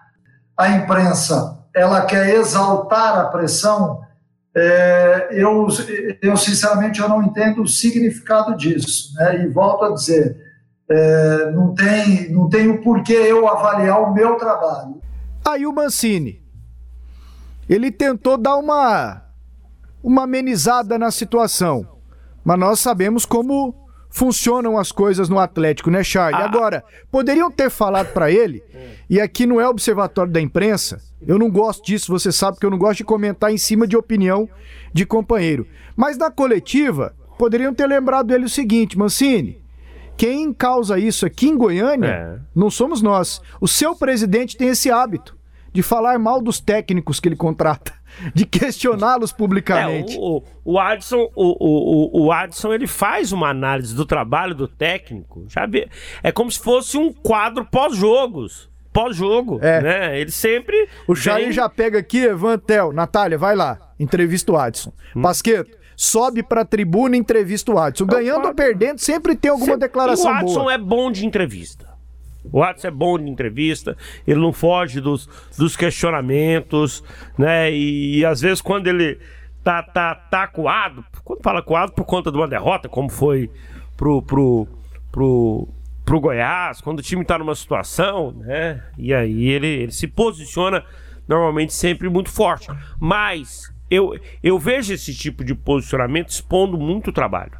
A 0.57 0.69
imprensa 0.71 1.65
ela 1.73 2.05
quer 2.05 2.35
exaltar 2.35 3.17
a 3.17 3.25
pressão. 3.27 4.01
É, 4.53 5.29
eu, 5.31 5.67
eu, 6.21 6.35
sinceramente, 6.35 6.99
eu 6.99 7.07
não 7.07 7.23
entendo 7.23 7.61
o 7.61 7.67
significado 7.67 8.57
disso. 8.57 9.13
Né? 9.15 9.45
E 9.45 9.47
volto 9.47 9.85
a 9.85 9.93
dizer, 9.93 10.37
é, 10.89 11.51
não, 11.51 11.73
tem, 11.73 12.29
não 12.29 12.49
tem 12.49 12.81
porquê 12.81 13.13
eu 13.13 13.47
avaliar 13.47 14.01
o 14.01 14.13
meu 14.13 14.35
trabalho. 14.35 15.01
Aí 15.45 15.65
o 15.65 15.71
Mancini, 15.71 16.43
ele 17.69 17.89
tentou 17.89 18.37
dar 18.37 18.57
uma, 18.57 19.23
uma 20.03 20.23
amenizada 20.23 20.99
na 20.99 21.09
situação, 21.09 21.87
mas 22.43 22.59
nós 22.59 22.79
sabemos 22.81 23.25
como 23.25 23.82
funcionam 24.13 24.77
as 24.77 24.91
coisas 24.91 25.27
no 25.27 25.39
Atlético, 25.39 25.89
né, 25.89 26.03
Charlie? 26.03 26.39
Ah. 26.39 26.45
Agora, 26.45 26.83
poderiam 27.11 27.49
ter 27.49 27.71
falado 27.71 28.13
para 28.13 28.31
ele, 28.31 28.63
e 29.09 29.19
aqui 29.19 29.47
não 29.47 29.59
é 29.59 29.67
observatório 29.67 30.31
da 30.31 30.39
imprensa, 30.39 31.01
eu 31.27 31.39
não 31.39 31.49
gosto 31.49 31.83
disso, 31.83 32.11
você 32.11 32.31
sabe 32.31 32.59
que 32.59 32.65
eu 32.65 32.69
não 32.69 32.77
gosto 32.77 32.97
de 32.97 33.03
comentar 33.03 33.51
em 33.51 33.57
cima 33.57 33.87
de 33.87 33.97
opinião 33.97 34.47
de 34.93 35.03
companheiro. 35.03 35.67
Mas 35.95 36.15
na 36.15 36.29
coletiva, 36.29 37.15
poderiam 37.39 37.73
ter 37.73 37.87
lembrado 37.87 38.31
ele 38.31 38.45
o 38.45 38.49
seguinte, 38.49 38.97
Mancini, 38.97 39.59
quem 40.15 40.53
causa 40.53 40.99
isso 40.99 41.25
aqui 41.25 41.49
em 41.49 41.57
Goiânia 41.57 42.07
é. 42.07 42.39
não 42.53 42.69
somos 42.69 43.01
nós. 43.01 43.41
O 43.59 43.67
seu 43.67 43.95
presidente 43.95 44.55
tem 44.55 44.67
esse 44.67 44.91
hábito 44.91 45.35
de 45.71 45.81
falar 45.81 46.19
mal 46.19 46.39
dos 46.39 46.59
técnicos 46.59 47.19
que 47.19 47.27
ele 47.27 47.35
contrata, 47.35 47.91
de 48.33 48.45
questioná-los 48.45 49.31
publicamente. 49.31 50.15
É, 50.15 50.19
o, 50.19 50.43
o, 50.63 50.79
Adson, 50.79 51.29
o, 51.35 52.19
o, 52.19 52.25
o 52.25 52.31
Adson, 52.31 52.73
ele 52.73 52.87
faz 52.87 53.31
uma 53.31 53.49
análise 53.49 53.95
do 53.95 54.05
trabalho 54.05 54.55
do 54.55 54.67
técnico, 54.67 55.45
sabe? 55.49 55.89
É 56.21 56.31
como 56.31 56.51
se 56.51 56.59
fosse 56.59 56.97
um 56.97 57.11
quadro 57.11 57.65
pós-jogos. 57.65 58.71
Pós-jogo, 58.91 59.59
é. 59.61 59.81
né? 59.81 60.19
Ele 60.19 60.29
sempre. 60.29 60.87
O 61.07 61.15
Jair 61.15 61.45
vem... 61.45 61.51
já 61.51 61.67
pega 61.67 61.97
aqui, 61.97 62.19
Evantel. 62.19 62.93
Natália, 62.93 63.39
vai 63.39 63.55
lá. 63.55 63.79
Entrevista 63.99 64.51
o 64.51 64.57
Adson. 64.57 64.93
Hum. 65.15 65.23
Pasqueto, 65.23 65.75
sobe 65.97 66.43
pra 66.43 66.63
tribuna 66.63 67.15
e 67.15 67.19
entrevista 67.19 67.71
o 67.71 67.79
Adson. 67.79 68.05
Ganhando 68.05 68.47
ou 68.47 68.53
perdendo, 68.53 68.99
sempre 68.99 69.35
tem 69.35 69.49
alguma 69.49 69.65
sempre... 69.65 69.87
declaração 69.87 70.25
boa. 70.25 70.35
O 70.35 70.39
Adson 70.41 70.59
boa. 70.61 70.73
é 70.73 70.77
bom 70.77 71.11
de 71.11 71.25
entrevista. 71.25 71.92
O 72.53 72.63
Adson 72.63 72.87
é 72.87 72.91
bom 72.91 73.17
de 73.17 73.27
entrevista, 73.29 73.97
ele 74.27 74.39
não 74.39 74.53
foge 74.53 75.01
dos, 75.01 75.27
dos 75.57 75.75
questionamentos, 75.75 77.03
né? 77.37 77.71
E, 77.71 78.19
e, 78.19 78.25
às 78.25 78.39
vezes 78.39 78.61
quando 78.61 78.87
ele 78.87 79.19
tá, 79.63 79.81
tá, 79.81 80.13
tá 80.13 80.47
coado, 80.47 81.03
quando 81.23 81.41
fala 81.41 81.63
coado 81.63 81.91
por 81.93 82.05
conta 82.05 82.31
de 82.31 82.37
uma 82.37 82.47
derrota, 82.47 82.87
como 82.87 83.09
foi 83.09 83.49
pro, 83.97 84.21
pro, 84.21 84.67
pro, 85.11 85.67
pro 86.05 86.19
Goiás, 86.19 86.79
quando 86.79 86.99
o 86.99 87.03
time 87.03 87.25
tá 87.25 87.39
numa 87.39 87.55
situação, 87.55 88.31
né? 88.31 88.83
E 88.99 89.13
aí 89.13 89.49
ele, 89.49 89.67
ele 89.67 89.91
se 89.91 90.07
posiciona 90.07 90.85
normalmente 91.27 91.73
sempre 91.73 92.07
muito 92.07 92.29
forte. 92.29 92.67
Mas 92.99 93.73
eu, 93.89 94.19
eu 94.41 94.59
vejo 94.59 94.93
esse 94.93 95.13
tipo 95.15 95.43
de 95.43 95.55
posicionamento 95.55 96.29
expondo 96.29 96.77
muito 96.77 97.11
trabalho. 97.11 97.57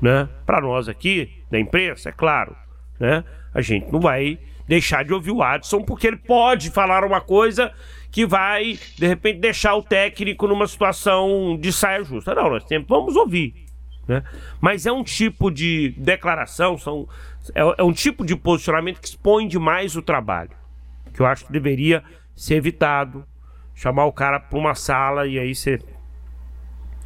Né? 0.00 0.28
Para 0.46 0.60
nós 0.60 0.88
aqui, 0.88 1.44
da 1.50 1.60
imprensa, 1.60 2.08
é 2.08 2.12
claro. 2.12 2.56
Né? 3.00 3.24
A 3.54 3.62
gente 3.62 3.90
não 3.90 3.98
vai 3.98 4.38
deixar 4.68 5.02
de 5.02 5.12
ouvir 5.12 5.32
o 5.32 5.42
Adson, 5.42 5.82
porque 5.82 6.06
ele 6.06 6.16
pode 6.16 6.70
falar 6.70 7.02
uma 7.02 7.20
coisa 7.20 7.72
que 8.10 8.26
vai, 8.26 8.78
de 8.96 9.06
repente, 9.06 9.40
deixar 9.40 9.74
o 9.74 9.82
técnico 9.82 10.46
numa 10.46 10.66
situação 10.66 11.58
de 11.58 11.72
saia 11.72 12.04
justa. 12.04 12.34
Não, 12.34 12.50
nós 12.50 12.64
sempre 12.68 12.88
vamos 12.88 13.16
ouvir. 13.16 13.66
Né? 14.06 14.22
Mas 14.60 14.86
é 14.86 14.92
um 14.92 15.02
tipo 15.02 15.50
de 15.50 15.94
declaração, 15.96 16.76
são, 16.76 17.08
é, 17.54 17.60
é 17.78 17.82
um 17.82 17.92
tipo 17.92 18.24
de 18.24 18.36
posicionamento 18.36 19.00
que 19.00 19.08
expõe 19.08 19.48
demais 19.48 19.96
o 19.96 20.02
trabalho. 20.02 20.50
Que 21.14 21.20
eu 21.20 21.26
acho 21.26 21.46
que 21.46 21.52
deveria 21.52 22.04
ser 22.36 22.56
evitado, 22.56 23.24
chamar 23.74 24.04
o 24.04 24.12
cara 24.12 24.38
pra 24.38 24.58
uma 24.58 24.74
sala 24.74 25.26
e 25.26 25.38
aí 25.38 25.54
você 25.54 25.80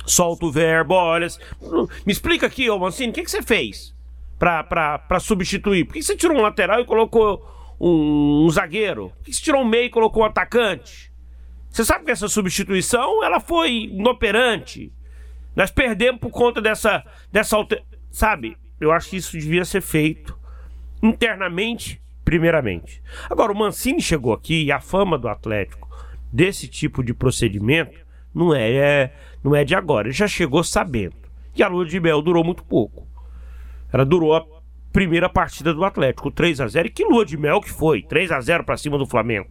solta 0.04 0.44
o 0.44 0.52
verbo, 0.52 0.94
olha. 0.94 1.28
Me 2.04 2.12
explica 2.12 2.46
aqui, 2.46 2.68
ô 2.68 2.78
Mancini, 2.78 3.10
o 3.10 3.14
que, 3.14 3.22
que 3.22 3.30
você 3.30 3.42
fez 3.42 3.93
pra 4.38 5.18
substituir? 5.20 5.84
Por 5.84 5.94
que 5.94 6.02
você 6.02 6.16
tirou 6.16 6.36
um 6.36 6.42
lateral 6.42 6.80
e 6.80 6.84
colocou 6.84 7.44
um, 7.80 8.44
um 8.44 8.50
zagueiro? 8.50 9.10
Por 9.16 9.24
que 9.24 9.32
você 9.32 9.42
tirou 9.42 9.62
um 9.62 9.64
meio 9.64 9.86
e 9.86 9.90
colocou 9.90 10.22
um 10.22 10.26
atacante? 10.26 11.12
Você 11.70 11.84
sabe 11.84 12.04
que 12.04 12.10
essa 12.10 12.28
substituição 12.28 13.24
ela 13.24 13.40
foi 13.40 13.86
inoperante. 13.86 14.92
Nós 15.56 15.70
perdemos 15.70 16.20
por 16.20 16.30
conta 16.30 16.60
dessa, 16.60 17.04
dessa 17.32 17.56
alter... 17.56 17.82
Sabe? 18.10 18.56
Eu 18.80 18.92
acho 18.92 19.10
que 19.10 19.16
isso 19.16 19.32
devia 19.32 19.64
ser 19.64 19.80
feito 19.80 20.38
internamente, 21.02 22.00
primeiramente. 22.24 23.02
Agora, 23.28 23.52
o 23.52 23.56
Mancini 23.56 24.00
chegou 24.00 24.32
aqui 24.32 24.64
e 24.64 24.72
a 24.72 24.80
fama 24.80 25.18
do 25.18 25.28
Atlético 25.28 25.88
desse 26.32 26.68
tipo 26.68 27.02
de 27.02 27.14
procedimento 27.14 28.04
não 28.34 28.54
é, 28.54 28.72
é, 28.72 29.14
não 29.42 29.54
é 29.54 29.64
de 29.64 29.74
agora. 29.74 30.08
Ele 30.08 30.14
já 30.14 30.26
chegou 30.26 30.62
sabendo. 30.64 31.16
E 31.56 31.62
a 31.62 31.68
lua 31.68 31.84
de 31.84 32.00
mel 32.00 32.20
durou 32.20 32.42
muito 32.42 32.64
pouco. 32.64 33.03
Ela 33.94 34.04
durou 34.04 34.34
a 34.34 34.44
primeira 34.92 35.28
partida 35.28 35.72
do 35.72 35.84
Atlético, 35.84 36.28
3 36.28 36.60
a 36.60 36.66
0 36.66 36.88
E 36.88 36.90
que 36.90 37.04
lua 37.04 37.24
de 37.24 37.36
mel 37.36 37.60
que 37.60 37.70
foi? 37.70 38.02
3 38.02 38.32
a 38.32 38.40
0 38.40 38.64
para 38.64 38.76
cima 38.76 38.98
do 38.98 39.06
Flamengo. 39.06 39.48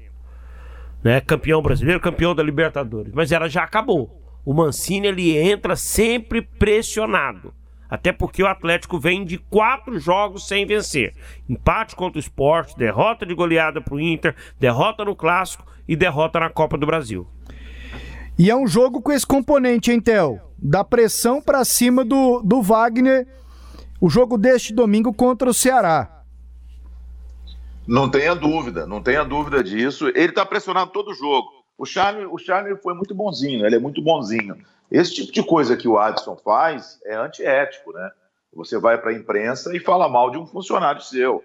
Né? 1.01 1.21
Campeão 1.21 1.61
brasileiro, 1.61 2.01
campeão 2.01 2.35
da 2.35 2.43
Libertadores. 2.43 3.13
Mas 3.13 3.31
ela 3.31 3.47
já 3.47 3.63
acabou. 3.63 4.21
O 4.43 4.53
Mancini 4.53 5.07
ele 5.07 5.37
entra 5.37 5.77
sempre 5.77 6.41
pressionado. 6.41 7.53
Até 7.89 8.11
porque 8.11 8.43
o 8.43 8.47
Atlético 8.47 8.99
vem 8.99 9.23
de 9.23 9.37
quatro 9.37 9.97
jogos 9.97 10.45
sem 10.45 10.65
vencer: 10.65 11.13
empate 11.47 11.95
contra 11.95 12.17
o 12.17 12.19
Sport, 12.19 12.75
derrota 12.75 13.25
de 13.25 13.33
goleada 13.33 13.79
para 13.79 13.95
o 13.95 14.01
Inter, 14.01 14.35
derrota 14.59 15.05
no 15.05 15.15
Clássico 15.15 15.65
e 15.87 15.95
derrota 15.95 16.41
na 16.41 16.49
Copa 16.49 16.77
do 16.77 16.85
Brasil. 16.85 17.25
E 18.37 18.49
é 18.49 18.55
um 18.55 18.67
jogo 18.67 19.01
com 19.01 19.11
esse 19.13 19.25
componente, 19.25 19.89
hein, 19.89 20.01
Theo? 20.01 20.41
Da 20.57 20.83
pressão 20.83 21.41
para 21.41 21.63
cima 21.63 22.03
do, 22.03 22.41
do 22.41 22.61
Wagner. 22.61 23.25
O 24.03 24.09
jogo 24.09 24.37
deste 24.37 24.73
domingo 24.73 25.13
contra 25.13 25.49
o 25.49 25.53
Ceará. 25.53 26.25
Não 27.87 28.11
tenha 28.11 28.35
dúvida, 28.35 28.85
não 28.85 29.01
tenha 29.01 29.23
dúvida 29.23 29.63
disso. 29.63 30.09
Ele 30.09 30.27
está 30.27 30.45
pressionado 30.45 30.91
todo 30.91 31.11
o 31.11 31.13
jogo. 31.13 31.47
O 31.77 31.85
Charlie, 31.85 32.25
o 32.25 32.37
Charlie 32.37 32.75
foi 32.75 32.93
muito 32.95 33.15
bonzinho, 33.15 33.65
ele 33.65 33.77
é 33.77 33.79
muito 33.79 34.01
bonzinho. 34.01 34.57
Esse 34.91 35.15
tipo 35.15 35.31
de 35.31 35.41
coisa 35.41 35.77
que 35.77 35.87
o 35.87 35.97
Adson 35.97 36.35
faz 36.35 36.99
é 37.05 37.15
antiético, 37.15 37.93
né? 37.93 38.11
Você 38.53 38.77
vai 38.77 38.97
para 38.97 39.11
a 39.11 39.13
imprensa 39.13 39.73
e 39.73 39.79
fala 39.79 40.09
mal 40.09 40.29
de 40.29 40.37
um 40.37 40.45
funcionário 40.45 40.99
seu. 40.99 41.41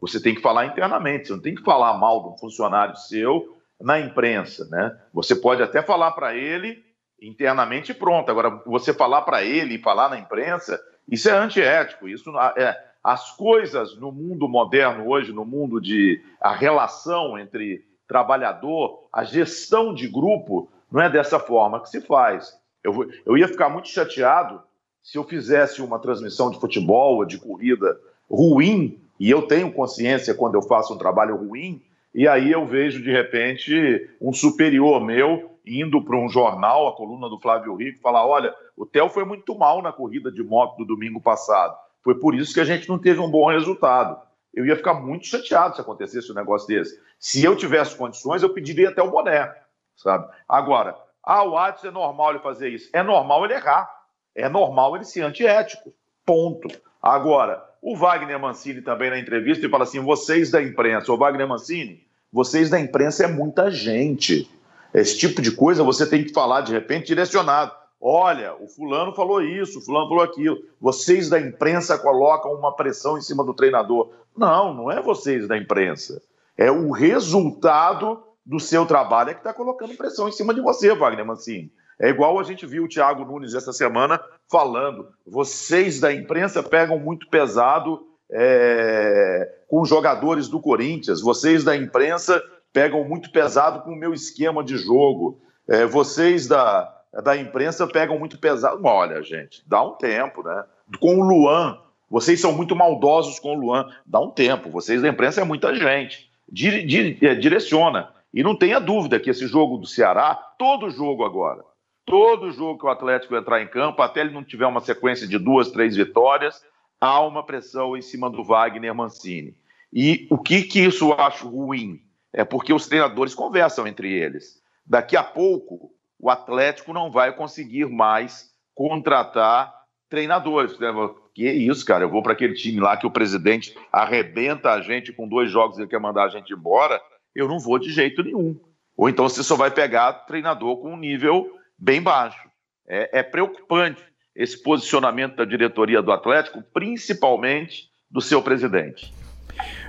Você 0.00 0.18
tem 0.18 0.34
que 0.34 0.40
falar 0.40 0.64
internamente, 0.64 1.26
você 1.26 1.34
não 1.34 1.42
tem 1.42 1.54
que 1.54 1.62
falar 1.62 1.92
mal 1.98 2.22
de 2.22 2.28
um 2.30 2.38
funcionário 2.38 2.96
seu 2.96 3.54
na 3.78 4.00
imprensa, 4.00 4.66
né? 4.70 4.98
Você 5.12 5.36
pode 5.36 5.62
até 5.62 5.82
falar 5.82 6.12
para 6.12 6.34
ele 6.34 6.82
internamente 7.20 7.92
pronto. 7.92 8.30
Agora, 8.30 8.62
você 8.64 8.94
falar 8.94 9.20
para 9.22 9.44
ele 9.44 9.74
e 9.74 9.82
falar 9.82 10.08
na 10.08 10.18
imprensa, 10.18 10.80
isso 11.08 11.28
é 11.28 11.32
antiético. 11.32 12.08
Isso 12.08 12.30
é 12.56 12.88
as 13.02 13.34
coisas 13.36 13.96
no 13.96 14.12
mundo 14.12 14.48
moderno 14.48 15.08
hoje, 15.08 15.32
no 15.32 15.44
mundo 15.44 15.80
de 15.80 16.20
a 16.40 16.52
relação 16.52 17.38
entre 17.38 17.84
trabalhador, 18.06 19.08
a 19.12 19.24
gestão 19.24 19.94
de 19.94 20.08
grupo, 20.08 20.68
não 20.90 21.00
é 21.00 21.10
dessa 21.10 21.38
forma 21.38 21.80
que 21.80 21.88
se 21.88 22.00
faz. 22.00 22.58
Eu, 22.82 23.08
eu 23.24 23.36
ia 23.36 23.48
ficar 23.48 23.68
muito 23.68 23.88
chateado 23.88 24.62
se 25.02 25.16
eu 25.16 25.24
fizesse 25.24 25.80
uma 25.80 25.98
transmissão 25.98 26.50
de 26.50 26.60
futebol 26.60 27.16
ou 27.16 27.24
de 27.24 27.38
corrida 27.38 27.98
ruim, 28.30 29.00
e 29.18 29.30
eu 29.30 29.42
tenho 29.42 29.72
consciência 29.72 30.34
quando 30.34 30.54
eu 30.54 30.62
faço 30.62 30.94
um 30.94 30.98
trabalho 30.98 31.36
ruim, 31.36 31.82
e 32.14 32.28
aí 32.28 32.50
eu 32.50 32.66
vejo 32.66 33.02
de 33.02 33.10
repente 33.10 34.08
um 34.20 34.32
superior 34.32 35.02
meu 35.02 35.58
indo 35.64 36.02
para 36.02 36.16
um 36.16 36.28
jornal, 36.28 36.88
a 36.88 36.96
coluna 36.96 37.28
do 37.28 37.38
Flávio 37.38 37.74
Rico, 37.74 38.00
falar: 38.00 38.26
olha, 38.26 38.54
o 38.78 38.86
Theo 38.86 39.08
foi 39.08 39.24
muito 39.24 39.56
mal 39.58 39.82
na 39.82 39.92
corrida 39.92 40.30
de 40.30 40.42
moto 40.42 40.78
do 40.78 40.84
domingo 40.84 41.20
passado. 41.20 41.76
Foi 42.02 42.14
por 42.14 42.34
isso 42.34 42.54
que 42.54 42.60
a 42.60 42.64
gente 42.64 42.88
não 42.88 42.98
teve 42.98 43.20
um 43.20 43.30
bom 43.30 43.50
resultado. 43.50 44.20
Eu 44.54 44.64
ia 44.64 44.76
ficar 44.76 44.94
muito 44.94 45.26
chateado 45.26 45.74
se 45.74 45.80
acontecesse 45.80 46.30
um 46.30 46.34
negócio 46.34 46.66
desse. 46.68 46.98
Se 47.18 47.44
eu 47.44 47.56
tivesse 47.56 47.96
condições, 47.96 48.42
eu 48.42 48.50
pediria 48.50 48.88
até 48.88 49.02
o 49.02 49.10
boné, 49.10 49.54
sabe? 49.96 50.26
Agora, 50.48 50.96
ah, 51.22 51.42
o 51.44 51.50
Watson 51.50 51.88
é 51.88 51.90
normal 51.90 52.30
ele 52.30 52.38
fazer 52.38 52.68
isso. 52.70 52.88
É 52.92 53.02
normal 53.02 53.44
ele 53.44 53.54
errar. 53.54 53.88
É 54.34 54.48
normal 54.48 54.96
ele 54.96 55.04
ser 55.04 55.22
antiético. 55.22 55.92
Ponto. 56.24 56.68
Agora, 57.02 57.62
o 57.82 57.96
Wagner 57.96 58.38
Mancini 58.38 58.80
também 58.80 59.10
na 59.10 59.18
entrevista 59.18 59.64
ele 59.64 59.70
fala 59.70 59.84
assim: 59.84 60.00
vocês 60.00 60.50
da 60.50 60.62
imprensa, 60.62 61.12
o 61.12 61.16
Wagner 61.16 61.46
Mancini, 61.46 62.06
vocês 62.32 62.70
da 62.70 62.78
imprensa 62.78 63.24
é 63.24 63.26
muita 63.26 63.70
gente. 63.70 64.50
Esse 64.94 65.18
tipo 65.18 65.42
de 65.42 65.52
coisa 65.52 65.82
você 65.82 66.08
tem 66.08 66.24
que 66.24 66.32
falar 66.32 66.62
de 66.62 66.72
repente 66.72 67.08
direcionado. 67.08 67.72
Olha, 68.00 68.54
o 68.54 68.68
fulano 68.68 69.12
falou 69.12 69.42
isso, 69.42 69.78
o 69.78 69.82
fulano 69.82 70.08
falou 70.08 70.22
aquilo. 70.22 70.58
Vocês 70.80 71.28
da 71.28 71.40
imprensa 71.40 71.98
colocam 71.98 72.54
uma 72.54 72.74
pressão 72.74 73.18
em 73.18 73.22
cima 73.22 73.44
do 73.44 73.54
treinador. 73.54 74.10
Não, 74.36 74.72
não 74.72 74.90
é 74.90 75.02
vocês 75.02 75.48
da 75.48 75.56
imprensa. 75.58 76.22
É 76.56 76.70
o 76.70 76.90
resultado 76.90 78.22
do 78.46 78.58
seu 78.58 78.86
trabalho 78.86 79.30
é 79.30 79.34
que 79.34 79.40
está 79.40 79.52
colocando 79.52 79.94
pressão 79.94 80.28
em 80.28 80.32
cima 80.32 80.54
de 80.54 80.60
você, 80.60 80.94
Wagner 80.94 81.26
Mancini. 81.26 81.70
É 82.00 82.08
igual 82.08 82.38
a 82.38 82.44
gente 82.44 82.64
viu 82.64 82.84
o 82.84 82.88
Thiago 82.88 83.24
Nunes 83.24 83.54
essa 83.54 83.72
semana 83.72 84.20
falando. 84.50 85.08
Vocês 85.26 85.98
da 85.98 86.12
imprensa 86.12 86.62
pegam 86.62 86.98
muito 86.98 87.28
pesado 87.28 88.06
é, 88.30 89.52
com 89.68 89.82
os 89.82 89.88
jogadores 89.88 90.48
do 90.48 90.60
Corinthians. 90.60 91.20
Vocês 91.20 91.64
da 91.64 91.76
imprensa 91.76 92.42
pegam 92.72 93.02
muito 93.04 93.30
pesado 93.32 93.82
com 93.82 93.90
o 93.90 93.96
meu 93.96 94.14
esquema 94.14 94.62
de 94.62 94.76
jogo. 94.76 95.40
É, 95.68 95.84
vocês 95.84 96.46
da, 96.46 96.97
da 97.12 97.36
imprensa 97.36 97.86
pegam 97.86 98.18
muito 98.18 98.38
pesado. 98.38 98.80
Olha, 98.84 99.22
gente, 99.22 99.62
dá 99.66 99.82
um 99.82 99.92
tempo, 99.92 100.42
né? 100.42 100.64
Com 101.00 101.20
o 101.20 101.22
Luan, 101.22 101.78
vocês 102.10 102.40
são 102.40 102.52
muito 102.52 102.74
maldosos 102.74 103.38
com 103.38 103.56
o 103.56 103.60
Luan. 103.60 103.88
Dá 104.06 104.20
um 104.20 104.30
tempo. 104.30 104.70
Vocês 104.70 105.02
da 105.02 105.08
imprensa 105.08 105.40
é 105.40 105.44
muita 105.44 105.74
gente. 105.74 106.30
Dire, 106.50 106.84
dire, 106.84 107.18
é, 107.26 107.34
direciona. 107.34 108.12
E 108.32 108.42
não 108.42 108.54
tenha 108.54 108.78
dúvida 108.78 109.18
que 109.18 109.30
esse 109.30 109.46
jogo 109.46 109.78
do 109.78 109.86
Ceará, 109.86 110.34
todo 110.58 110.90
jogo 110.90 111.24
agora, 111.24 111.64
todo 112.04 112.52
jogo 112.52 112.78
que 112.78 112.86
o 112.86 112.90
Atlético 112.90 113.36
entrar 113.36 113.62
em 113.62 113.68
campo, 113.68 114.02
até 114.02 114.20
ele 114.20 114.32
não 114.32 114.44
tiver 114.44 114.66
uma 114.66 114.80
sequência 114.80 115.26
de 115.26 115.38
duas, 115.38 115.70
três 115.70 115.96
vitórias, 115.96 116.62
há 117.00 117.20
uma 117.20 117.42
pressão 117.42 117.96
em 117.96 118.02
cima 118.02 118.30
do 118.30 118.44
Wagner 118.44 118.94
Mancini. 118.94 119.54
E 119.92 120.26
o 120.30 120.38
que, 120.38 120.62
que 120.62 120.80
isso 120.80 121.10
eu 121.10 121.20
acho 121.20 121.48
ruim? 121.48 122.02
É 122.32 122.44
porque 122.44 122.72
os 122.72 122.86
treinadores 122.86 123.34
conversam 123.34 123.86
entre 123.86 124.12
eles. 124.12 124.62
Daqui 124.86 125.16
a 125.16 125.22
pouco, 125.22 125.90
o 126.18 126.30
Atlético 126.30 126.92
não 126.92 127.10
vai 127.10 127.34
conseguir 127.34 127.86
mais 127.86 128.50
contratar 128.74 129.72
treinadores. 130.08 130.78
Né? 130.78 130.88
Que 131.34 131.50
isso, 131.50 131.84
cara? 131.84 132.04
Eu 132.04 132.10
vou 132.10 132.22
para 132.22 132.32
aquele 132.32 132.54
time 132.54 132.80
lá 132.80 132.96
que 132.96 133.06
o 133.06 133.10
presidente 133.10 133.74
arrebenta 133.92 134.72
a 134.72 134.80
gente 134.80 135.12
com 135.12 135.28
dois 135.28 135.50
jogos 135.50 135.78
e 135.78 135.82
ele 135.82 135.88
quer 135.88 136.00
mandar 136.00 136.24
a 136.24 136.28
gente 136.28 136.52
embora. 136.52 137.00
Eu 137.34 137.46
não 137.46 137.58
vou 137.58 137.78
de 137.78 137.90
jeito 137.90 138.22
nenhum. 138.22 138.58
Ou 138.96 139.08
então 139.08 139.28
você 139.28 139.44
só 139.44 139.54
vai 139.54 139.70
pegar 139.70 140.12
treinador 140.26 140.78
com 140.78 140.92
um 140.92 140.96
nível 140.96 141.48
bem 141.78 142.02
baixo. 142.02 142.48
É, 142.88 143.20
é 143.20 143.22
preocupante 143.22 144.02
esse 144.34 144.60
posicionamento 144.60 145.36
da 145.36 145.44
diretoria 145.44 146.02
do 146.02 146.10
Atlético, 146.10 146.62
principalmente 146.72 147.88
do 148.10 148.20
seu 148.20 148.42
presidente. 148.42 149.12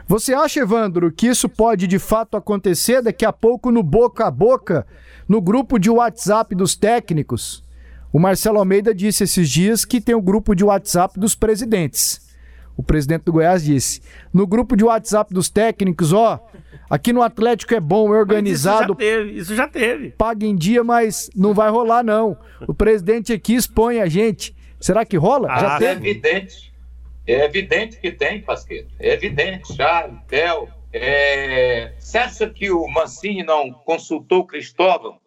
Você 0.08 0.34
acha, 0.34 0.60
Evandro, 0.60 1.12
que 1.12 1.28
isso 1.28 1.48
pode 1.48 1.88
de 1.88 2.00
fato 2.00 2.36
acontecer 2.36 3.02
daqui 3.02 3.26
a 3.26 3.32
pouco 3.32 3.72
no 3.72 3.84
boca 3.84 4.26
a 4.26 4.32
boca, 4.32 4.88
no 5.30 5.40
grupo 5.40 5.78
de 5.78 5.92
WhatsApp 5.92 6.56
dos 6.56 6.76
técnicos? 6.76 7.64
O 8.12 8.18
Marcelo 8.18 8.58
Almeida 8.58 8.96
disse 8.96 9.24
esses 9.24 9.48
dias 9.48 9.86
que 9.86 10.02
tem 10.02 10.16
o 10.16 10.18
um 10.18 10.22
grupo 10.22 10.56
de 10.56 10.64
WhatsApp 10.64 11.20
dos 11.20 11.36
presidentes. 11.36 12.28
O 12.76 12.82
presidente 12.82 13.26
do 13.26 13.34
Goiás 13.34 13.64
disse: 13.64 14.02
no 14.34 14.48
grupo 14.48 14.76
de 14.76 14.84
WhatsApp 14.84 15.32
dos 15.32 15.48
técnicos, 15.48 16.12
ó, 16.12 16.44
aqui 16.90 17.14
no 17.14 17.22
Atlético 17.22 17.76
é 17.76 17.80
bom, 17.80 18.14
é 18.16 18.18
organizado. 18.18 18.94
Isso 18.94 19.04
já 19.04 19.18
teve, 19.18 19.32
isso 19.32 19.56
já 19.56 19.68
teve. 19.68 20.10
Paga 20.12 20.46
em 20.46 20.56
dia, 20.56 20.84
mas 20.84 21.30
não 21.36 21.54
vai 21.54 21.70
rolar, 21.70 22.04
não. 22.04 22.36
O 22.68 22.74
presidente 22.74 23.32
aqui 23.32 23.54
expõe 23.54 24.00
a 24.00 24.08
gente. 24.08 24.56
Será 24.80 25.06
que 25.06 25.18
rola? 25.18 25.50
Ah, 25.52 25.60
já 25.60 25.78
teve. 25.78 26.08
É 26.08 26.12
evidente. 26.12 26.74
É 27.28 27.46
evidente 27.46 28.00
que 28.00 28.12
tem, 28.12 28.42
Pasqueto. 28.42 28.90
É 28.98 29.14
evidente, 29.14 29.76
Charles, 29.76 30.18
Theo. 30.28 30.70
É... 30.92 31.94
Você 32.00 32.18
acha 32.18 32.50
que 32.50 32.72
o 32.72 32.88
Mancini 32.88 33.44
não 33.44 33.72
consultou 33.72 34.46
Cristóvão, 34.46 35.20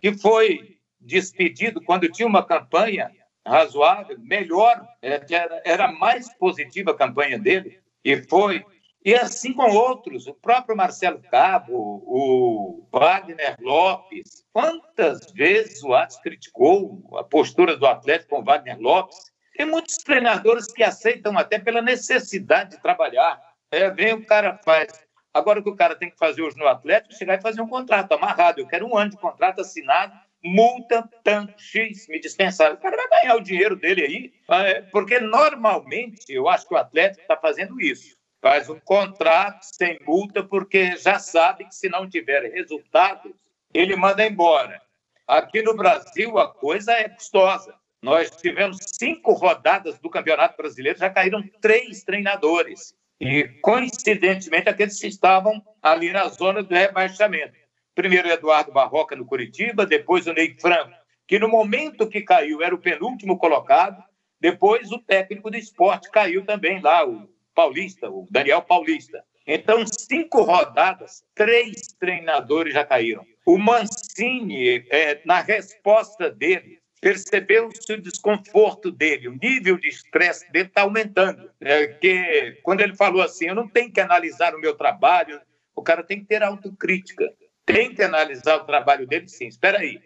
que 0.00 0.12
foi 0.12 0.78
despedido 1.00 1.80
quando 1.82 2.08
tinha 2.08 2.28
uma 2.28 2.44
campanha 2.44 3.10
razoável, 3.46 4.18
melhor, 4.20 4.80
é, 5.02 5.20
era, 5.30 5.62
era 5.64 5.92
mais 5.92 6.32
positiva 6.34 6.92
a 6.92 6.96
campanha 6.96 7.38
dele, 7.38 7.80
e 8.04 8.22
foi. 8.22 8.64
E 9.02 9.14
assim 9.14 9.54
com 9.54 9.74
outros, 9.74 10.26
o 10.26 10.34
próprio 10.34 10.76
Marcelo 10.76 11.22
Cabo, 11.30 11.72
o 12.06 12.86
Wagner 12.92 13.56
Lopes. 13.60 14.44
Quantas 14.52 15.32
vezes 15.32 15.82
o 15.82 15.94
Atos 15.94 16.18
criticou 16.18 17.02
a 17.16 17.24
postura 17.24 17.76
do 17.76 17.86
Atlético 17.86 18.36
com 18.36 18.42
o 18.42 18.44
Wagner 18.44 18.78
Lopes? 18.78 19.16
Tem 19.56 19.64
muitos 19.64 19.96
treinadores 19.96 20.70
que 20.70 20.82
aceitam 20.82 21.36
até 21.38 21.58
pela 21.58 21.80
necessidade 21.80 22.72
de 22.72 22.82
trabalhar. 22.82 23.40
É, 23.70 23.88
vem 23.90 24.14
o 24.14 24.24
cara 24.24 24.58
faz. 24.64 25.06
Agora 25.32 25.60
o 25.60 25.62
que 25.62 25.70
o 25.70 25.76
cara 25.76 25.94
tem 25.94 26.10
que 26.10 26.18
fazer 26.18 26.42
hoje 26.42 26.58
no 26.58 26.66
Atlético, 26.66 27.14
chegar 27.14 27.38
e 27.38 27.42
fazer 27.42 27.60
um 27.60 27.68
contrato 27.68 28.12
amarrado. 28.12 28.60
Eu 28.60 28.66
quero 28.66 28.86
um 28.86 28.96
ano 28.96 29.10
de 29.10 29.16
contrato 29.16 29.60
assinado, 29.60 30.12
multa 30.42 31.08
tanto 31.22 31.60
X, 31.60 32.08
me 32.08 32.18
dispensar. 32.18 32.72
O 32.72 32.78
cara 32.78 32.96
vai 32.96 33.08
ganhar 33.08 33.36
o 33.36 33.40
dinheiro 33.40 33.76
dele 33.76 34.02
aí, 34.02 34.32
é, 34.62 34.80
porque 34.82 35.20
normalmente 35.20 36.32
eu 36.32 36.48
acho 36.48 36.66
que 36.66 36.74
o 36.74 36.78
Atlético 36.78 37.22
está 37.22 37.36
fazendo 37.36 37.80
isso. 37.80 38.18
Faz 38.42 38.68
um 38.68 38.80
contrato 38.80 39.62
sem 39.62 39.98
multa, 40.04 40.42
porque 40.42 40.96
já 40.96 41.18
sabe 41.18 41.66
que 41.66 41.74
se 41.74 41.88
não 41.88 42.08
tiver 42.08 42.50
resultados, 42.50 43.32
ele 43.72 43.94
manda 43.94 44.26
embora. 44.26 44.80
Aqui 45.28 45.62
no 45.62 45.76
Brasil 45.76 46.38
a 46.38 46.52
coisa 46.52 46.92
é 46.92 47.08
custosa. 47.08 47.74
Nós 48.02 48.30
tivemos 48.30 48.78
cinco 48.80 49.32
rodadas 49.32 49.98
do 49.98 50.08
Campeonato 50.08 50.56
Brasileiro, 50.56 50.98
já 50.98 51.10
caíram 51.10 51.46
três 51.60 52.02
treinadores. 52.02 52.94
E, 53.20 53.44
coincidentemente, 53.60 54.68
aqueles 54.68 54.98
que 54.98 55.06
estavam 55.06 55.62
ali 55.82 56.10
na 56.10 56.26
zona 56.28 56.62
do 56.62 56.74
rebaixamento. 56.74 57.52
Primeiro 57.94 58.28
Eduardo 58.28 58.72
Barroca 58.72 59.14
no 59.14 59.26
Curitiba, 59.26 59.84
depois 59.84 60.26
o 60.26 60.32
Ney 60.32 60.56
Franco, 60.58 60.94
que 61.26 61.38
no 61.38 61.48
momento 61.48 62.08
que 62.08 62.22
caiu 62.22 62.62
era 62.62 62.74
o 62.74 62.78
penúltimo 62.78 63.36
colocado. 63.36 64.02
Depois 64.40 64.90
o 64.90 64.98
técnico 64.98 65.50
do 65.50 65.56
esporte 65.58 66.10
caiu 66.10 66.46
também 66.46 66.80
lá, 66.80 67.06
o 67.06 67.28
Paulista, 67.54 68.08
o 68.08 68.26
Daniel 68.30 68.62
Paulista. 68.62 69.22
Então, 69.46 69.84
cinco 69.86 70.42
rodadas, 70.42 71.22
três 71.34 71.88
treinadores 71.98 72.72
já 72.72 72.84
caíram. 72.84 73.26
O 73.44 73.58
Mancini, 73.58 74.86
é, 74.88 75.20
na 75.26 75.40
resposta 75.40 76.30
dele, 76.30 76.80
percebeu-se 77.00 77.92
o 77.92 78.02
desconforto 78.02 78.90
dele, 78.90 79.28
o 79.28 79.38
nível 79.40 79.78
de 79.78 79.88
estresse 79.88 80.50
dele 80.52 80.68
está 80.68 80.82
aumentando. 80.82 81.50
É 81.60 81.86
que 81.86 82.58
quando 82.62 82.82
ele 82.82 82.94
falou 82.94 83.22
assim, 83.22 83.46
eu 83.46 83.54
não 83.54 83.66
tenho 83.66 83.90
que 83.90 84.00
analisar 84.00 84.54
o 84.54 84.60
meu 84.60 84.76
trabalho, 84.76 85.40
o 85.74 85.82
cara 85.82 86.02
tem 86.02 86.20
que 86.20 86.26
ter 86.26 86.42
autocrítica, 86.42 87.32
tem 87.64 87.94
que 87.94 88.02
analisar 88.02 88.56
o 88.56 88.64
trabalho 88.64 89.06
dele, 89.06 89.28
sim. 89.28 89.46
Espera 89.46 89.78
aí, 89.78 90.00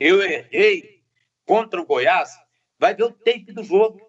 eu 0.00 0.22
errei 0.22 1.02
contra 1.44 1.80
o 1.80 1.84
Goiás, 1.84 2.30
vai 2.78 2.94
ver 2.94 3.04
o 3.04 3.12
tape 3.12 3.52
do 3.52 3.62
jogo, 3.62 4.00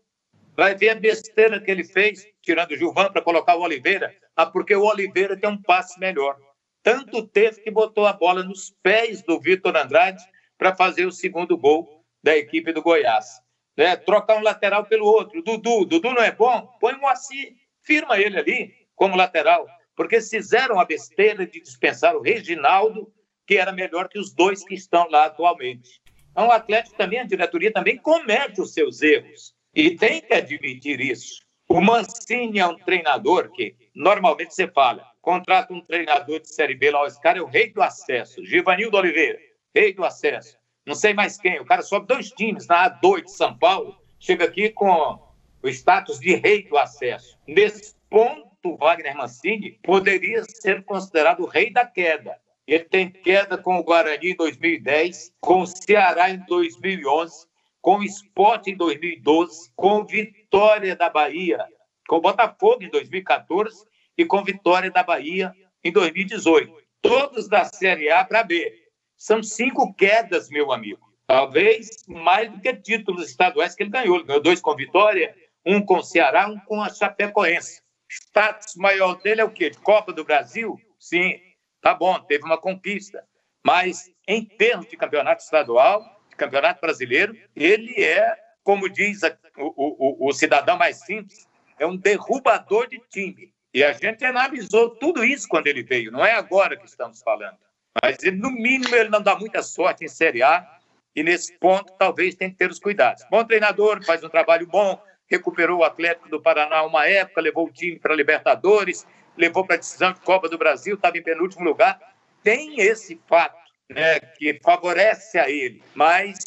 vai 0.55 0.73
ver 0.73 0.89
a 0.89 0.95
besteira 0.95 1.59
que 1.59 1.69
ele 1.69 1.83
fez, 1.83 2.25
tirando 2.41 2.71
o 2.71 2.77
Gilvan 2.77 3.11
para 3.11 3.21
colocar 3.21 3.55
o 3.55 3.61
Oliveira, 3.61 4.15
ah, 4.37 4.45
porque 4.45 4.73
o 4.73 4.85
Oliveira 4.85 5.35
tem 5.35 5.49
um 5.49 5.61
passe 5.61 5.99
melhor. 5.99 6.37
Tanto 6.81 7.27
teve 7.27 7.61
que 7.61 7.71
botou 7.71 8.05
a 8.05 8.13
bola 8.13 8.43
nos 8.43 8.69
pés 8.81 9.21
do 9.23 9.39
Vitor 9.39 9.75
Andrade 9.75 10.23
para 10.57 10.75
fazer 10.75 11.05
o 11.05 11.11
segundo 11.11 11.57
gol 11.57 11.94
da 12.25 12.35
equipe 12.35 12.73
do 12.73 12.81
Goiás. 12.81 13.39
Né? 13.77 13.95
Trocar 13.95 14.37
um 14.37 14.41
lateral 14.41 14.83
pelo 14.85 15.05
outro. 15.05 15.43
Dudu, 15.43 15.85
Dudu 15.85 16.11
não 16.11 16.23
é 16.23 16.31
bom? 16.31 16.67
Põe 16.79 16.93
o 16.93 16.99
Moacir, 16.99 17.53
firma 17.83 18.19
ele 18.19 18.39
ali 18.39 18.73
como 18.95 19.15
lateral. 19.15 19.67
Porque 19.95 20.19
fizeram 20.19 20.79
a 20.79 20.85
besteira 20.85 21.45
de 21.45 21.61
dispensar 21.61 22.15
o 22.15 22.21
Reginaldo, 22.21 23.13
que 23.45 23.57
era 23.57 23.71
melhor 23.71 24.09
que 24.09 24.17
os 24.17 24.33
dois 24.33 24.65
que 24.65 24.73
estão 24.73 25.07
lá 25.07 25.25
atualmente. 25.25 26.01
Então, 26.31 26.47
o 26.47 26.51
Atlético 26.51 26.97
também, 26.97 27.19
a 27.19 27.23
diretoria 27.23 27.71
também 27.71 27.95
comete 27.97 28.59
os 28.59 28.73
seus 28.73 29.03
erros. 29.03 29.53
E 29.73 29.91
tem 29.95 30.19
que 30.19 30.33
admitir 30.33 30.99
isso. 30.99 31.45
O 31.69 31.79
Mancini 31.79 32.57
é 32.57 32.65
um 32.65 32.77
treinador 32.77 33.51
que, 33.51 33.75
normalmente 33.93 34.53
você 34.53 34.67
fala, 34.67 35.05
contrata 35.21 35.73
um 35.73 35.81
treinador 35.81 36.39
de 36.39 36.49
Série 36.49 36.75
B 36.75 36.89
lá, 36.89 37.05
esse 37.05 37.21
cara 37.21 37.37
é 37.37 37.41
o 37.41 37.47
rei 37.47 37.71
do 37.71 37.83
acesso. 37.83 38.43
Givanildo 38.43 38.97
Oliveira, 38.97 39.39
rei 39.73 39.93
do 39.93 40.03
acesso 40.03 40.57
não 40.85 40.95
sei 40.95 41.13
mais 41.13 41.37
quem. 41.37 41.59
O 41.59 41.65
cara 41.65 41.81
sobe 41.81 42.07
dois 42.07 42.29
times 42.31 42.67
na 42.67 42.89
A2 42.89 43.23
de 43.23 43.31
São 43.31 43.57
Paulo, 43.57 43.97
chega 44.19 44.45
aqui 44.45 44.69
com 44.69 45.19
o 45.61 45.67
status 45.67 46.19
de 46.19 46.35
rei 46.35 46.63
do 46.63 46.77
acesso. 46.77 47.37
Nesse 47.47 47.95
ponto, 48.09 48.77
Wagner 48.77 49.15
Mancini 49.15 49.79
poderia 49.83 50.43
ser 50.43 50.83
considerado 50.83 51.41
o 51.41 51.47
rei 51.47 51.71
da 51.71 51.85
queda. 51.85 52.37
Ele 52.67 52.83
tem 52.83 53.09
queda 53.09 53.57
com 53.57 53.77
o 53.77 53.83
Guarani 53.83 54.31
em 54.31 54.35
2010, 54.35 55.33
com 55.39 55.61
o 55.61 55.67
Ceará 55.67 56.29
em 56.31 56.39
2011, 56.47 57.47
com 57.81 57.97
o 57.97 58.03
Sport 58.03 58.67
em 58.67 58.75
2012, 58.75 59.71
com 59.75 60.05
Vitória 60.05 60.95
da 60.95 61.09
Bahia, 61.09 61.63
com 62.07 62.17
o 62.17 62.21
Botafogo 62.21 62.83
em 62.83 62.89
2014 62.89 63.85
e 64.17 64.25
com 64.25 64.43
Vitória 64.43 64.89
da 64.89 65.03
Bahia 65.03 65.53
em 65.83 65.91
2018. 65.91 66.73
Todos 67.01 67.47
da 67.47 67.65
Série 67.65 68.09
A 68.09 68.23
para 68.23 68.43
B. 68.43 68.84
São 69.25 69.41
cinco 69.41 69.91
quedas, 69.95 70.51
meu 70.51 70.71
amigo. 70.71 71.01
Talvez 71.25 72.03
mais 72.07 72.51
do 72.51 72.61
que 72.61 72.71
títulos 72.75 73.27
estaduais 73.27 73.73
que 73.73 73.81
ele 73.81 73.89
ganhou. 73.89 74.17
Ele 74.17 74.25
ganhou 74.25 74.39
dois 74.39 74.61
com 74.61 74.75
Vitória, 74.75 75.35
um 75.65 75.83
com 75.83 76.03
Ceará, 76.03 76.47
um 76.47 76.59
com 76.59 76.79
a 76.79 76.89
Chapecoense. 76.89 77.81
Status 78.07 78.75
maior 78.75 79.15
dele 79.15 79.41
é 79.41 79.43
o 79.43 79.49
quê? 79.49 79.71
De 79.71 79.79
Copa 79.79 80.13
do 80.13 80.23
Brasil? 80.23 80.79
Sim, 80.99 81.41
tá 81.81 81.91
bom, 81.95 82.19
teve 82.19 82.43
uma 82.43 82.55
conquista. 82.55 83.27
Mas 83.65 84.11
em 84.27 84.45
termos 84.45 84.87
de 84.87 84.95
campeonato 84.95 85.41
estadual, 85.41 86.03
de 86.29 86.35
campeonato 86.35 86.79
brasileiro, 86.79 87.35
ele 87.55 87.99
é, 87.99 88.31
como 88.63 88.87
diz 88.87 89.21
o, 89.57 90.27
o, 90.27 90.29
o 90.29 90.33
cidadão 90.33 90.77
mais 90.77 90.99
simples, 90.99 91.47
é 91.79 91.87
um 91.87 91.97
derrubador 91.97 92.87
de 92.87 93.01
time. 93.09 93.51
E 93.73 93.83
a 93.83 93.91
gente 93.91 94.23
analisou 94.23 94.91
tudo 94.91 95.25
isso 95.25 95.47
quando 95.47 95.65
ele 95.65 95.81
veio, 95.81 96.11
não 96.11 96.23
é 96.23 96.33
agora 96.33 96.77
que 96.77 96.85
estamos 96.85 97.23
falando. 97.23 97.64
Mas, 98.03 98.17
no 98.33 98.51
mínimo, 98.51 98.95
ele 98.95 99.09
não 99.09 99.21
dá 99.21 99.35
muita 99.35 99.63
sorte 99.63 100.03
em 100.03 100.07
Série 100.07 100.43
A. 100.43 100.67
E 101.15 101.23
nesse 101.23 101.57
ponto, 101.57 101.93
talvez 101.97 102.35
tenha 102.35 102.51
que 102.51 102.57
ter 102.57 102.69
os 102.69 102.79
cuidados. 102.79 103.23
Bom 103.31 103.43
treinador, 103.45 104.03
faz 104.03 104.21
um 104.21 104.29
trabalho 104.29 104.67
bom, 104.67 105.01
recuperou 105.27 105.79
o 105.79 105.83
Atlético 105.83 106.27
do 106.27 106.41
Paraná 106.41 106.83
uma 106.83 107.07
época, 107.07 107.39
levou 107.39 107.67
o 107.67 107.71
time 107.71 107.97
para 107.97 108.13
a 108.13 108.17
Libertadores, 108.17 109.07
levou 109.37 109.65
para 109.65 109.75
a 109.75 109.79
decisão 109.79 110.11
de 110.11 110.19
Copa 110.19 110.49
do 110.49 110.57
Brasil, 110.57 110.95
estava 110.95 111.17
em 111.17 111.23
penúltimo 111.23 111.63
lugar. 111.63 111.99
Tem 112.43 112.81
esse 112.81 113.19
fato 113.27 113.57
né, 113.89 114.19
que 114.19 114.59
favorece 114.61 115.39
a 115.39 115.49
ele. 115.49 115.81
Mas 115.93 116.37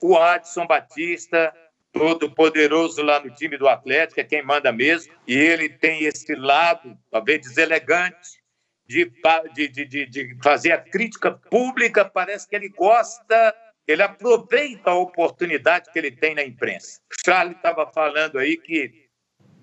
o 0.00 0.18
Adson 0.18 0.66
Batista, 0.66 1.54
todo 1.90 2.30
poderoso 2.30 3.02
lá 3.02 3.20
no 3.20 3.34
time 3.34 3.56
do 3.56 3.68
Atlético, 3.68 4.20
é 4.20 4.24
quem 4.24 4.42
manda 4.42 4.70
mesmo, 4.70 5.14
e 5.26 5.34
ele 5.34 5.68
tem 5.68 6.04
esse 6.04 6.34
lado, 6.34 6.98
talvez 7.10 7.40
deselegante, 7.40 8.43
de, 8.86 9.10
de, 9.54 9.68
de, 9.68 10.06
de 10.06 10.36
fazer 10.42 10.72
a 10.72 10.78
crítica 10.78 11.32
pública, 11.32 12.04
parece 12.04 12.48
que 12.48 12.54
ele 12.54 12.68
gosta, 12.68 13.54
ele 13.86 14.02
aproveita 14.02 14.90
a 14.90 14.94
oportunidade 14.94 15.90
que 15.92 15.98
ele 15.98 16.10
tem 16.10 16.34
na 16.34 16.44
imprensa. 16.44 17.00
Charlie 17.24 17.56
estava 17.56 17.90
falando 17.90 18.38
aí 18.38 18.56
que 18.56 19.04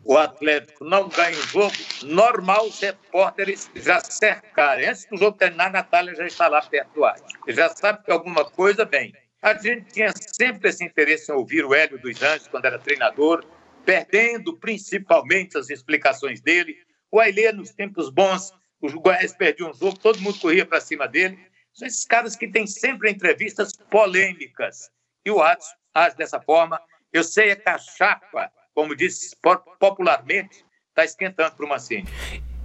o 0.04 0.18
Atlético 0.18 0.84
não 0.84 1.08
ganha 1.10 1.38
o 1.38 1.48
jogo, 1.48 1.76
normal 2.04 2.66
os 2.66 2.80
repórteres 2.80 3.70
já 3.76 4.00
cercarem. 4.00 4.88
Antes 4.88 5.06
do 5.06 5.18
jogo 5.18 5.38
terminar, 5.38 5.68
a 5.68 5.72
Natália 5.72 6.16
já 6.16 6.26
está 6.26 6.48
lá 6.48 6.62
perto 6.62 6.94
do 6.94 7.06
ar. 7.06 7.18
Já 7.48 7.70
sabe 7.70 8.04
que 8.04 8.12
alguma 8.12 8.44
coisa 8.50 8.84
vem. 8.84 9.14
A 9.42 9.54
gente 9.54 9.92
tinha 9.94 10.12
sempre 10.16 10.70
esse 10.70 10.84
interesse 10.84 11.32
em 11.32 11.36
ouvir 11.36 11.66
o 11.66 11.74
Hélio 11.74 12.00
dos 12.00 12.22
Anjos 12.22 12.48
quando 12.48 12.66
era 12.66 12.80
treinador, 12.80 13.44
perdendo 13.86 14.58
principalmente 14.58 15.58
as 15.58 15.70
explicações 15.70 16.42
dele. 16.42 16.78
O 17.12 17.20
Ailê, 17.20 17.52
nos 17.52 17.72
tempos 17.72 18.10
bons, 18.10 18.54
o 18.82 19.00
Goiás 19.00 19.34
perdia 19.34 19.68
um 19.68 19.74
jogo, 19.74 19.98
todo 19.98 20.20
mundo 20.20 20.40
corria 20.40 20.66
para 20.66 20.82
cima 20.82 21.08
dele. 21.08 21.38
São 21.74 21.88
esses 21.88 22.04
caras 22.04 22.36
que 22.36 22.48
têm 22.48 22.66
sempre 22.66 23.12
entrevistas 23.12 23.74
polêmicas. 23.90 24.90
E 25.26 25.32
o 25.32 25.42
Atos 25.42 25.68
age 25.94 26.16
dessa 26.18 26.40
forma. 26.40 26.80
Eu 27.14 27.24
sei, 27.24 27.52
é 27.52 27.56
cachapa, 27.56 28.52
como 28.74 28.96
disse 28.96 29.36
popularmente, 29.80 30.66
está 30.90 31.06
esquentando 31.06 31.56
para 31.56 31.66
o 31.66 31.70
Mancini. 31.70 32.08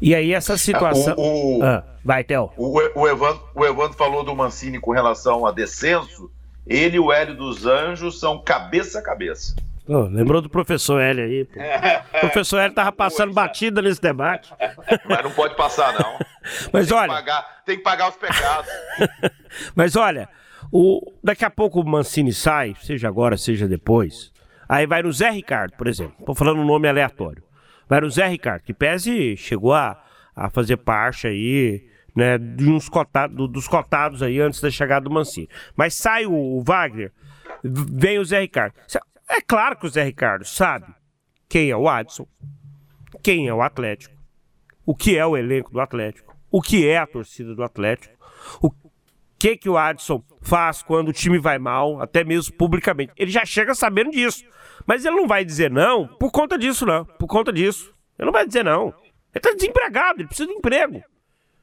E 0.01 0.15
aí 0.15 0.33
essa 0.33 0.57
situação... 0.59 1.15
O, 1.17 1.59
o... 1.59 1.63
Ah, 1.63 1.85
vai, 2.05 2.23
Theo. 2.23 2.53
O, 2.57 2.79
o, 3.01 3.09
Evandro, 3.09 3.49
o 3.55 3.65
Evandro 3.65 3.97
falou 3.97 4.23
do 4.23 4.35
Mancini 4.35 4.79
com 4.79 4.93
relação 4.93 5.47
a 5.47 5.53
descenso. 5.53 6.31
Ele 6.67 6.97
e 6.97 7.01
o 7.01 7.13
Hélio 7.13 7.37
dos 7.37 7.67
Anjos 7.67 8.19
são 8.19 8.43
cabeça 8.43 8.99
a 8.99 9.03
cabeça. 9.03 9.55
Oh, 9.89 10.03
lembrou 10.03 10.43
do 10.43 10.51
professor 10.51 11.01
Hélio 11.01 11.25
aí. 11.25 11.45
Pô. 11.45 11.61
O 11.61 12.21
professor 12.21 12.59
Hélio 12.59 12.75
tava 12.75 12.91
passando 12.91 13.33
batida 13.33 13.81
nesse 13.81 14.01
debate. 14.01 14.53
Mas 15.09 15.23
não 15.23 15.31
pode 15.31 15.55
passar, 15.57 15.93
não. 15.95 16.19
Mas 16.73 16.89
tem 16.89 16.97
olha. 16.97 17.09
Que 17.09 17.15
pagar, 17.15 17.63
tem 17.65 17.77
que 17.77 17.83
pagar 17.83 18.09
os 18.09 18.17
pecados. 18.17 18.71
Mas 19.75 19.95
olha, 19.95 20.29
o, 20.73 21.13
daqui 21.23 21.45
a 21.45 21.51
pouco 21.51 21.81
o 21.81 21.87
Mancini 21.87 22.33
sai, 22.33 22.75
seja 22.83 23.07
agora, 23.07 23.37
seja 23.37 23.69
depois. 23.69 24.33
Aí 24.69 24.87
vai 24.87 25.03
no 25.03 25.13
Zé 25.13 25.31
Ricardo, 25.31 25.77
por 25.77 25.87
exemplo. 25.87 26.25
Tô 26.25 26.35
falando 26.35 26.61
um 26.61 26.67
nome 26.67 26.89
aleatório. 26.89 27.45
Vai 27.89 28.01
no 28.01 28.11
Zé 28.11 28.27
Ricardo, 28.27 28.63
que 28.63 28.75
pese 28.75 29.37
chegou 29.37 29.73
a, 29.73 30.03
a 30.35 30.51
fazer 30.51 30.79
parte 30.79 31.29
aí, 31.29 31.87
né, 32.17 32.37
de 32.37 32.69
uns 32.69 32.89
cotados, 32.89 33.49
dos 33.49 33.69
cotados 33.69 34.25
aí 34.25 34.41
antes 34.41 34.61
da 34.61 34.69
chegada 34.69 35.05
do 35.05 35.11
Mancini. 35.11 35.49
Mas 35.77 35.95
sai 35.95 36.27
o, 36.27 36.33
o 36.33 36.65
Wagner, 36.65 37.13
vem 37.63 38.19
o 38.19 38.25
Zé 38.25 38.41
Ricardo. 38.41 38.75
É 39.29 39.41
claro 39.41 39.77
que 39.77 39.87
o 39.87 39.89
Zé 39.89 40.05
Ricardo 40.05 40.45
sabe 40.45 40.87
quem 41.49 41.71
é 41.71 41.77
o 41.77 41.89
Adson, 41.89 42.27
quem 43.23 43.49
é 43.49 43.55
o 43.55 43.63
Atlético, 43.63 44.15
o 44.85 44.95
que 44.95 45.17
é 45.17 45.27
o 45.27 45.37
elenco 45.37 45.73
do 45.73 45.81
Atlético, 45.81 46.37
o 46.51 46.63
que 46.63 46.89
é 46.89 46.99
a 46.99 47.07
torcida 47.07 47.55
do 47.55 47.63
Atlético, 47.63 48.15
o 48.63 48.71
que 49.39 49.57
que 49.57 49.69
o 49.69 49.77
Adson 49.77 50.23
faz 50.41 50.83
quando 50.83 51.09
o 51.09 51.13
time 51.13 51.39
vai 51.39 51.59
mal, 51.59 52.01
até 52.01 52.25
mesmo 52.25 52.55
publicamente. 52.57 53.13
Ele 53.17 53.31
já 53.31 53.45
chega 53.45 53.75
sabendo 53.75 54.11
disso. 54.11 54.45
Mas 54.87 55.05
ele 55.05 55.17
não 55.17 55.27
vai 55.27 55.45
dizer 55.45 55.71
não 55.71 56.07
por 56.07 56.31
conta 56.31 56.57
disso, 56.57 56.87
não. 56.87 57.05
Por 57.05 57.27
conta 57.27 57.53
disso. 57.53 57.93
Ele 58.19 58.27
não 58.27 58.33
vai 58.33 58.47
dizer 58.47 58.65
não. 58.65 58.95
Ele 59.35 59.43
tá 59.43 59.53
desempregado, 59.53 60.21
ele 60.21 60.29
precisa 60.29 60.49
de 60.49 60.55
emprego. 60.55 61.03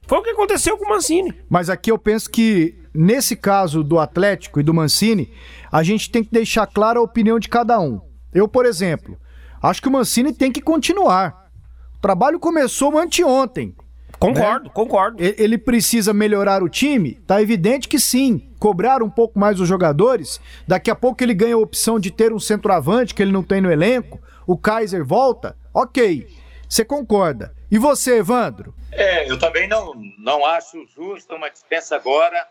Foi 0.06 0.18
o 0.18 0.22
que 0.22 0.30
aconteceu 0.30 0.76
com 0.76 0.84
o 0.84 0.88
Mancini. 0.90 1.34
Mas 1.48 1.70
aqui 1.70 1.90
eu 1.90 1.98
penso 1.98 2.30
que, 2.30 2.78
nesse 2.94 3.34
caso 3.34 3.82
do 3.82 3.98
Atlético 3.98 4.60
e 4.60 4.62
do 4.62 4.72
Mancini, 4.72 5.32
a 5.70 5.82
gente 5.82 6.10
tem 6.10 6.22
que 6.22 6.30
deixar 6.30 6.66
clara 6.66 6.98
a 6.98 7.02
opinião 7.02 7.38
de 7.38 7.48
cada 7.48 7.80
um. 7.80 8.00
Eu, 8.32 8.46
por 8.46 8.64
exemplo, 8.64 9.18
acho 9.62 9.82
que 9.82 9.88
o 9.88 9.92
Mancini 9.92 10.32
tem 10.32 10.52
que 10.52 10.60
continuar. 10.60 11.50
O 11.96 12.00
trabalho 12.00 12.38
começou 12.38 12.98
anteontem. 12.98 13.74
Concordo, 14.18 14.66
né? 14.66 14.70
concordo. 14.72 15.16
Ele 15.20 15.58
precisa 15.58 16.14
melhorar 16.14 16.62
o 16.62 16.68
time? 16.68 17.14
Tá 17.26 17.42
evidente 17.42 17.88
que 17.88 17.98
sim. 17.98 18.50
Cobrar 18.58 19.02
um 19.02 19.10
pouco 19.10 19.38
mais 19.38 19.60
os 19.60 19.68
jogadores. 19.68 20.40
Daqui 20.66 20.90
a 20.90 20.94
pouco 20.94 21.22
ele 21.22 21.34
ganha 21.34 21.54
a 21.54 21.58
opção 21.58 21.98
de 21.98 22.10
ter 22.10 22.32
um 22.32 22.38
centroavante 22.38 23.14
que 23.14 23.22
ele 23.22 23.32
não 23.32 23.42
tem 23.42 23.60
no 23.60 23.70
elenco. 23.70 24.20
O 24.46 24.56
Kaiser 24.56 25.04
volta. 25.04 25.56
Ok. 25.72 26.26
Você 26.68 26.84
concorda. 26.84 27.54
E 27.70 27.78
você, 27.78 28.18
Evandro? 28.18 28.74
É, 28.92 29.30
eu 29.30 29.38
também 29.38 29.68
não, 29.68 29.92
não 30.18 30.46
acho 30.46 30.86
justo 30.94 31.34
uma 31.34 31.50
dispensa 31.50 31.96
agora. 31.96 32.46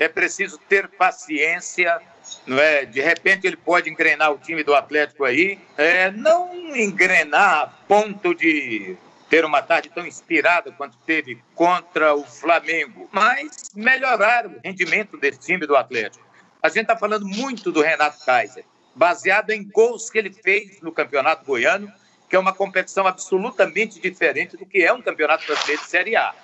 É 0.00 0.08
preciso 0.08 0.58
ter 0.58 0.88
paciência, 0.88 2.00
não 2.46 2.58
é? 2.58 2.86
De 2.86 3.02
repente 3.02 3.46
ele 3.46 3.56
pode 3.56 3.90
engrenar 3.90 4.32
o 4.32 4.38
time 4.38 4.64
do 4.64 4.74
Atlético 4.74 5.24
aí, 5.24 5.58
é, 5.76 6.10
não 6.10 6.74
engrenar 6.74 7.60
a 7.60 7.66
ponto 7.66 8.34
de 8.34 8.96
ter 9.28 9.44
uma 9.44 9.60
tarde 9.60 9.90
tão 9.94 10.06
inspirada 10.06 10.72
quanto 10.72 10.96
teve 11.06 11.40
contra 11.54 12.14
o 12.14 12.24
Flamengo, 12.24 13.10
mas 13.12 13.70
melhorar 13.74 14.46
o 14.46 14.58
rendimento 14.64 15.18
desse 15.18 15.38
time 15.38 15.66
do 15.66 15.76
Atlético. 15.76 16.26
A 16.62 16.68
gente 16.68 16.82
está 16.82 16.96
falando 16.96 17.26
muito 17.26 17.70
do 17.70 17.82
Renato 17.82 18.24
Kaiser, 18.24 18.64
baseado 18.94 19.50
em 19.50 19.62
gols 19.62 20.08
que 20.08 20.18
ele 20.18 20.32
fez 20.32 20.80
no 20.80 20.92
Campeonato 20.92 21.44
Goiano, 21.44 21.92
que 22.28 22.36
é 22.36 22.38
uma 22.38 22.54
competição 22.54 23.06
absolutamente 23.06 24.00
diferente 24.00 24.56
do 24.56 24.64
que 24.64 24.82
é 24.82 24.92
um 24.92 25.02
Campeonato 25.02 25.46
Brasileiro 25.46 25.82
de 25.82 25.88
Série 25.88 26.16
A. 26.16 26.34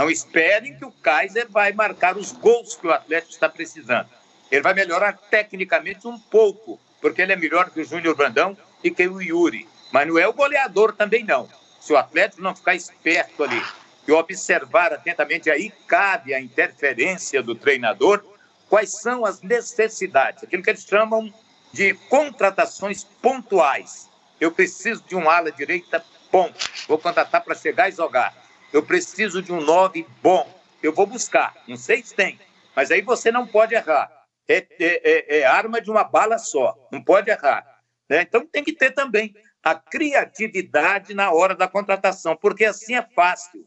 Não 0.00 0.08
esperem 0.08 0.74
que 0.78 0.84
o 0.86 0.90
Kaiser 0.90 1.46
vai 1.50 1.74
marcar 1.74 2.16
os 2.16 2.32
gols 2.32 2.74
que 2.74 2.86
o 2.86 2.90
Atlético 2.90 3.34
está 3.34 3.50
precisando. 3.50 4.08
Ele 4.50 4.62
vai 4.62 4.72
melhorar 4.72 5.12
tecnicamente 5.12 6.08
um 6.08 6.18
pouco, 6.18 6.80
porque 7.02 7.20
ele 7.20 7.34
é 7.34 7.36
melhor 7.36 7.68
que 7.68 7.82
o 7.82 7.84
Júnior 7.84 8.16
Brandão 8.16 8.56
e 8.82 8.90
que 8.90 9.06
o 9.06 9.20
Yuri. 9.20 9.68
Mas 9.92 10.08
não 10.08 10.18
é 10.18 10.26
o 10.26 10.32
goleador 10.32 10.94
também, 10.94 11.22
não. 11.22 11.50
Se 11.82 11.92
o 11.92 11.98
Atlético 11.98 12.40
não 12.40 12.56
ficar 12.56 12.74
esperto 12.74 13.44
ali 13.44 13.62
e 14.08 14.12
observar 14.12 14.90
atentamente, 14.94 15.50
aí 15.50 15.70
cabe 15.86 16.32
a 16.32 16.40
interferência 16.40 17.42
do 17.42 17.54
treinador, 17.54 18.24
quais 18.70 19.02
são 19.02 19.26
as 19.26 19.42
necessidades, 19.42 20.44
aquilo 20.44 20.62
que 20.62 20.70
eles 20.70 20.82
chamam 20.82 21.30
de 21.74 21.92
contratações 22.08 23.04
pontuais. 23.04 24.08
Eu 24.40 24.50
preciso 24.50 25.04
de 25.06 25.14
um 25.14 25.28
ala 25.28 25.52
direita 25.52 26.02
bom, 26.32 26.50
vou 26.88 26.96
contratar 26.96 27.44
para 27.44 27.54
chegar 27.54 27.90
e 27.90 27.92
jogar. 27.92 28.40
Eu 28.72 28.82
preciso 28.82 29.42
de 29.42 29.52
um 29.52 29.60
nove 29.60 30.06
bom, 30.22 30.48
eu 30.82 30.92
vou 30.92 31.06
buscar. 31.06 31.54
Não 31.66 31.76
sei 31.76 32.02
se 32.02 32.14
tem, 32.14 32.38
mas 32.74 32.90
aí 32.90 33.02
você 33.02 33.32
não 33.32 33.46
pode 33.46 33.74
errar. 33.74 34.10
É, 34.48 34.56
é, 34.56 34.66
é, 34.80 35.38
é 35.40 35.44
arma 35.44 35.80
de 35.80 35.90
uma 35.90 36.04
bala 36.04 36.38
só, 36.38 36.76
não 36.90 37.02
pode 37.02 37.30
errar. 37.30 37.82
Né? 38.08 38.22
Então 38.22 38.46
tem 38.46 38.64
que 38.64 38.72
ter 38.72 38.92
também 38.92 39.34
a 39.62 39.74
criatividade 39.74 41.14
na 41.14 41.30
hora 41.30 41.54
da 41.54 41.68
contratação, 41.68 42.36
porque 42.36 42.64
assim 42.64 42.94
é 42.94 43.02
fácil. 43.02 43.66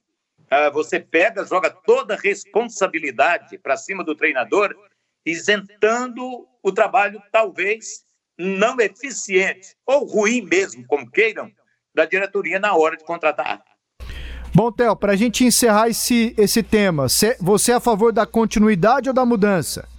Ah, 0.49 0.69
você 0.69 0.99
pega, 0.99 1.45
joga 1.45 1.69
toda 1.69 2.13
a 2.13 2.17
responsabilidade 2.17 3.57
para 3.57 3.77
cima 3.77 4.03
do 4.03 4.15
treinador, 4.15 4.75
isentando 5.25 6.47
o 6.61 6.71
trabalho, 6.71 7.21
talvez 7.31 8.03
não 8.37 8.79
eficiente, 8.79 9.75
ou 9.85 10.05
ruim 10.05 10.41
mesmo, 10.41 10.85
como 10.85 11.09
queiram, 11.09 11.51
da 11.93 12.05
diretoria 12.05 12.59
na 12.59 12.75
hora 12.75 12.97
de 12.97 13.03
contratar. 13.03 13.63
Bom, 14.55 14.71
Theo, 14.71 14.95
para 14.95 15.13
a 15.13 15.15
gente 15.15 15.43
encerrar 15.43 15.89
esse, 15.89 16.35
esse 16.37 16.61
tema, 16.61 17.07
você 17.41 17.71
é 17.71 17.75
a 17.75 17.79
favor 17.79 18.13
da 18.13 18.23
continuidade 18.23 19.09
ou 19.09 19.15
da 19.15 19.25
mudança? 19.25 19.89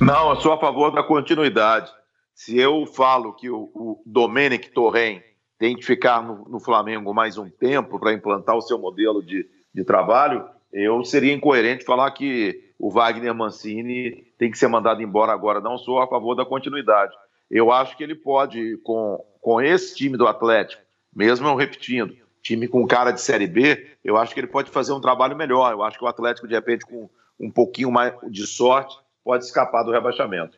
Não, 0.00 0.30
eu 0.30 0.36
sou 0.40 0.52
a 0.52 0.58
favor 0.58 0.90
da 0.90 1.00
continuidade. 1.04 1.88
Se 2.34 2.58
eu 2.58 2.84
falo 2.86 3.32
que 3.34 3.48
o, 3.48 3.70
o 3.72 4.02
Domenic 4.04 4.72
Torren 4.72 5.22
tem 5.60 5.76
que 5.76 5.84
ficar 5.84 6.22
no, 6.22 6.44
no 6.48 6.58
Flamengo 6.58 7.14
mais 7.14 7.38
um 7.38 7.48
tempo 7.48 8.00
para 8.00 8.12
implantar 8.12 8.56
o 8.56 8.60
seu 8.60 8.80
modelo 8.80 9.22
de, 9.22 9.48
de 9.72 9.84
trabalho, 9.84 10.44
eu 10.72 11.04
seria 11.04 11.32
incoerente 11.32 11.84
falar 11.84 12.10
que 12.10 12.72
o 12.76 12.90
Wagner 12.90 13.32
Mancini 13.32 14.24
tem 14.36 14.50
que 14.50 14.58
ser 14.58 14.66
mandado 14.66 15.00
embora 15.02 15.32
agora. 15.32 15.60
Não 15.60 15.78
sou 15.78 16.02
a 16.02 16.08
favor 16.08 16.34
da 16.34 16.44
continuidade. 16.44 17.14
Eu 17.48 17.70
acho 17.70 17.96
que 17.96 18.02
ele 18.02 18.16
pode, 18.16 18.76
com, 18.78 19.24
com 19.40 19.60
esse 19.60 19.94
time 19.94 20.16
do 20.16 20.26
Atlético, 20.26 20.82
mesmo 21.14 21.46
eu 21.46 21.54
repetindo, 21.54 22.25
time 22.46 22.68
com 22.68 22.86
cara 22.86 23.10
de 23.10 23.20
Série 23.20 23.46
B, 23.46 23.86
eu 24.04 24.16
acho 24.16 24.32
que 24.32 24.38
ele 24.38 24.46
pode 24.46 24.70
fazer 24.70 24.92
um 24.92 25.00
trabalho 25.00 25.36
melhor. 25.36 25.72
Eu 25.72 25.82
acho 25.82 25.98
que 25.98 26.04
o 26.04 26.08
Atlético, 26.08 26.46
de 26.46 26.54
repente, 26.54 26.86
com 26.86 27.08
um 27.40 27.50
pouquinho 27.50 27.90
mais 27.90 28.14
de 28.30 28.46
sorte, 28.46 28.96
pode 29.24 29.44
escapar 29.44 29.82
do 29.82 29.90
rebaixamento. 29.90 30.56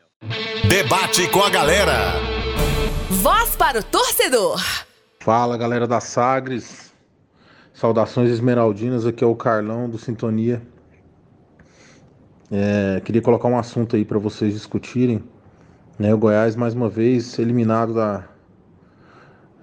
Debate 0.69 1.29
com 1.31 1.43
a 1.43 1.49
galera. 1.49 2.13
Voz 3.23 3.57
para 3.57 3.79
o 3.79 3.83
torcedor. 3.83 4.61
Fala 5.21 5.57
galera 5.57 5.87
da 5.87 6.01
Sagres. 6.01 6.93
Saudações 7.73 8.31
esmeraldinas, 8.31 9.07
aqui 9.07 9.25
é 9.25 9.27
o 9.27 9.37
Carlão 9.37 9.89
do 9.89 9.99
Sintonia. 9.99 10.61
É, 12.51 13.01
queria 13.05 13.23
colocar 13.23 13.49
um 13.49 13.57
assunto 13.57 13.95
aí 13.97 14.05
para 14.05 14.19
vocês 14.19 14.53
discutirem. 14.53 15.23
Né, 15.99 16.13
o 16.13 16.19
Goiás, 16.19 16.55
mais 16.55 16.75
uma 16.75 16.89
vez, 16.89 17.39
eliminado 17.39 17.95
da, 17.95 18.25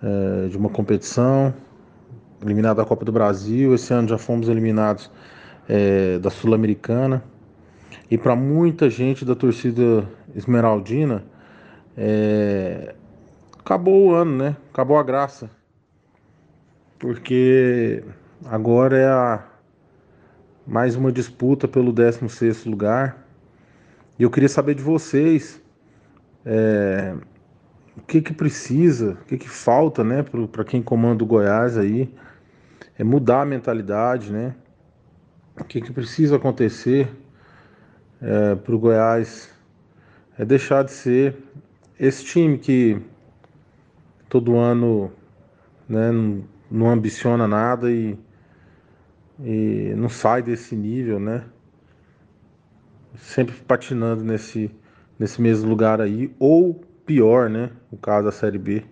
é, 0.01 0.47
de 0.47 0.57
uma 0.57 0.69
competição, 0.69 1.53
eliminado 2.45 2.77
da 2.77 2.85
Copa 2.85 3.03
do 3.03 3.11
Brasil. 3.11 3.73
Esse 3.73 3.93
ano 3.93 4.07
já 4.07 4.17
fomos 4.17 4.49
eliminados 4.49 5.11
é, 5.67 6.19
da 6.19 6.29
Sul-Americana. 6.29 7.23
E 8.09 8.17
para 8.17 8.35
muita 8.35 8.89
gente 8.89 9.25
da 9.25 9.35
torcida 9.35 10.07
esmeraldina, 10.35 11.23
é... 11.97 12.93
acabou 13.57 14.07
o 14.07 14.13
ano, 14.13 14.37
né? 14.37 14.57
Acabou 14.71 14.97
a 14.97 15.03
graça. 15.03 15.49
Porque 16.99 18.03
agora 18.45 18.97
é 18.97 19.07
a 19.07 19.43
mais 20.67 20.95
uma 20.95 21.11
disputa 21.11 21.67
pelo 21.67 21.91
16 21.91 22.65
lugar. 22.65 23.25
E 24.19 24.23
eu 24.23 24.29
queria 24.29 24.49
saber 24.49 24.75
de 24.75 24.83
vocês 24.83 25.61
é... 26.45 27.15
o 27.97 28.01
que 28.01 28.21
que 28.21 28.33
precisa, 28.33 29.13
o 29.13 29.25
que 29.25 29.37
que 29.37 29.49
falta, 29.49 30.03
né, 30.03 30.23
para 30.51 30.63
quem 30.63 30.81
comanda 30.81 31.23
o 31.23 31.27
Goiás 31.27 31.75
aí, 31.75 32.13
é 32.97 33.03
mudar 33.03 33.41
a 33.41 33.45
mentalidade, 33.45 34.31
né? 34.31 34.55
O 35.59 35.63
que 35.63 35.81
que 35.81 35.91
precisa 35.91 36.35
acontecer 36.35 37.09
é, 38.21 38.55
para 38.55 38.75
o 38.75 38.79
Goiás 38.79 39.49
é 40.37 40.45
deixar 40.45 40.83
de 40.83 40.91
ser 40.91 41.35
esse 41.99 42.25
time 42.25 42.57
que 42.57 43.01
todo 44.27 44.57
ano 44.57 45.11
né, 45.87 46.11
não, 46.11 46.43
não 46.69 46.89
ambiciona 46.89 47.47
nada 47.47 47.91
e, 47.91 48.17
e 49.39 49.93
não 49.95 50.09
sai 50.09 50.41
desse 50.41 50.75
nível, 50.75 51.19
né? 51.19 51.43
Sempre 53.15 53.55
patinando 53.55 54.23
nesse, 54.23 54.69
nesse 55.17 55.41
mesmo 55.41 55.69
lugar 55.69 56.01
aí, 56.01 56.33
ou 56.37 56.83
pior, 57.05 57.49
né? 57.49 57.71
No 57.91 57.97
caso 57.97 58.25
da 58.25 58.31
Série 58.31 58.57
B. 58.57 58.83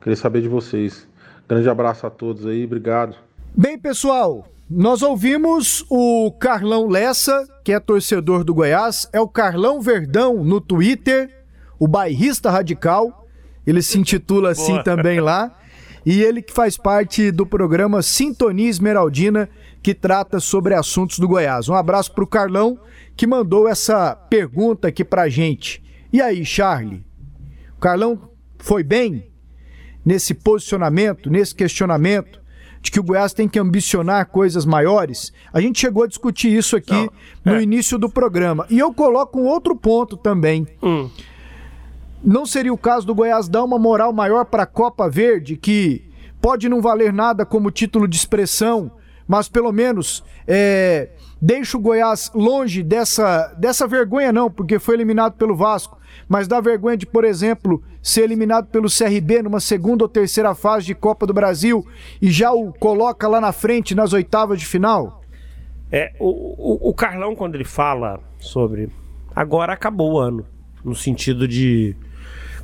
Queria 0.00 0.16
saber 0.16 0.42
de 0.42 0.48
vocês. 0.48 1.08
Grande 1.48 1.68
abraço 1.68 2.06
a 2.06 2.10
todos 2.10 2.44
aí, 2.44 2.64
obrigado. 2.64 3.16
Bem, 3.56 3.78
pessoal, 3.78 4.46
nós 4.70 5.00
ouvimos 5.00 5.82
o 5.88 6.30
Carlão 6.32 6.88
Lessa, 6.88 7.48
que 7.64 7.72
é 7.72 7.80
torcedor 7.80 8.44
do 8.44 8.52
Goiás, 8.52 9.08
é 9.14 9.20
o 9.20 9.26
Carlão 9.26 9.80
Verdão 9.80 10.44
no 10.44 10.60
Twitter, 10.60 11.44
o 11.78 11.88
bairrista 11.88 12.50
radical, 12.50 13.26
ele 13.66 13.80
se 13.80 13.98
intitula 13.98 14.50
assim 14.50 14.72
Boa. 14.72 14.84
também 14.84 15.20
lá, 15.20 15.58
e 16.04 16.22
ele 16.22 16.42
que 16.42 16.52
faz 16.52 16.76
parte 16.76 17.30
do 17.30 17.46
programa 17.46 18.02
Sintonia 18.02 18.68
Esmeraldina, 18.68 19.48
que 19.82 19.94
trata 19.94 20.40
sobre 20.40 20.74
assuntos 20.74 21.18
do 21.18 21.28
Goiás. 21.28 21.68
Um 21.68 21.74
abraço 21.74 22.12
pro 22.12 22.26
Carlão, 22.26 22.78
que 23.16 23.26
mandou 23.26 23.66
essa 23.66 24.14
pergunta 24.14 24.88
aqui 24.88 25.02
pra 25.02 25.30
gente. 25.30 25.82
E 26.12 26.20
aí, 26.20 26.44
Charlie? 26.44 27.04
O 27.74 27.80
Carlão 27.80 28.20
foi 28.58 28.82
bem 28.82 29.27
nesse 30.08 30.32
posicionamento, 30.32 31.28
nesse 31.28 31.54
questionamento? 31.54 32.38
de 32.80 32.92
que 32.92 33.00
o 33.00 33.02
Goiás 33.02 33.32
tem 33.32 33.48
que 33.48 33.58
ambicionar 33.58 34.26
coisas 34.26 34.64
maiores. 34.64 35.32
A 35.52 35.60
gente 35.60 35.80
chegou 35.80 36.04
a 36.04 36.06
discutir 36.06 36.56
isso 36.56 36.76
aqui 36.76 37.10
Não, 37.44 37.54
no 37.54 37.58
é. 37.58 37.62
início 37.62 37.98
do 37.98 38.08
programa. 38.08 38.66
E 38.70 38.78
eu 38.78 38.94
coloco 38.94 39.40
um 39.40 39.46
outro 39.46 39.74
ponto 39.74 40.16
também. 40.16 40.64
Hum. 40.80 41.10
Não 42.22 42.46
seria 42.46 42.72
o 42.72 42.78
caso 42.78 43.04
do 43.04 43.16
Goiás 43.16 43.48
dar 43.48 43.64
uma 43.64 43.80
moral 43.80 44.12
maior 44.12 44.44
para 44.44 44.62
a 44.62 44.66
Copa 44.66 45.10
Verde, 45.10 45.56
que 45.56 46.08
pode 46.40 46.68
não 46.68 46.80
valer 46.80 47.12
nada 47.12 47.44
como 47.44 47.68
título 47.72 48.06
de 48.06 48.16
expressão, 48.16 48.92
mas 49.26 49.48
pelo 49.48 49.72
menos 49.72 50.22
é, 50.46 51.08
deixa 51.42 51.76
o 51.76 51.80
Goiás 51.80 52.30
longe 52.32 52.84
dessa, 52.84 53.52
dessa 53.58 53.88
vergonha, 53.88 54.32
não, 54.32 54.48
porque 54.48 54.78
foi 54.78 54.94
eliminado 54.94 55.32
pelo 55.32 55.56
Vasco 55.56 55.97
mas 56.28 56.46
dá 56.46 56.60
vergonha 56.60 56.96
de, 56.96 57.06
por 57.06 57.24
exemplo, 57.24 57.82
ser 58.02 58.22
eliminado 58.22 58.66
pelo 58.66 58.88
CRB 58.88 59.42
numa 59.42 59.60
segunda 59.60 60.04
ou 60.04 60.08
terceira 60.08 60.54
fase 60.54 60.86
de 60.86 60.94
Copa 60.94 61.26
do 61.26 61.34
Brasil 61.34 61.86
e 62.20 62.30
já 62.30 62.52
o 62.52 62.72
coloca 62.72 63.26
lá 63.28 63.40
na 63.40 63.52
frente 63.52 63.94
nas 63.94 64.12
oitavas 64.12 64.58
de 64.58 64.66
final? 64.66 65.22
É, 65.90 66.12
o, 66.18 66.86
o, 66.86 66.90
o 66.90 66.94
Carlão, 66.94 67.34
quando 67.34 67.54
ele 67.54 67.64
fala 67.64 68.20
sobre 68.38 68.90
agora 69.34 69.72
acabou 69.72 70.14
o 70.14 70.18
ano, 70.18 70.44
no 70.84 70.94
sentido 70.94 71.46
de 71.46 71.94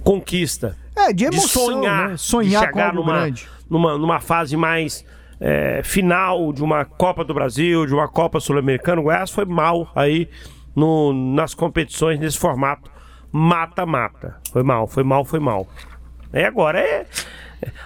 conquista. 0.03 0.77
É, 0.97 1.13
de 1.13 1.25
emoção, 1.25 1.67
de 1.67 1.73
sonhar, 1.73 2.09
né? 2.11 2.17
sonhar 2.17 2.63
de 2.63 2.67
chegar 2.69 2.95
numa, 2.95 3.13
grande. 3.13 3.49
Numa, 3.69 3.99
numa 3.99 4.21
fase 4.21 4.57
mais 4.57 5.05
é, 5.41 5.83
final 5.83 6.53
de 6.53 6.63
uma 6.63 6.85
Copa 6.85 7.25
do 7.25 7.35
Brasil, 7.35 7.87
de 7.87 7.95
uma 7.95 8.09
Copa 8.09 8.39
Sul-Americana. 8.41 9.01
O 9.01 9.05
Goiás 9.05 9.31
foi 9.31 9.45
mal 9.45 9.91
aí 9.95 10.29
no, 10.75 11.13
nas 11.13 11.55
competições 11.55 12.19
nesse 12.19 12.39
formato 12.39 12.91
mata-mata. 13.37 14.37
Foi 14.53 14.63
mal, 14.63 14.87
foi 14.87 15.03
mal, 15.03 15.25
foi 15.25 15.41
mal. 15.41 15.67
E 16.33 16.45
agora 16.45 16.79
é. 16.79 17.05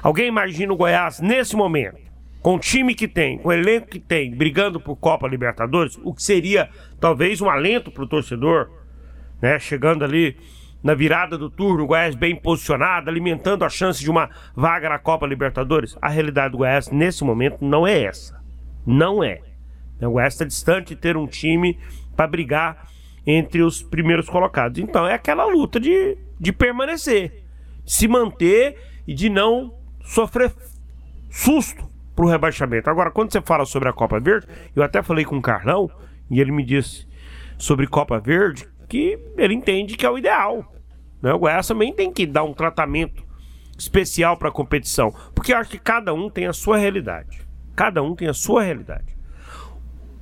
Alguém 0.02 0.28
imagina 0.28 0.74
o 0.74 0.76
Goiás 0.76 1.20
nesse 1.20 1.56
momento, 1.56 1.96
com 2.42 2.56
o 2.56 2.58
time 2.58 2.94
que 2.94 3.08
tem, 3.08 3.38
com 3.38 3.48
o 3.48 3.52
elenco 3.52 3.86
que 3.86 3.98
tem, 3.98 4.30
brigando 4.34 4.78
por 4.78 4.96
Copa 4.96 5.26
Libertadores, 5.26 5.98
o 6.04 6.12
que 6.12 6.22
seria 6.22 6.68
talvez 7.00 7.40
um 7.40 7.48
alento 7.48 7.90
para 7.90 8.02
o 8.02 8.06
torcedor, 8.06 8.68
né? 9.40 9.58
Chegando 9.58 10.04
ali 10.04 10.36
na 10.82 10.92
virada 10.92 11.38
do 11.38 11.48
turno, 11.48 11.84
o 11.84 11.86
Goiás 11.86 12.14
bem 12.14 12.36
posicionado, 12.36 13.08
alimentando 13.08 13.64
a 13.64 13.70
chance 13.70 14.00
de 14.00 14.10
uma 14.10 14.28
vaga 14.54 14.90
na 14.90 14.98
Copa 14.98 15.26
Libertadores. 15.26 15.96
A 16.02 16.10
realidade 16.10 16.52
do 16.52 16.58
Goiás 16.58 16.90
nesse 16.90 17.24
momento 17.24 17.64
não 17.64 17.86
é 17.86 18.02
essa. 18.02 18.38
Não 18.84 19.24
é. 19.24 19.40
O 20.02 20.10
Goiás 20.10 20.34
está 20.34 20.44
distante 20.44 20.94
de 20.94 20.96
ter 20.96 21.16
um 21.16 21.26
time 21.26 21.78
para 22.14 22.26
brigar 22.26 22.86
entre 23.30 23.62
os 23.62 23.82
primeiros 23.82 24.26
colocados. 24.26 24.78
Então 24.78 25.06
é 25.06 25.12
aquela 25.12 25.44
luta 25.44 25.78
de, 25.78 26.16
de 26.40 26.50
permanecer, 26.50 27.44
se 27.84 28.08
manter 28.08 28.78
e 29.06 29.12
de 29.12 29.28
não 29.28 29.74
sofrer 30.02 30.50
susto 31.28 31.86
pro 32.16 32.26
rebaixamento. 32.26 32.88
Agora, 32.88 33.10
quando 33.10 33.30
você 33.30 33.42
fala 33.42 33.66
sobre 33.66 33.90
a 33.90 33.92
Copa 33.92 34.18
Verde, 34.18 34.46
eu 34.74 34.82
até 34.82 35.02
falei 35.02 35.26
com 35.26 35.36
o 35.36 35.42
Carlão 35.42 35.90
e 36.30 36.40
ele 36.40 36.50
me 36.50 36.64
disse 36.64 37.06
sobre 37.58 37.86
Copa 37.86 38.18
Verde 38.18 38.66
que 38.88 39.18
ele 39.36 39.52
entende 39.52 39.94
que 39.94 40.06
é 40.06 40.10
o 40.10 40.16
ideal. 40.16 40.72
Né? 41.20 41.30
O 41.30 41.38
Goiás 41.38 41.66
também 41.66 41.92
tem 41.92 42.10
que 42.10 42.24
dar 42.24 42.44
um 42.44 42.54
tratamento 42.54 43.22
especial 43.78 44.38
para 44.38 44.48
a 44.48 44.52
competição, 44.52 45.14
porque 45.34 45.52
eu 45.52 45.58
acho 45.58 45.70
que 45.70 45.78
cada 45.78 46.14
um 46.14 46.30
tem 46.30 46.46
a 46.46 46.52
sua 46.54 46.78
realidade. 46.78 47.46
Cada 47.76 48.02
um 48.02 48.16
tem 48.16 48.26
a 48.26 48.34
sua 48.34 48.62
realidade. 48.62 49.16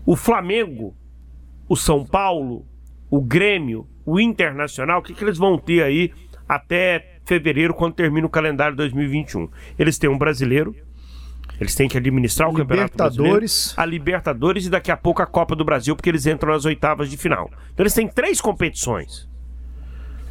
O 0.05 0.17
Flamengo, 0.17 0.95
o 1.69 1.77
São 1.77 2.05
Paulo, 2.05 2.67
o 3.11 3.21
Grêmio, 3.21 3.87
o 4.05 4.21
Internacional, 4.21 5.01
o 5.01 5.03
que, 5.03 5.15
que 5.15 5.25
eles 5.25 5.39
vão 5.39 5.59
ter 5.59 5.83
aí 5.83 6.13
até 6.49 7.19
fevereiro, 7.25 7.75
quando 7.75 7.95
termina 7.95 8.27
o 8.27 8.31
calendário 8.31 8.77
2021? 8.77 9.49
Eles 9.79 9.99
têm 9.99 10.09
um 10.09 10.19
brasileiro, 10.19 10.75
eles 11.61 11.75
têm 11.75 11.89
que 11.89 11.97
administrar 11.97 12.49
o 12.49 12.55
Campeonato 12.55 12.97
Brasileiro, 12.97 13.47
a 13.77 13.85
Libertadores 13.85 14.67
e 14.67 14.71
daqui 14.71 14.91
a 14.91 14.97
pouco 14.97 15.23
a 15.23 15.27
Copa 15.27 15.57
do 15.57 15.65
Brasil, 15.65 15.97
porque 15.97 16.09
eles 16.09 16.27
entram 16.27 16.53
nas 16.53 16.65
oitavas 16.65 17.11
de 17.11 17.17
final. 17.17 17.51
Então 17.73 17.83
eles 17.83 17.95
têm 17.95 18.07
três 18.07 18.41
competições. 18.41 19.29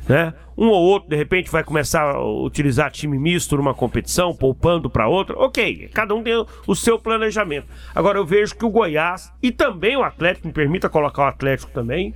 Né? 0.07 0.33
Um 0.55 0.67
ou 0.67 0.83
outro, 0.83 1.09
de 1.09 1.15
repente, 1.15 1.49
vai 1.49 1.63
começar 1.63 2.03
a 2.03 2.23
utilizar 2.23 2.91
time 2.91 3.17
misto 3.17 3.57
numa 3.57 3.73
competição, 3.73 4.35
poupando 4.35 4.87
para 4.87 5.07
outra. 5.07 5.35
Ok, 5.37 5.89
cada 5.93 6.13
um 6.13 6.21
tem 6.21 6.45
o 6.67 6.75
seu 6.75 6.99
planejamento. 6.99 7.67
Agora, 7.93 8.19
eu 8.19 8.25
vejo 8.25 8.55
que 8.55 8.63
o 8.63 8.69
Goiás 8.69 9.33
e 9.41 9.51
também 9.51 9.97
o 9.97 10.03
Atlético, 10.03 10.47
me 10.47 10.53
permita 10.53 10.87
colocar 10.89 11.23
o 11.23 11.27
Atlético 11.27 11.71
também, 11.71 12.13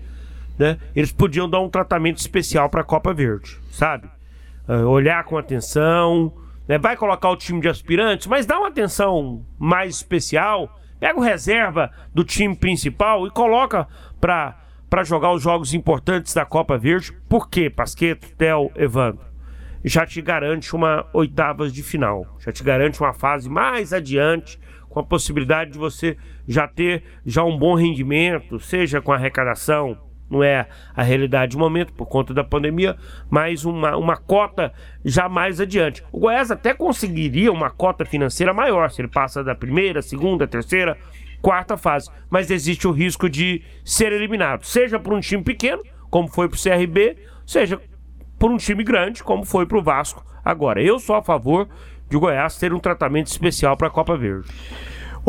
né? 0.59 0.77
eles 0.93 1.11
podiam 1.11 1.49
dar 1.49 1.61
um 1.61 1.69
tratamento 1.69 2.17
especial 2.17 2.69
para 2.69 2.81
a 2.81 2.83
Copa 2.83 3.13
Verde, 3.13 3.57
sabe? 3.71 4.09
Uh, 4.67 4.85
olhar 4.85 5.23
com 5.23 5.37
atenção, 5.37 6.33
né? 6.67 6.77
vai 6.77 6.97
colocar 6.97 7.29
o 7.29 7.37
time 7.37 7.61
de 7.61 7.69
aspirantes, 7.69 8.27
mas 8.27 8.45
dá 8.45 8.59
uma 8.59 8.67
atenção 8.67 9.43
mais 9.57 9.95
especial. 9.95 10.77
Pega 10.99 11.17
o 11.17 11.23
reserva 11.23 11.89
do 12.13 12.25
time 12.25 12.53
principal 12.53 13.25
e 13.25 13.31
coloca 13.31 13.87
para 14.19 14.57
para 14.89 15.03
jogar 15.03 15.31
os 15.31 15.43
jogos 15.43 15.75
importantes 15.75 16.33
da 16.33 16.43
Copa 16.43 16.75
Verde. 16.75 17.13
Por 17.29 17.47
quê, 17.47 17.69
Pasqueto, 17.69 18.27
Theo, 18.35 18.71
Evandro? 18.75 19.23
Já 19.85 20.03
te 20.03 20.19
garante 20.19 20.75
uma 20.75 21.05
oitavas 21.13 21.71
de 21.71 21.83
final. 21.83 22.25
Já 22.39 22.51
te 22.51 22.63
garante 22.63 22.99
uma 22.99 23.13
fase 23.13 23.47
mais 23.47 23.93
adiante, 23.93 24.59
com 24.89 24.99
a 24.99 25.03
possibilidade 25.03 25.73
de 25.73 25.77
você 25.77 26.17
já 26.47 26.67
ter 26.67 27.03
já 27.23 27.43
um 27.43 27.55
bom 27.55 27.75
rendimento, 27.75 28.59
seja 28.59 28.99
com 28.99 29.13
arrecadação, 29.13 30.08
não 30.29 30.43
é 30.43 30.67
a 30.95 31.03
realidade 31.03 31.53
do 31.53 31.59
momento 31.59 31.93
por 31.93 32.05
conta 32.05 32.33
da 32.33 32.43
pandemia, 32.43 32.95
mas 33.29 33.65
uma, 33.65 33.97
uma 33.97 34.15
cota 34.17 34.71
já 35.03 35.27
mais 35.27 35.59
adiante. 35.59 36.03
O 36.11 36.19
Goiás 36.19 36.51
até 36.51 36.73
conseguiria 36.73 37.51
uma 37.51 37.69
cota 37.69 38.05
financeira 38.05 38.53
maior 38.53 38.91
se 38.91 39.01
ele 39.01 39.07
passa 39.07 39.43
da 39.43 39.55
primeira, 39.55 40.01
segunda, 40.01 40.47
terceira 40.47 40.97
quarta 41.41 41.77
fase. 41.77 42.09
Mas 42.29 42.51
existe 42.51 42.87
o 42.87 42.91
risco 42.91 43.29
de 43.29 43.61
ser 43.83 44.11
eliminado, 44.11 44.63
seja 44.63 44.99
por 44.99 45.13
um 45.13 45.19
time 45.19 45.43
pequeno, 45.43 45.81
como 46.09 46.27
foi 46.27 46.47
para 46.47 46.57
o 46.57 46.61
CRB, 46.61 47.17
seja 47.45 47.79
por 48.37 48.51
um 48.51 48.57
time 48.57 48.83
grande, 48.83 49.23
como 49.23 49.43
foi 49.43 49.65
para 49.65 49.77
o 49.77 49.83
Vasco. 49.83 50.25
Agora, 50.43 50.81
eu 50.81 50.99
sou 50.99 51.15
a 51.15 51.21
favor 51.21 51.67
de 52.09 52.17
Goiás 52.17 52.57
ter 52.57 52.73
um 52.73 52.79
tratamento 52.79 53.27
especial 53.27 53.77
para 53.77 53.87
a 53.87 53.91
Copa 53.91 54.17
Verde. 54.17 54.49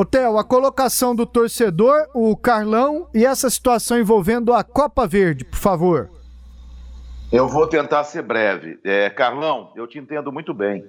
Hotel, 0.01 0.39
a 0.39 0.45
colocação 0.45 1.15
do 1.15 1.27
torcedor, 1.27 2.09
o 2.15 2.35
Carlão 2.35 3.07
e 3.15 3.27
essa 3.27 3.51
situação 3.51 3.99
envolvendo 3.99 4.55
a 4.55 4.65
Copa 4.65 5.07
Verde, 5.07 5.45
por 5.45 5.59
favor. 5.59 6.11
Eu 7.31 7.47
vou 7.47 7.67
tentar 7.67 8.05
ser 8.05 8.23
breve. 8.23 8.81
É, 8.83 9.11
Carlão, 9.11 9.71
eu 9.77 9.87
te 9.87 9.99
entendo 9.99 10.33
muito 10.33 10.55
bem. 10.55 10.83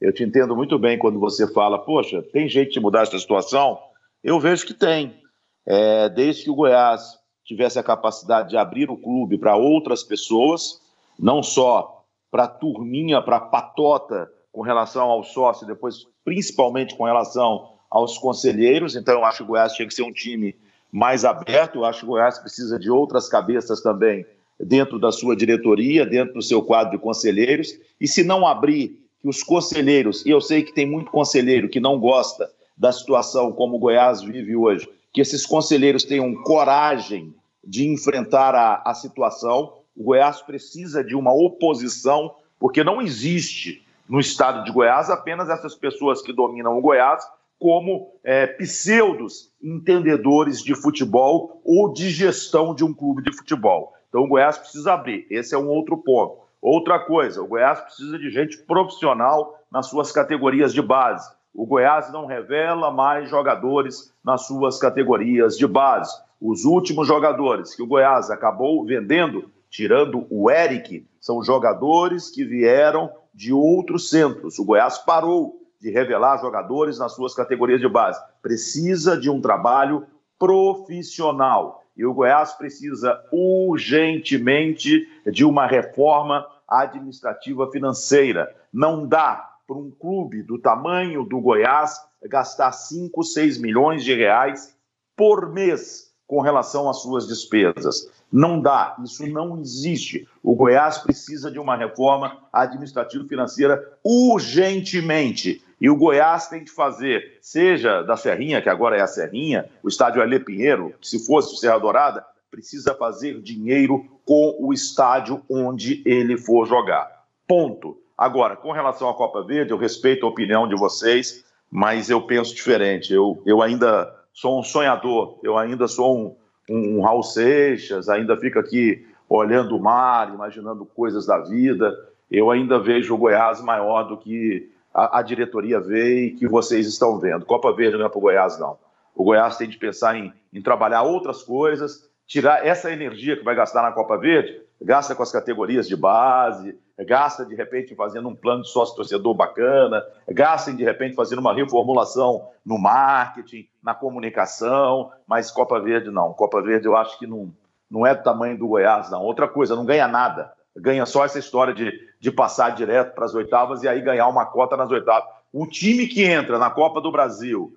Eu 0.00 0.12
te 0.12 0.24
entendo 0.24 0.56
muito 0.56 0.76
bem 0.76 0.98
quando 0.98 1.20
você 1.20 1.46
fala, 1.52 1.78
poxa, 1.78 2.20
tem 2.32 2.48
jeito 2.48 2.72
de 2.72 2.80
mudar 2.80 3.02
essa 3.02 3.16
situação? 3.16 3.78
Eu 4.24 4.40
vejo 4.40 4.66
que 4.66 4.74
tem. 4.74 5.22
É, 5.64 6.08
desde 6.08 6.42
que 6.42 6.50
o 6.50 6.56
Goiás 6.56 7.16
tivesse 7.44 7.78
a 7.78 7.84
capacidade 7.84 8.48
de 8.48 8.56
abrir 8.56 8.90
o 8.90 8.96
clube 8.96 9.38
para 9.38 9.54
outras 9.54 10.02
pessoas, 10.02 10.80
não 11.16 11.44
só 11.44 12.02
para 12.28 12.48
turminha, 12.48 13.22
para 13.22 13.38
patota 13.38 14.28
com 14.50 14.62
relação 14.62 15.08
ao 15.08 15.22
sócio, 15.22 15.64
depois 15.64 16.08
principalmente 16.24 16.96
com 16.96 17.04
relação 17.04 17.77
aos 17.90 18.18
conselheiros. 18.18 18.96
Então, 18.96 19.14
eu 19.14 19.24
acho 19.24 19.38
que 19.38 19.42
o 19.44 19.46
Goiás 19.46 19.72
tinha 19.72 19.86
que 19.86 19.94
ser 19.94 20.02
um 20.02 20.12
time 20.12 20.54
mais 20.92 21.24
aberto. 21.24 21.76
Eu 21.76 21.84
acho 21.84 22.00
que 22.00 22.06
o 22.06 22.08
Goiás 22.08 22.38
precisa 22.38 22.78
de 22.78 22.90
outras 22.90 23.28
cabeças 23.28 23.80
também 23.80 24.26
dentro 24.60 24.98
da 24.98 25.12
sua 25.12 25.36
diretoria, 25.36 26.04
dentro 26.04 26.34
do 26.34 26.42
seu 26.42 26.62
quadro 26.62 26.92
de 26.92 27.02
conselheiros. 27.02 27.78
E 28.00 28.08
se 28.08 28.24
não 28.24 28.46
abrir 28.46 29.00
que 29.20 29.28
os 29.28 29.42
conselheiros, 29.42 30.24
e 30.24 30.30
eu 30.30 30.40
sei 30.40 30.62
que 30.62 30.72
tem 30.72 30.86
muito 30.86 31.10
conselheiro 31.10 31.68
que 31.68 31.80
não 31.80 31.98
gosta 31.98 32.50
da 32.76 32.92
situação 32.92 33.52
como 33.52 33.76
o 33.76 33.78
Goiás 33.78 34.22
vive 34.22 34.54
hoje, 34.54 34.88
que 35.12 35.20
esses 35.20 35.44
conselheiros 35.44 36.04
tenham 36.04 36.34
coragem 36.42 37.34
de 37.64 37.88
enfrentar 37.88 38.54
a, 38.54 38.82
a 38.84 38.94
situação. 38.94 39.72
O 39.96 40.04
Goiás 40.04 40.40
precisa 40.42 41.02
de 41.02 41.14
uma 41.14 41.32
oposição, 41.32 42.34
porque 42.58 42.84
não 42.84 43.02
existe 43.02 43.82
no 44.08 44.20
estado 44.20 44.64
de 44.64 44.72
Goiás 44.72 45.10
apenas 45.10 45.50
essas 45.50 45.74
pessoas 45.74 46.22
que 46.22 46.32
dominam 46.32 46.78
o 46.78 46.80
Goiás 46.80 47.22
como 47.58 48.12
é, 48.22 48.46
pseudos 48.46 49.52
entendedores 49.62 50.62
de 50.62 50.74
futebol 50.74 51.60
ou 51.64 51.92
de 51.92 52.10
gestão 52.10 52.74
de 52.74 52.84
um 52.84 52.94
clube 52.94 53.22
de 53.22 53.36
futebol. 53.36 53.92
Então 54.08 54.22
o 54.22 54.28
Goiás 54.28 54.56
precisa 54.56 54.92
abrir. 54.92 55.26
Esse 55.28 55.54
é 55.54 55.58
um 55.58 55.68
outro 55.68 55.96
ponto. 55.96 56.38
Outra 56.60 56.98
coisa, 56.98 57.42
o 57.42 57.46
Goiás 57.46 57.80
precisa 57.80 58.18
de 58.18 58.30
gente 58.30 58.58
profissional 58.58 59.58
nas 59.70 59.86
suas 59.86 60.10
categorias 60.12 60.72
de 60.72 60.82
base 60.82 61.28
o 61.58 61.66
Goiás 61.66 62.12
não 62.12 62.24
revela 62.24 62.88
mais 62.92 63.28
jogadores 63.28 64.14
nas 64.24 64.46
suas 64.46 64.78
categorias 64.78 65.58
de 65.58 65.66
base. 65.66 66.16
Os 66.40 66.64
últimos 66.64 67.08
jogadores 67.08 67.74
que 67.74 67.82
o 67.82 67.86
Goiás 67.86 68.30
acabou 68.30 68.86
vendendo, 68.86 69.50
tirando 69.68 70.24
o 70.30 70.48
Eric, 70.48 71.04
são 71.20 71.42
jogadores 71.42 72.30
que 72.30 72.44
vieram 72.44 73.10
de 73.34 73.52
outros 73.52 74.08
centros. 74.08 74.56
O 74.60 74.64
Goiás 74.64 74.98
parou 74.98 75.67
de 75.80 75.90
revelar 75.90 76.38
jogadores 76.38 76.98
nas 76.98 77.12
suas 77.12 77.34
categorias 77.34 77.80
de 77.80 77.88
base. 77.88 78.20
Precisa 78.42 79.16
de 79.16 79.30
um 79.30 79.40
trabalho 79.40 80.06
profissional. 80.38 81.82
E 81.96 82.04
o 82.04 82.14
Goiás 82.14 82.52
precisa 82.52 83.20
urgentemente 83.32 85.06
de 85.26 85.44
uma 85.44 85.66
reforma 85.66 86.46
administrativa 86.68 87.70
financeira. 87.70 88.54
Não 88.72 89.06
dá 89.06 89.56
para 89.66 89.76
um 89.76 89.90
clube 89.90 90.42
do 90.42 90.58
tamanho 90.58 91.24
do 91.24 91.40
Goiás 91.40 92.00
gastar 92.24 92.72
5, 92.72 93.22
6 93.22 93.58
milhões 93.58 94.04
de 94.04 94.14
reais 94.14 94.76
por 95.16 95.52
mês 95.52 96.08
com 96.26 96.40
relação 96.40 96.88
às 96.88 97.02
suas 97.02 97.26
despesas. 97.26 98.10
Não 98.30 98.60
dá, 98.60 98.96
isso 99.02 99.26
não 99.26 99.58
existe. 99.58 100.28
O 100.42 100.54
Goiás 100.54 100.98
precisa 100.98 101.50
de 101.50 101.58
uma 101.58 101.76
reforma 101.76 102.38
administrativa-financeira 102.52 103.98
urgentemente. 104.04 105.64
E 105.80 105.88
o 105.88 105.96
Goiás 105.96 106.48
tem 106.48 106.64
que 106.64 106.70
fazer, 106.70 107.38
seja 107.40 108.02
da 108.02 108.16
Serrinha, 108.16 108.60
que 108.60 108.68
agora 108.68 108.96
é 108.96 109.00
a 109.00 109.06
Serrinha, 109.06 109.68
o 109.82 109.88
estádio 109.88 110.20
Alê 110.20 110.40
Pinheiro, 110.40 110.92
se 111.00 111.24
fosse 111.24 111.54
o 111.54 111.56
Serra 111.56 111.78
Dourada, 111.78 112.24
precisa 112.50 112.94
fazer 112.94 113.40
dinheiro 113.40 114.04
com 114.24 114.56
o 114.58 114.72
estádio 114.72 115.42
onde 115.48 116.02
ele 116.04 116.36
for 116.36 116.66
jogar. 116.66 117.08
Ponto. 117.46 117.96
Agora, 118.16 118.56
com 118.56 118.72
relação 118.72 119.08
à 119.08 119.14
Copa 119.14 119.42
Verde, 119.44 119.70
eu 119.70 119.78
respeito 119.78 120.26
a 120.26 120.28
opinião 120.28 120.66
de 120.68 120.74
vocês, 120.74 121.44
mas 121.70 122.10
eu 122.10 122.22
penso 122.22 122.54
diferente. 122.54 123.12
Eu, 123.12 123.40
eu 123.46 123.62
ainda 123.62 124.12
sou 124.32 124.58
um 124.58 124.62
sonhador, 124.62 125.38
eu 125.42 125.56
ainda 125.56 125.86
sou 125.86 126.18
um, 126.18 126.36
um, 126.68 126.98
um 126.98 127.02
Raul 127.02 127.22
Seixas, 127.22 128.08
ainda 128.08 128.36
fico 128.36 128.58
aqui 128.58 129.06
olhando 129.28 129.76
o 129.76 129.80
mar, 129.80 130.32
imaginando 130.34 130.84
coisas 130.84 131.26
da 131.26 131.38
vida. 131.38 131.94
Eu 132.30 132.50
ainda 132.50 132.78
vejo 132.78 133.14
o 133.14 133.18
Goiás 133.18 133.60
maior 133.62 134.02
do 134.04 134.16
que 134.16 134.70
a, 134.98 135.20
a 135.20 135.22
diretoria 135.22 135.80
vê 135.80 136.26
e 136.26 136.30
que 136.32 136.48
vocês 136.48 136.86
estão 136.88 137.20
vendo. 137.20 137.46
Copa 137.46 137.72
Verde 137.72 137.96
não 137.96 138.06
é 138.06 138.08
para 138.08 138.18
o 138.18 138.20
Goiás, 138.20 138.58
não. 138.58 138.76
O 139.14 139.22
Goiás 139.22 139.56
tem 139.56 139.68
de 139.68 139.78
pensar 139.78 140.16
em, 140.16 140.32
em 140.52 140.60
trabalhar 140.60 141.02
outras 141.02 141.42
coisas, 141.42 142.08
tirar 142.26 142.66
essa 142.66 142.90
energia 142.90 143.36
que 143.36 143.44
vai 143.44 143.54
gastar 143.54 143.82
na 143.82 143.92
Copa 143.92 144.18
Verde, 144.18 144.60
gasta 144.82 145.14
com 145.14 145.22
as 145.22 145.30
categorias 145.30 145.86
de 145.86 145.96
base, 145.96 146.76
gasta 147.06 147.44
de 147.44 147.54
repente 147.54 147.94
fazendo 147.94 148.28
um 148.28 148.34
plano 148.34 148.62
de 148.62 148.70
sócio-torcedor 148.70 149.34
bacana, 149.34 150.04
gastem 150.28 150.74
de 150.74 150.82
repente 150.82 151.14
fazendo 151.14 151.38
uma 151.38 151.54
reformulação 151.54 152.48
no 152.66 152.76
marketing, 152.76 153.68
na 153.82 153.94
comunicação, 153.94 155.12
mas 155.26 155.50
Copa 155.50 155.80
Verde 155.80 156.10
não. 156.10 156.32
Copa 156.32 156.60
Verde 156.60 156.86
eu 156.86 156.96
acho 156.96 157.18
que 157.20 157.26
não, 157.26 157.52
não 157.88 158.04
é 158.04 158.14
do 158.16 158.22
tamanho 158.24 158.58
do 158.58 158.66
Goiás, 158.66 159.10
não. 159.10 159.22
Outra 159.22 159.46
coisa, 159.46 159.76
não 159.76 159.84
ganha 159.84 160.08
nada. 160.08 160.52
Ganha 160.80 161.06
só 161.06 161.24
essa 161.24 161.38
história 161.38 161.74
de, 161.74 161.92
de 162.20 162.30
passar 162.30 162.70
direto 162.70 163.14
para 163.14 163.24
as 163.24 163.34
oitavas 163.34 163.82
e 163.82 163.88
aí 163.88 164.00
ganhar 164.00 164.28
uma 164.28 164.46
cota 164.46 164.76
nas 164.76 164.90
oitavas. 164.90 165.28
O 165.52 165.66
time 165.66 166.06
que 166.06 166.24
entra 166.24 166.58
na 166.58 166.70
Copa 166.70 167.00
do 167.00 167.10
Brasil, 167.10 167.72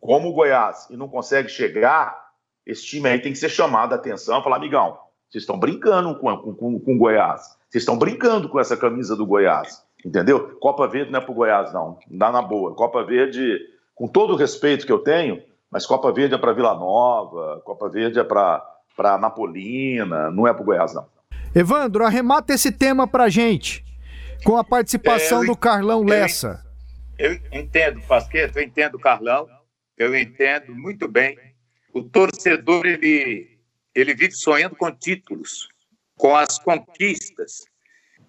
como 0.00 0.28
o 0.28 0.32
Goiás, 0.32 0.88
e 0.90 0.96
não 0.96 1.08
consegue 1.08 1.48
chegar, 1.48 2.28
esse 2.64 2.84
time 2.84 3.08
aí 3.08 3.18
tem 3.18 3.32
que 3.32 3.38
ser 3.38 3.48
chamado 3.48 3.92
a 3.92 3.96
atenção 3.96 4.42
falar, 4.42 4.56
amigão, 4.56 4.98
Vocês 5.28 5.42
estão 5.42 5.58
brincando 5.58 6.14
com, 6.16 6.36
com, 6.36 6.78
com, 6.80 6.94
o 6.94 6.98
Goiás. 6.98 7.56
Vocês 7.68 7.82
estão 7.82 7.98
brincando 7.98 8.48
com 8.48 8.60
essa 8.60 8.76
camisa 8.76 9.16
do 9.16 9.26
Goiás. 9.26 9.82
Entendeu? 10.04 10.56
Copa 10.60 10.86
Verde 10.86 11.10
não 11.10 11.18
é 11.18 11.22
pro 11.22 11.34
Goiás, 11.34 11.72
não. 11.72 11.98
Dá 12.08 12.30
na 12.30 12.40
boa. 12.40 12.74
Copa 12.74 13.02
Verde, 13.02 13.58
com 13.94 14.06
todo 14.06 14.34
o 14.34 14.36
respeito 14.36 14.86
que 14.86 14.92
eu 14.92 15.00
tenho, 15.00 15.42
mas 15.70 15.86
Copa 15.86 16.12
Verde 16.12 16.34
é 16.34 16.38
para 16.38 16.52
Vila 16.52 16.74
Nova, 16.74 17.60
Copa 17.64 17.88
Verde 17.88 18.20
é 18.20 18.24
para 18.24 19.18
Napolina, 19.18 20.30
não 20.30 20.46
é 20.46 20.54
pro 20.54 20.64
Goiás, 20.64 20.94
não. 20.94 21.06
Evandro, 21.54 22.04
arremata 22.04 22.52
esse 22.52 22.70
tema 22.70 23.06
pra 23.06 23.28
gente, 23.28 23.84
com 24.44 24.56
a 24.56 24.64
participação 24.64 25.40
é, 25.40 25.44
eu, 25.44 25.46
do 25.48 25.56
Carlão 25.56 26.02
Lessa. 26.02 26.64
Eu, 27.18 27.32
eu 27.32 27.60
entendo, 27.60 28.00
Pasqueto, 28.02 28.58
eu 28.58 28.62
entendo 28.62 28.96
o 28.96 29.00
Carlão, 29.00 29.48
eu 29.96 30.16
entendo 30.16 30.74
muito 30.74 31.08
bem. 31.08 31.38
O 31.92 32.02
torcedor, 32.02 32.86
ele, 32.86 33.58
ele 33.94 34.14
vive 34.14 34.32
sonhando 34.32 34.76
com 34.76 34.90
títulos, 34.92 35.68
com 36.16 36.36
as 36.36 36.58
conquistas. 36.58 37.64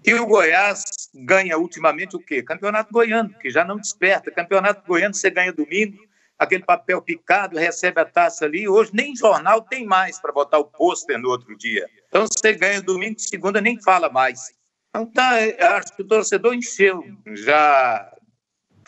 E 0.05 0.13
o 0.13 0.25
Goiás 0.25 0.83
ganha 1.13 1.57
ultimamente 1.57 2.15
o 2.15 2.19
quê? 2.19 2.41
Campeonato 2.41 2.91
Goiano, 2.91 3.33
que 3.37 3.49
já 3.49 3.65
não 3.65 3.77
desperta. 3.77 4.31
Campeonato 4.31 4.87
Goiano 4.87 5.13
você 5.13 5.29
ganha 5.29 5.51
domingo, 5.51 5.97
aquele 6.37 6.63
papel 6.63 7.01
picado, 7.01 7.57
recebe 7.57 7.99
a 7.99 8.05
taça 8.05 8.45
ali. 8.45 8.67
Hoje 8.67 8.91
nem 8.93 9.15
jornal 9.15 9.61
tem 9.61 9.85
mais 9.85 10.19
para 10.19 10.31
botar 10.31 10.57
o 10.57 10.65
pôster 10.65 11.19
no 11.19 11.29
outro 11.29 11.55
dia. 11.57 11.85
Então 12.09 12.25
você 12.27 12.53
ganha 12.53 12.81
domingo, 12.81 13.19
segunda 13.19 13.61
nem 13.61 13.81
fala 13.81 14.09
mais. 14.09 14.51
Então 14.89 15.05
tá, 15.05 15.35
acho 15.77 15.95
que 15.95 16.01
o 16.01 16.07
torcedor 16.07 16.53
encheu, 16.53 17.03
já 17.35 18.11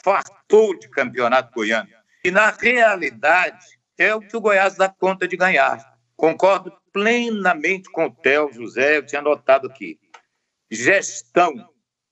fartou 0.04 0.78
de 0.78 0.90
campeonato 0.90 1.54
goiano. 1.54 1.90
E 2.24 2.32
na 2.32 2.50
realidade 2.50 3.80
é 3.98 4.14
o 4.14 4.22
que 4.22 4.36
o 4.36 4.42
Goiás 4.42 4.76
dá 4.76 4.90
conta 4.90 5.28
de 5.28 5.38
ganhar. 5.38 5.98
Concordo 6.16 6.74
plenamente 6.92 7.90
com 7.92 8.06
o 8.06 8.12
Theo 8.12 8.52
José, 8.52 8.98
eu 8.98 9.06
tinha 9.06 9.22
notado 9.22 9.68
aqui 9.68 10.00
gestão, 10.70 11.54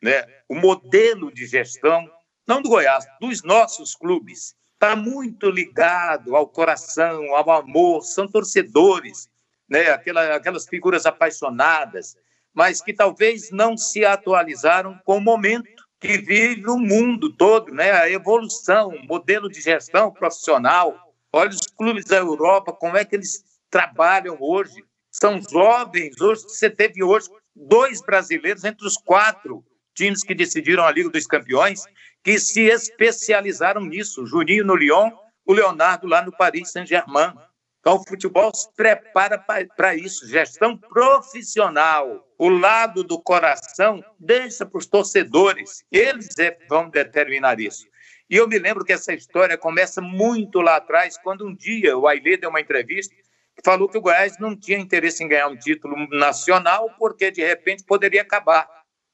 né? 0.02 0.24
o 0.48 0.56
modelo 0.56 1.32
de 1.34 1.46
gestão, 1.46 2.10
não 2.48 2.62
do 2.62 2.70
Goiás, 2.70 3.06
dos 3.20 3.44
nossos 3.44 3.96
clubes, 3.96 4.56
está 4.74 4.96
muito 4.96 5.50
ligado 5.50 6.36
ao 6.36 6.48
coração, 6.48 7.36
ao 7.36 7.52
amor, 7.52 8.04
são 8.04 8.28
torcedores, 8.28 9.28
né? 9.70 9.92
Aquela, 9.92 10.36
aquelas 10.36 10.68
figuras 10.68 11.06
apaixonadas, 11.06 12.18
mas 12.54 12.82
que 12.82 12.94
talvez 12.94 13.52
não 13.52 13.78
se 13.78 14.04
atualizaram 14.04 15.00
com 15.06 15.18
o 15.18 15.22
momento 15.22 15.70
que 16.00 16.18
vive 16.18 16.66
o 16.68 16.78
mundo 16.78 17.32
todo, 17.34 17.74
né? 17.74 17.92
a 17.92 18.10
evolução, 18.10 18.94
modelo 19.08 19.50
de 19.50 19.62
gestão 19.62 20.12
profissional. 20.12 21.14
Olha 21.32 21.50
os 21.50 21.68
clubes 21.68 22.06
da 22.06 22.18
Europa, 22.18 22.72
como 22.72 22.98
é 22.98 23.04
que 23.04 23.16
eles 23.16 23.44
trabalham 23.70 24.38
hoje. 24.40 24.84
São 25.12 25.42
jovens, 25.42 26.20
hoje 26.22 26.44
você 26.44 26.70
teve 26.70 27.04
hoje 27.04 27.30
dois 27.56 28.02
brasileiros 28.02 28.64
entre 28.64 28.86
os 28.86 28.96
quatro 28.96 29.64
times 29.94 30.24
que 30.24 30.34
decidiram 30.34 30.84
a 30.84 30.92
Liga 30.92 31.10
dos 31.10 31.28
Campeões, 31.28 31.84
que 32.24 32.40
se 32.40 32.62
especializaram 32.62 33.82
nisso. 33.82 34.24
O 34.24 34.26
Juninho 34.26 34.64
no 34.64 34.76
Lyon, 34.76 35.12
o 35.46 35.54
Leonardo 35.54 36.08
lá 36.08 36.22
no 36.22 36.32
Paris 36.32 36.72
Saint-Germain. 36.72 37.34
Então, 37.80 37.96
o 37.96 38.08
futebol 38.08 38.54
se 38.54 38.68
prepara 38.76 39.38
para 39.38 39.96
isso. 39.96 40.28
Gestão 40.28 40.78
profissional. 40.78 42.28
O 42.38 42.50
lado 42.50 43.04
do 43.04 43.22
coração 43.22 44.04
deixa 44.20 44.66
para 44.66 44.78
os 44.78 44.86
torcedores. 44.86 45.84
Eles 45.92 46.38
é 46.38 46.58
vão 46.70 46.90
determinar 46.90 47.60
isso. 47.60 47.88
E 48.30 48.36
eu 48.36 48.48
me 48.48 48.60
lembro 48.60 48.86
que 48.86 48.94
essa 48.94 49.14
história 49.14 49.58
começa 49.58 50.02
muito 50.02 50.62
lá 50.62 50.76
atrás, 50.76 51.18
quando 51.18 51.48
um 51.48 51.56
dia 51.56 51.98
o 51.98 52.08
Ailê 52.08 52.38
deu 52.38 52.50
uma 52.50 52.62
entrevista 52.62 53.16
falou 53.64 53.90
que 53.90 53.98
o 53.98 54.02
Goiás 54.02 54.38
não 54.40 54.56
tinha 54.56 54.78
interesse 54.78 55.24
em 55.24 55.28
ganhar 55.28 55.48
um 55.48 55.58
título 55.58 55.96
nacional 56.10 56.90
porque 56.98 57.32
de 57.32 57.46
repente 57.46 57.84
poderia 57.84 58.22
acabar. 58.22 58.68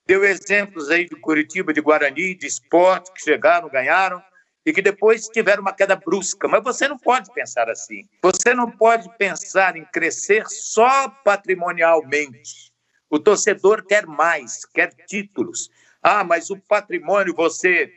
Deu 0.08 0.24
exemplos 0.24 0.92
aí 0.92 1.06
de 1.06 1.16
Curitiba, 1.16 1.74
de 1.74 1.82
Guarani, 1.82 2.36
de 2.36 2.46
esporte 2.46 3.12
que 3.12 3.24
chegaram, 3.24 3.70
ganharam 3.70 4.22
e 4.66 4.74
que 4.74 4.82
depois 4.82 5.28
tiveram 5.28 5.62
uma 5.62 5.74
queda 5.74 5.96
brusca. 5.96 6.48
Mas 6.48 6.64
você 6.64 6.88
não 6.88 6.98
pode 6.98 7.32
pensar 7.34 7.70
assim. 7.70 8.08
Você 8.22 8.54
não 8.54 8.70
pode 8.70 9.10
pensar 9.18 9.76
em 9.76 9.86
crescer 9.86 10.46
só 10.48 11.10
patrimonialmente. 11.24 12.74
O 13.10 13.20
torcedor 13.20 13.86
quer 13.86 14.08
mais, 14.08 14.66
quer 14.66 14.94
títulos. 15.08 15.70
Ah, 16.02 16.24
mas 16.24 16.50
o 16.50 16.58
patrimônio 16.58 17.36
você 17.36 17.92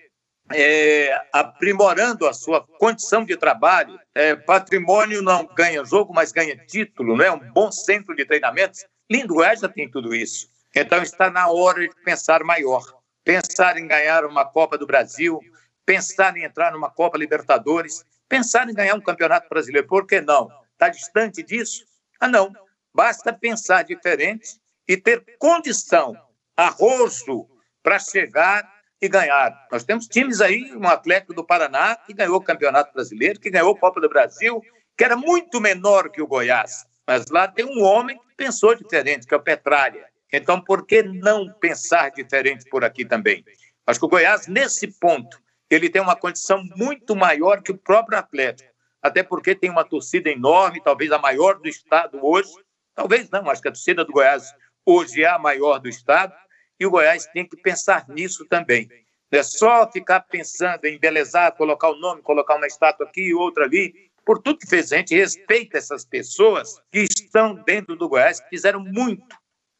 é, 0.52 1.18
aprimorando 1.32 2.26
a 2.26 2.32
sua 2.32 2.66
condição 2.78 3.24
de 3.24 3.36
trabalho. 3.36 3.98
É, 4.14 4.36
patrimônio 4.36 5.22
não 5.22 5.46
ganha 5.54 5.84
jogo, 5.84 6.12
mas 6.14 6.32
ganha 6.32 6.56
título, 6.66 7.16
não 7.16 7.24
é? 7.24 7.32
Um 7.32 7.52
bom 7.52 7.72
centro 7.72 8.14
de 8.14 8.24
treinamentos. 8.24 8.84
Lindo 9.10 9.34
Goiás 9.34 9.60
já 9.60 9.68
tem 9.68 9.90
tudo 9.90 10.14
isso. 10.14 10.48
Então 10.74 11.02
está 11.02 11.30
na 11.30 11.48
hora 11.48 11.80
de 11.80 11.94
pensar 12.04 12.44
maior. 12.44 12.82
Pensar 13.24 13.78
em 13.78 13.86
ganhar 13.86 14.24
uma 14.24 14.44
Copa 14.44 14.78
do 14.78 14.86
Brasil, 14.86 15.40
pensar 15.88 16.36
em 16.36 16.44
entrar 16.44 16.70
numa 16.70 16.90
Copa 16.90 17.16
Libertadores, 17.16 18.04
pensar 18.28 18.68
em 18.68 18.74
ganhar 18.74 18.94
um 18.94 19.00
Campeonato 19.00 19.48
Brasileiro. 19.48 19.86
Por 19.86 20.06
que 20.06 20.20
não? 20.20 20.50
Está 20.74 20.90
distante 20.90 21.42
disso? 21.42 21.82
Ah, 22.20 22.28
não. 22.28 22.52
Basta 22.94 23.32
pensar 23.32 23.84
diferente 23.84 24.60
e 24.86 24.98
ter 24.98 25.24
condição, 25.38 26.14
arrojo, 26.54 27.48
para 27.82 27.98
chegar 27.98 28.70
e 29.00 29.08
ganharam. 29.08 29.56
Nós 29.72 29.82
temos 29.82 30.06
times 30.06 30.42
aí, 30.42 30.76
um 30.76 30.86
Atlético 30.86 31.32
do 31.32 31.42
Paraná 31.42 31.96
que 31.96 32.12
ganhou 32.12 32.36
o 32.36 32.44
Campeonato 32.44 32.92
Brasileiro, 32.92 33.40
que 33.40 33.48
ganhou 33.48 33.72
a 33.72 33.78
Copa 33.78 33.98
do 33.98 34.10
Brasil, 34.10 34.60
que 34.94 35.04
era 35.04 35.16
muito 35.16 35.58
menor 35.58 36.10
que 36.10 36.20
o 36.20 36.26
Goiás. 36.26 36.84
Mas 37.06 37.24
lá 37.30 37.48
tem 37.48 37.64
um 37.64 37.82
homem 37.82 38.18
que 38.18 38.34
pensou 38.36 38.74
diferente, 38.74 39.26
que 39.26 39.32
é 39.32 39.38
o 39.38 39.42
Petralha. 39.42 40.04
Então, 40.30 40.60
por 40.60 40.86
que 40.86 41.02
não 41.02 41.50
pensar 41.50 42.10
diferente 42.10 42.68
por 42.68 42.84
aqui 42.84 43.06
também? 43.06 43.42
Acho 43.86 43.98
que 43.98 44.04
o 44.04 44.10
Goiás, 44.10 44.46
nesse 44.46 44.86
ponto, 45.00 45.47
ele 45.70 45.90
tem 45.90 46.00
uma 46.00 46.16
condição 46.16 46.62
muito 46.76 47.14
maior 47.14 47.62
que 47.62 47.72
o 47.72 47.78
próprio 47.78 48.18
Atlético. 48.18 48.70
Até 49.02 49.22
porque 49.22 49.54
tem 49.54 49.70
uma 49.70 49.84
torcida 49.84 50.30
enorme, 50.30 50.82
talvez 50.82 51.12
a 51.12 51.18
maior 51.18 51.58
do 51.58 51.68
estado 51.68 52.18
hoje. 52.22 52.50
Talvez 52.94 53.30
não, 53.30 53.48
acho 53.48 53.62
que 53.62 53.68
a 53.68 53.72
torcida 53.72 54.04
do 54.04 54.12
Goiás 54.12 54.52
hoje 54.84 55.22
é 55.22 55.28
a 55.28 55.38
maior 55.38 55.78
do 55.78 55.88
estado 55.88 56.34
e 56.80 56.86
o 56.86 56.90
Goiás 56.90 57.26
tem 57.26 57.46
que 57.46 57.56
pensar 57.56 58.08
nisso 58.08 58.44
também. 58.46 58.88
Não 59.30 59.38
é 59.38 59.42
só 59.42 59.90
ficar 59.90 60.20
pensando 60.20 60.84
em 60.86 60.94
embelezar, 60.94 61.54
colocar 61.54 61.90
o 61.90 61.96
nome, 61.96 62.22
colocar 62.22 62.56
uma 62.56 62.66
estátua 62.66 63.06
aqui 63.06 63.28
e 63.28 63.34
outra 63.34 63.64
ali. 63.64 64.10
Por 64.24 64.40
tudo 64.40 64.58
que 64.58 64.66
fez, 64.66 64.92
a 64.92 64.96
gente 64.96 65.14
respeita 65.14 65.78
essas 65.78 66.04
pessoas 66.04 66.80
que 66.90 67.00
estão 67.00 67.54
dentro 67.54 67.94
do 67.94 68.08
Goiás, 68.08 68.40
que 68.40 68.48
fizeram 68.48 68.80
muito, 68.80 69.36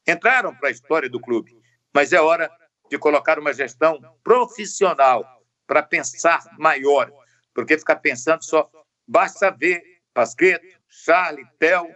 entraram 0.07 0.55
para 0.55 0.68
a 0.68 0.72
história 0.72 1.09
do 1.09 1.20
clube. 1.20 1.57
Mas 1.95 2.12
é 2.12 2.20
hora 2.20 2.51
de 2.91 2.99
colocar 2.99 3.39
uma 3.39 3.53
gestão 3.53 4.01
profissional 4.22 5.38
para 5.69 5.83
pensar 5.85 6.43
maior, 6.59 7.12
porque 7.55 7.79
ficar 7.79 7.97
pensando 7.97 8.43
só, 8.43 8.69
basta 9.07 9.51
ver 9.51 9.81
Pasqueto, 10.12 10.66
Charlie, 10.89 11.47
Tel, 11.61 11.87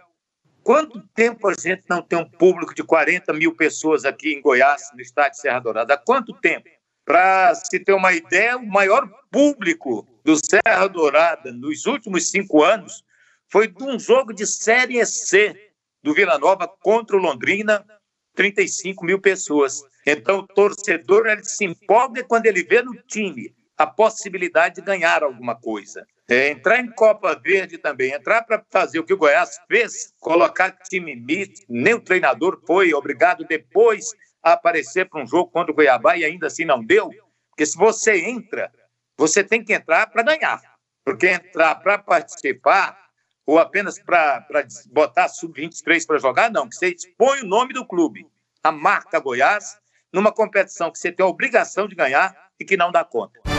Quanto 0.63 1.01
tempo 1.13 1.49
a 1.49 1.53
gente 1.53 1.83
não 1.89 2.01
tem 2.01 2.17
um 2.17 2.29
público 2.29 2.73
de 2.73 2.83
40 2.83 3.33
mil 3.33 3.53
pessoas 3.53 4.05
aqui 4.05 4.33
em 4.33 4.41
Goiás, 4.41 4.91
no 4.93 5.01
estádio 5.01 5.41
Serra 5.41 5.59
Dourada? 5.59 5.93
Há 5.93 5.97
quanto 5.97 6.33
tempo? 6.39 6.69
Para 7.03 7.53
se 7.53 7.77
ter 7.81 7.91
uma 7.91 8.13
ideia, 8.13 8.55
o 8.55 8.65
maior 8.65 9.09
público 9.29 10.07
do 10.23 10.37
Serra 10.37 10.87
Dourada 10.87 11.51
nos 11.51 11.85
últimos 11.85 12.31
cinco 12.31 12.63
anos 12.63 13.03
foi 13.49 13.67
de 13.67 13.83
um 13.83 13.99
jogo 13.99 14.31
de 14.31 14.47
Série 14.47 15.05
C 15.05 15.53
do 16.01 16.13
Vila 16.13 16.39
Nova 16.39 16.65
contra 16.65 17.17
o 17.17 17.19
Londrina, 17.19 17.85
35 18.33 19.03
mil 19.03 19.19
pessoas. 19.19 19.81
Então, 20.07 20.39
o 20.39 20.47
torcedor 20.47 21.27
ele 21.27 21.43
se 21.43 21.65
empolga 21.65 22.23
quando 22.23 22.45
ele 22.45 22.63
vê 22.63 22.81
no 22.81 22.95
time 23.03 23.53
a 23.77 23.87
possibilidade 23.87 24.75
de 24.75 24.81
ganhar 24.81 25.23
alguma 25.23 25.55
coisa. 25.55 26.05
É, 26.29 26.49
entrar 26.49 26.79
em 26.79 26.91
Copa 26.91 27.35
Verde 27.35 27.77
também, 27.77 28.13
entrar 28.13 28.43
para 28.43 28.63
fazer 28.71 28.99
o 28.99 29.03
que 29.03 29.13
o 29.13 29.17
Goiás 29.17 29.59
fez, 29.67 30.13
colocar 30.19 30.71
time 30.89 31.15
misto, 31.15 31.65
nem 31.67 31.93
o 31.93 31.99
treinador 31.99 32.61
foi 32.65 32.93
obrigado 32.93 33.43
depois 33.43 34.05
a 34.41 34.53
aparecer 34.53 35.09
para 35.09 35.21
um 35.21 35.27
jogo 35.27 35.51
contra 35.51 35.71
o 35.71 35.75
Goiabá 35.75 36.17
e 36.17 36.23
ainda 36.23 36.47
assim 36.47 36.65
não 36.65 36.83
deu. 36.83 37.09
Porque 37.49 37.65
se 37.65 37.77
você 37.77 38.17
entra, 38.17 38.71
você 39.17 39.43
tem 39.43 39.63
que 39.63 39.73
entrar 39.73 40.07
para 40.07 40.23
ganhar. 40.23 40.61
Porque 41.03 41.27
entrar 41.27 41.75
para 41.75 41.97
participar 41.97 42.97
ou 43.45 43.59
apenas 43.59 43.99
para 43.99 44.45
botar 44.91 45.27
sub-23 45.27 46.05
para 46.05 46.17
jogar, 46.17 46.49
não. 46.49 46.67
Que 46.67 46.75
você 46.75 46.89
expõe 46.89 47.41
o 47.41 47.45
nome 47.45 47.73
do 47.73 47.85
clube, 47.85 48.25
a 48.63 48.71
marca 48.71 49.19
Goiás, 49.19 49.77
numa 50.11 50.31
competição 50.31 50.91
que 50.91 50.97
você 50.97 51.11
tem 51.11 51.25
a 51.25 51.29
obrigação 51.29 51.87
de 51.87 51.95
ganhar 51.95 52.35
e 52.59 52.65
que 52.65 52.77
não 52.77 52.91
dá 52.91 53.03
conta. 53.03 53.52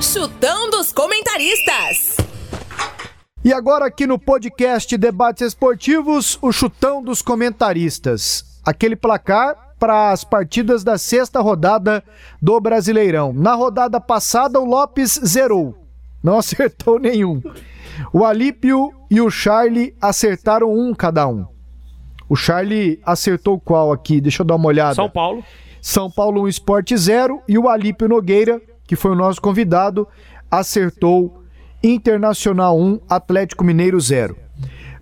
Chutão 0.00 0.70
dos 0.70 0.92
comentaristas. 0.92 2.16
E 3.44 3.52
agora 3.52 3.86
aqui 3.86 4.06
no 4.06 4.18
podcast 4.18 4.96
Debates 4.96 5.42
Esportivos, 5.42 6.38
o 6.40 6.52
chutão 6.52 7.02
dos 7.02 7.20
comentaristas. 7.20 8.60
Aquele 8.64 8.94
placar 8.94 9.74
para 9.78 10.10
as 10.10 10.24
partidas 10.24 10.84
da 10.84 10.98
sexta 10.98 11.40
rodada 11.40 12.02
do 12.40 12.60
Brasileirão. 12.60 13.32
Na 13.32 13.54
rodada 13.54 14.00
passada, 14.00 14.60
o 14.60 14.64
Lopes 14.64 15.20
zerou. 15.24 15.76
Não 16.22 16.38
acertou 16.38 16.98
nenhum. 16.98 17.42
O 18.12 18.24
Alípio 18.24 18.92
e 19.10 19.20
o 19.20 19.30
Charlie 19.30 19.94
acertaram 20.00 20.72
um 20.72 20.94
cada 20.94 21.26
um. 21.26 21.46
O 22.28 22.36
Charlie 22.36 23.00
acertou 23.04 23.58
qual 23.58 23.92
aqui? 23.92 24.20
Deixa 24.20 24.42
eu 24.42 24.46
dar 24.46 24.56
uma 24.56 24.68
olhada. 24.68 24.94
São 24.94 25.10
Paulo. 25.10 25.44
São 25.80 26.10
Paulo 26.10 26.42
1 26.42 26.48
Sport 26.48 26.92
0 26.94 27.42
e 27.48 27.56
o 27.56 27.68
Alípio 27.68 28.08
Nogueira, 28.08 28.60
que 28.88 28.96
foi 28.96 29.12
o 29.12 29.14
nosso 29.14 29.40
convidado, 29.40 30.08
acertou 30.50 31.44
Internacional 31.84 32.76
1, 32.76 33.02
Atlético 33.08 33.62
Mineiro 33.62 34.00
0. 34.00 34.34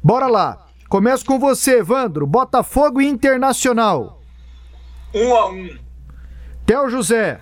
Bora 0.02 0.26
lá. 0.26 0.66
Começo 0.88 1.24
com 1.24 1.38
você, 1.38 1.78
Evandro. 1.78 2.26
Botafogo 2.26 3.00
e 3.00 3.06
Internacional. 3.06 4.20
1 5.14 5.34
a 5.34 5.48
1. 5.48 5.78
Theo 6.66 6.90
José. 6.90 7.40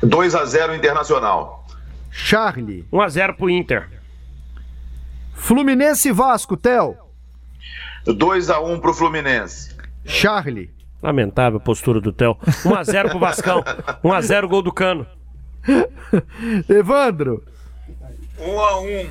2 0.00 0.34
a 0.34 0.44
0 0.44 0.76
Internacional. 0.76 1.66
Charlie. 2.10 2.86
1 2.92 3.00
a 3.00 3.08
0 3.08 3.34
pro 3.34 3.50
Inter. 3.50 3.90
Fluminense 5.34 6.08
e 6.08 6.12
Vasco, 6.12 6.56
Theo. 6.56 6.96
2 8.06 8.48
a 8.48 8.60
1 8.60 8.78
pro 8.78 8.94
Fluminense. 8.94 9.76
Charlie. 10.04 10.70
Lamentável 11.02 11.58
a 11.58 11.62
postura 11.62 12.00
do 12.00 12.12
Theo. 12.12 12.36
1 12.64 12.74
a 12.74 12.84
0 12.84 13.10
pro 13.10 13.18
Vascão. 13.18 13.64
1 14.04 14.12
a 14.12 14.20
0 14.20 14.48
gol 14.48 14.62
do 14.62 14.72
Cano. 14.72 15.06
Evandro. 16.68 17.42
1 18.38 18.60
a 18.60 18.80
1. 18.80 19.10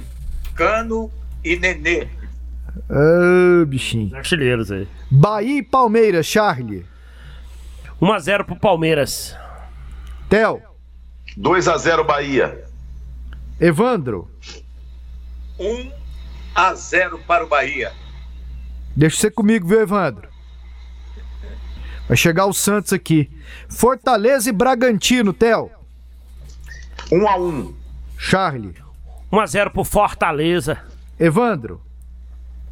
Cano 0.55 1.11
e 1.43 1.55
Nenê. 1.55 2.07
Ah, 2.89 3.65
bichinho. 3.65 4.15
Artilheiros 4.15 4.71
aí. 4.71 4.87
Bahia 5.09 5.59
e 5.59 5.63
Palmeiras, 5.63 6.25
Charlie. 6.25 6.85
1 8.01 8.13
a 8.13 8.19
0 8.19 8.45
pro 8.45 8.55
Palmeiras. 8.55 9.35
Theo. 10.29 10.61
2 11.35 11.67
a 11.67 11.77
0 11.77 12.03
Bahia. 12.03 12.65
Evandro. 13.59 14.29
1 15.59 15.91
a 16.55 16.73
0 16.73 17.19
para 17.27 17.43
o 17.43 17.47
Bahia. 17.47 17.91
Deixa 18.95 19.17
você 19.17 19.31
comigo, 19.31 19.67
viu, 19.67 19.81
Evandro? 19.81 20.29
Vai 22.09 22.17
chegar 22.17 22.47
o 22.47 22.53
Santos 22.53 22.91
aqui. 22.91 23.29
Fortaleza 23.69 24.49
e 24.49 24.51
Bragantino, 24.51 25.31
Theo. 25.31 25.69
1 27.11 27.27
a 27.27 27.37
1. 27.37 27.75
Charlie. 28.17 28.73
1 29.31 29.39
a 29.39 29.45
0 29.45 29.69
pro 29.69 29.83
Fortaleza. 29.83 30.79
Evandro. 31.19 31.79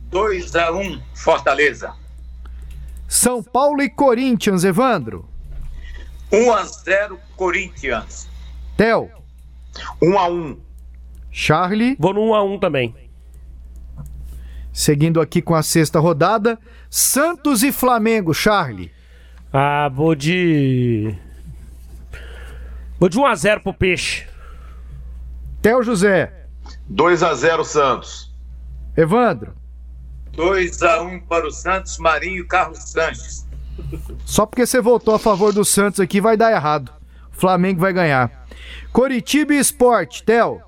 2 0.09 0.55
a 0.55 0.71
1 0.71 1.01
Fortaleza. 1.13 1.93
São 3.07 3.43
Paulo 3.43 3.83
e 3.83 3.89
Corinthians, 3.89 4.63
Evandro. 4.63 5.29
1 6.31 6.51
a 6.51 6.63
0 6.63 7.19
Corinthians. 7.35 8.27
Theo. 8.75 9.11
1 10.01 10.17
a 10.17 10.27
1. 10.29 10.59
Charlie. 11.31 11.95
Vou 11.99 12.11
no 12.11 12.21
1 12.29 12.33
a 12.33 12.43
1 12.43 12.59
também. 12.59 12.95
Seguindo 14.73 15.21
aqui 15.21 15.43
com 15.43 15.53
a 15.53 15.61
sexta 15.61 15.99
rodada, 15.99 16.57
Santos 16.89 17.61
e 17.61 17.71
Flamengo, 17.71 18.33
Charlie. 18.33 18.96
Ah, 19.51 19.89
vou 19.89 20.13
de. 20.15 21.15
Vou 22.99 23.09
de 23.09 23.17
1 23.17 23.25
a 23.25 23.35
0 23.35 23.61
pro 23.61 23.73
Peixe. 23.73 24.27
Theo 25.61 25.83
José. 25.83 26.33
2 26.87 27.23
a 27.23 27.33
0 27.33 27.63
Santos. 27.63 28.33
Evandro. 28.95 29.53
2 30.33 30.83
a 30.83 31.01
1 31.01 31.21
para 31.21 31.47
o 31.47 31.51
Santos, 31.51 31.97
Marinho 31.97 32.43
e 32.43 32.47
Carlos 32.47 32.79
Sanches. 32.91 33.47
Só 34.25 34.45
porque 34.45 34.65
você 34.65 34.81
votou 34.81 35.15
a 35.15 35.19
favor 35.19 35.53
do 35.53 35.63
Santos 35.63 35.99
aqui 35.99 36.19
vai 36.19 36.35
dar 36.35 36.51
errado. 36.51 36.91
O 37.31 37.39
Flamengo 37.39 37.79
vai 37.79 37.93
ganhar. 37.93 38.47
Coritiba 38.91 39.53
e 39.53 39.59
Esporte, 39.59 40.23
Theo. 40.23 40.61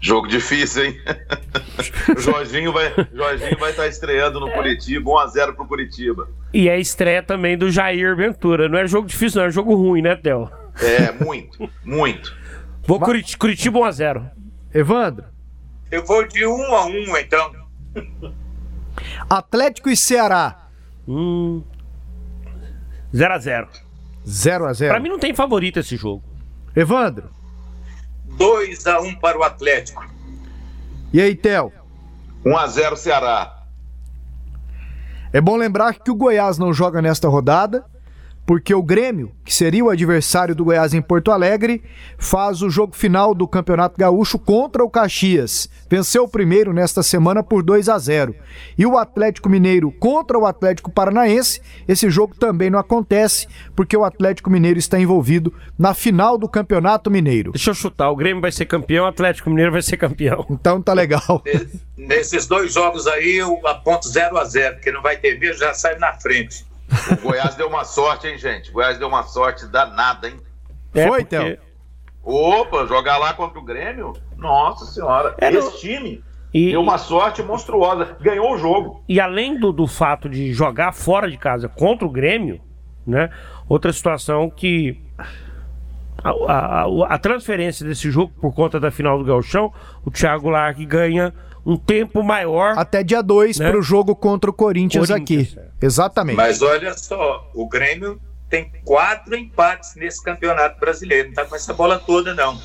Jogo 0.00 0.28
difícil, 0.28 0.86
hein? 0.86 1.00
o 2.16 2.20
Jorginho 2.20 2.72
vai 2.72 2.92
Jorginho 3.12 3.58
vai 3.58 3.70
estar 3.70 3.86
estreando 3.86 4.38
no 4.38 4.50
Curitiba, 4.50 5.10
1 5.10 5.18
a 5.18 5.26
0 5.26 5.54
pro 5.54 5.66
Curitiba. 5.66 6.28
E 6.52 6.68
é 6.68 6.78
estreia 6.78 7.22
também 7.22 7.56
do 7.56 7.70
Jair 7.70 8.14
Ventura. 8.14 8.68
Não 8.68 8.78
é 8.78 8.86
jogo 8.86 9.08
difícil, 9.08 9.40
não, 9.40 9.48
é 9.48 9.50
jogo 9.50 9.74
ruim, 9.74 10.02
né, 10.02 10.14
Theo? 10.14 10.50
É, 10.80 11.12
muito, 11.24 11.68
muito. 11.84 12.36
Vou 12.86 13.00
Curit 13.00 13.36
Curitiba 13.36 13.78
1 13.80 13.84
a 13.84 13.90
0. 13.90 14.30
Evandro. 14.72 15.24
Eu 15.90 16.04
vou 16.04 16.26
de 16.26 16.46
1 16.46 16.74
a 16.74 16.86
1 16.86 17.16
então. 17.16 17.52
Atlético 19.28 19.88
e 19.88 19.96
Ceará. 19.96 20.68
Hum. 21.08 21.62
0 23.14 23.34
a 23.34 23.38
0. 23.38 23.68
0 24.28 24.66
a 24.66 24.72
0. 24.72 24.92
Pra 24.92 25.00
mim 25.00 25.08
não 25.08 25.18
tem 25.18 25.34
favorito 25.34 25.80
esse 25.80 25.96
jogo. 25.96 26.22
Evandro. 26.74 27.30
2 28.36 28.86
a 28.86 29.00
1 29.00 29.16
para 29.16 29.38
o 29.38 29.42
Atlético. 29.42 30.04
E 31.12 31.20
aí, 31.20 31.34
Theo? 31.34 31.72
1 32.44 32.56
a 32.56 32.66
0 32.66 32.96
Ceará. 32.96 33.62
É 35.32 35.40
bom 35.40 35.56
lembrar 35.56 35.94
que 35.94 36.10
o 36.10 36.14
Goiás 36.14 36.58
não 36.58 36.72
joga 36.72 37.02
nesta 37.02 37.28
rodada, 37.28 37.84
porque 38.46 38.72
o 38.72 38.82
Grêmio, 38.82 39.32
que 39.44 39.52
seria 39.52 39.84
o 39.84 39.90
adversário 39.90 40.54
do 40.54 40.64
Goiás 40.64 40.94
em 40.94 41.02
Porto 41.02 41.32
Alegre, 41.32 41.82
faz 42.16 42.62
o 42.62 42.70
jogo 42.70 42.94
final 42.94 43.34
do 43.34 43.48
Campeonato 43.48 43.98
Gaúcho 43.98 44.38
contra 44.38 44.84
o 44.84 44.88
Caxias. 44.88 45.68
Venceu 45.90 46.22
o 46.22 46.28
primeiro 46.28 46.72
nesta 46.72 47.02
semana 47.02 47.42
por 47.42 47.64
2 47.64 47.88
a 47.88 47.98
0. 47.98 48.34
E 48.78 48.86
o 48.86 48.96
Atlético 48.96 49.48
Mineiro 49.48 49.90
contra 49.90 50.38
o 50.38 50.46
Atlético 50.46 50.92
Paranaense, 50.92 51.60
esse 51.88 52.08
jogo 52.08 52.36
também 52.36 52.70
não 52.70 52.78
acontece, 52.78 53.48
porque 53.74 53.96
o 53.96 54.04
Atlético 54.04 54.48
Mineiro 54.48 54.78
está 54.78 54.98
envolvido 54.98 55.52
na 55.76 55.92
final 55.92 56.38
do 56.38 56.48
Campeonato 56.48 57.10
Mineiro. 57.10 57.50
Deixa 57.50 57.70
eu 57.70 57.74
chutar, 57.74 58.10
o 58.10 58.16
Grêmio 58.16 58.40
vai 58.40 58.52
ser 58.52 58.66
campeão, 58.66 59.06
o 59.06 59.08
Atlético 59.08 59.50
Mineiro 59.50 59.72
vai 59.72 59.82
ser 59.82 59.96
campeão. 59.96 60.46
Então 60.50 60.80
tá 60.80 60.92
legal. 60.92 61.42
Nesses 61.96 62.46
dois 62.46 62.72
jogos 62.72 63.06
aí, 63.06 63.36
eu 63.36 63.60
aponto 63.66 64.08
0 64.08 64.36
a 64.38 64.44
0 64.44 64.74
porque 64.74 64.92
não 64.92 65.02
vai 65.02 65.16
ter 65.16 65.38
vez, 65.38 65.58
já 65.58 65.72
sai 65.74 65.98
na 65.98 66.12
frente. 66.14 66.65
O 67.12 67.28
Goiás 67.28 67.54
deu 67.54 67.68
uma 67.68 67.84
sorte, 67.84 68.28
hein, 68.28 68.38
gente? 68.38 68.70
O 68.70 68.74
Goiás 68.74 68.98
deu 68.98 69.08
uma 69.08 69.22
sorte 69.22 69.66
danada, 69.66 70.28
hein? 70.28 70.36
É 70.94 71.06
Foi, 71.06 71.24
porque... 71.24 71.36
Theo? 71.36 71.58
Opa, 72.22 72.86
jogar 72.86 73.18
lá 73.18 73.34
contra 73.34 73.58
o 73.58 73.64
Grêmio? 73.64 74.12
Nossa 74.36 74.84
senhora. 74.86 75.34
É, 75.38 75.52
Esse 75.52 75.70
no... 75.70 75.78
time 75.78 76.24
e... 76.52 76.70
deu 76.70 76.80
uma 76.80 76.98
sorte 76.98 77.42
monstruosa. 77.42 78.16
Ganhou 78.20 78.52
o 78.52 78.58
jogo. 78.58 79.04
E 79.08 79.20
além 79.20 79.58
do, 79.58 79.72
do 79.72 79.86
fato 79.86 80.28
de 80.28 80.52
jogar 80.52 80.92
fora 80.92 81.30
de 81.30 81.38
casa 81.38 81.68
contra 81.68 82.06
o 82.06 82.10
Grêmio, 82.10 82.60
né? 83.06 83.30
Outra 83.68 83.92
situação 83.92 84.50
que 84.50 85.00
a, 86.22 86.30
a, 86.30 87.14
a, 87.14 87.18
transferência 87.18 87.86
desse 87.86 88.10
jogo 88.10 88.32
por 88.40 88.52
conta 88.52 88.80
da 88.80 88.90
final 88.90 89.18
do 89.18 89.24
Gauchão, 89.24 89.72
o 90.04 90.10
Thiago 90.10 90.48
Largue 90.48 90.84
ganha 90.84 91.32
um 91.66 91.76
tempo 91.76 92.22
maior. 92.22 92.78
Até 92.78 93.02
dia 93.02 93.20
2 93.20 93.58
né? 93.58 93.68
para 93.68 93.78
o 93.78 93.82
jogo 93.82 94.14
contra 94.14 94.48
o 94.48 94.52
Corinthians, 94.52 95.08
Corinthians 95.08 95.48
aqui. 95.48 95.58
É. 95.58 95.84
Exatamente. 95.84 96.36
Mas 96.36 96.62
olha 96.62 96.96
só, 96.96 97.50
o 97.52 97.68
Grêmio 97.68 98.20
tem 98.48 98.70
quatro 98.84 99.34
empates 99.36 99.96
nesse 99.96 100.22
campeonato 100.22 100.78
brasileiro. 100.78 101.28
Não 101.28 101.34
tá 101.34 101.44
com 101.44 101.56
essa 101.56 101.74
bola 101.74 101.98
toda, 101.98 102.32
não. 102.32 102.56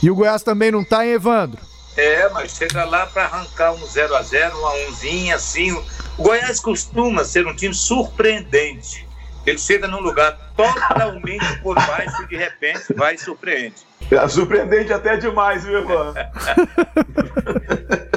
E 0.00 0.08
o 0.08 0.14
Goiás 0.14 0.44
também 0.44 0.70
não 0.70 0.84
tá, 0.84 1.04
hein, 1.04 1.14
Evandro? 1.14 1.60
É, 1.96 2.28
mas 2.28 2.52
chega 2.52 2.84
lá 2.84 3.06
para 3.06 3.24
arrancar 3.24 3.72
um 3.72 3.84
0 3.84 4.14
a 4.14 4.22
0 4.22 4.56
um 4.56 4.66
a 4.66 4.74
1 4.74 5.34
assim. 5.34 5.72
O 6.16 6.22
Goiás 6.22 6.60
costuma 6.60 7.24
ser 7.24 7.44
um 7.44 7.56
time 7.56 7.74
surpreendente. 7.74 9.08
Ele 9.44 9.58
chega 9.58 9.88
num 9.88 10.00
lugar 10.00 10.38
totalmente 10.54 11.58
por 11.62 11.74
baixo 11.74 12.22
e 12.22 12.26
de 12.28 12.36
repente 12.36 12.92
vai 12.94 13.14
e 13.14 13.18
surpreende. 13.18 13.76
É 14.10 14.28
surpreendente 14.28 14.92
até 14.92 15.16
demais, 15.16 15.64
viu, 15.64 15.80
Ivan? 15.80 16.14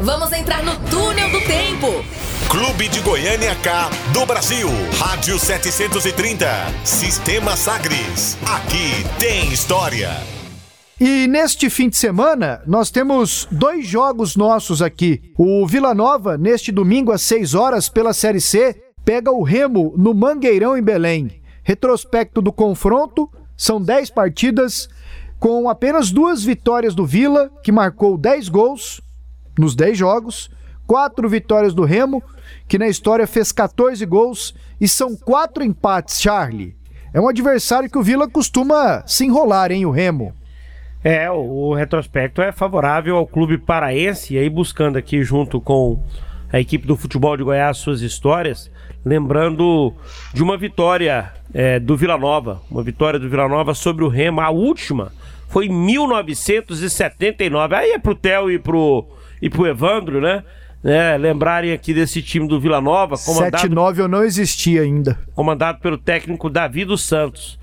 Vamos 0.00 0.32
entrar 0.32 0.62
no 0.62 0.74
túnel 0.88 1.30
do 1.30 1.40
tempo. 1.42 2.02
Clube 2.48 2.88
de 2.88 3.00
Goiânia 3.00 3.54
K 3.56 3.90
do 4.14 4.24
Brasil. 4.24 4.66
Rádio 4.98 5.38
730. 5.38 6.46
Sistema 6.82 7.54
Sagres. 7.54 8.38
Aqui 8.46 9.04
tem 9.18 9.52
história. 9.52 10.10
E 10.98 11.26
neste 11.26 11.68
fim 11.68 11.90
de 11.90 11.98
semana, 11.98 12.62
nós 12.66 12.90
temos 12.90 13.46
dois 13.50 13.86
jogos 13.86 14.36
nossos 14.36 14.80
aqui. 14.80 15.20
O 15.36 15.66
Vila 15.66 15.92
Nova, 15.92 16.38
neste 16.38 16.72
domingo 16.72 17.12
às 17.12 17.20
6 17.20 17.52
horas, 17.52 17.90
pela 17.90 18.14
Série 18.14 18.40
C, 18.40 18.82
pega 19.04 19.30
o 19.30 19.42
Remo 19.42 19.92
no 19.98 20.14
Mangueirão, 20.14 20.78
em 20.78 20.82
Belém. 20.82 21.42
Retrospecto 21.62 22.40
do 22.40 22.50
confronto: 22.52 23.30
são 23.54 23.82
10 23.82 24.08
partidas, 24.10 24.88
com 25.38 25.68
apenas 25.68 26.10
duas 26.10 26.42
vitórias 26.42 26.94
do 26.94 27.04
Vila, 27.04 27.50
que 27.62 27.70
marcou 27.70 28.16
10 28.16 28.48
gols, 28.48 29.03
nos 29.58 29.74
10 29.74 29.96
jogos, 29.96 30.50
quatro 30.86 31.28
vitórias 31.28 31.74
do 31.74 31.84
Remo, 31.84 32.22
que 32.68 32.78
na 32.78 32.88
história 32.88 33.26
fez 33.26 33.52
14 33.52 34.04
gols, 34.06 34.54
e 34.80 34.88
são 34.88 35.16
quatro 35.16 35.62
empates, 35.62 36.20
Charlie. 36.20 36.74
É 37.12 37.20
um 37.20 37.28
adversário 37.28 37.88
que 37.88 37.98
o 37.98 38.02
Vila 38.02 38.28
costuma 38.28 39.04
se 39.06 39.24
enrolar, 39.24 39.70
hein, 39.70 39.86
o 39.86 39.90
Remo. 39.90 40.34
É, 41.02 41.30
o, 41.30 41.74
retrospecto 41.74 42.40
é 42.40 42.50
favorável 42.50 43.16
ao 43.16 43.26
clube 43.26 43.58
paraense, 43.58 44.34
e 44.34 44.38
aí 44.38 44.48
buscando 44.48 44.96
aqui 44.96 45.22
junto 45.22 45.60
com 45.60 46.02
a 46.52 46.58
equipe 46.58 46.86
do 46.86 46.96
futebol 46.96 47.36
de 47.36 47.44
Goiás 47.44 47.76
suas 47.76 48.00
histórias, 48.00 48.70
lembrando 49.04 49.92
de 50.32 50.42
uma 50.42 50.56
vitória 50.56 51.30
é, 51.52 51.78
do 51.78 51.96
Vila 51.96 52.16
Nova, 52.16 52.62
uma 52.70 52.82
vitória 52.82 53.18
do 53.18 53.28
Vila 53.28 53.48
Nova 53.48 53.74
sobre 53.74 54.02
o 54.02 54.08
Remo, 54.08 54.40
a 54.40 54.50
última 54.50 55.12
foi 55.54 55.66
em 55.66 55.72
1979. 55.72 57.76
Aí 57.76 57.92
é 57.92 57.98
pro 57.98 58.14
Theo 58.14 58.50
e 58.50 58.58
pro 58.58 59.06
e 59.44 59.50
pro 59.50 59.66
Evandro, 59.66 60.22
né? 60.22 60.42
né, 60.82 61.18
lembrarem 61.18 61.70
aqui 61.70 61.92
desse 61.92 62.22
time 62.22 62.48
do 62.48 62.58
Vila 62.58 62.80
Nova. 62.80 63.16
Comandado, 63.18 63.68
7-9 63.68 63.98
eu 63.98 64.08
não 64.08 64.24
existia 64.24 64.80
ainda. 64.80 65.18
Comandado 65.34 65.80
pelo 65.80 65.98
técnico 65.98 66.48
Davi 66.48 66.86
dos 66.86 67.02
Santos. 67.02 67.58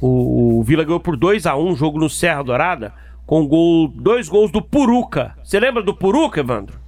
O, 0.00 0.60
o 0.60 0.62
Vila 0.62 0.84
ganhou 0.84 1.00
por 1.00 1.16
2 1.16 1.44
a 1.44 1.56
1 1.56 1.68
um, 1.68 1.74
jogo 1.74 1.98
no 1.98 2.08
Serra 2.08 2.44
Dourada, 2.44 2.94
com 3.26 3.44
gol, 3.48 3.88
dois 3.88 4.28
gols 4.28 4.52
do 4.52 4.62
Puruca. 4.62 5.36
Você 5.42 5.58
lembra 5.58 5.82
do 5.82 5.92
Puruca, 5.92 6.38
Evandro? 6.38 6.78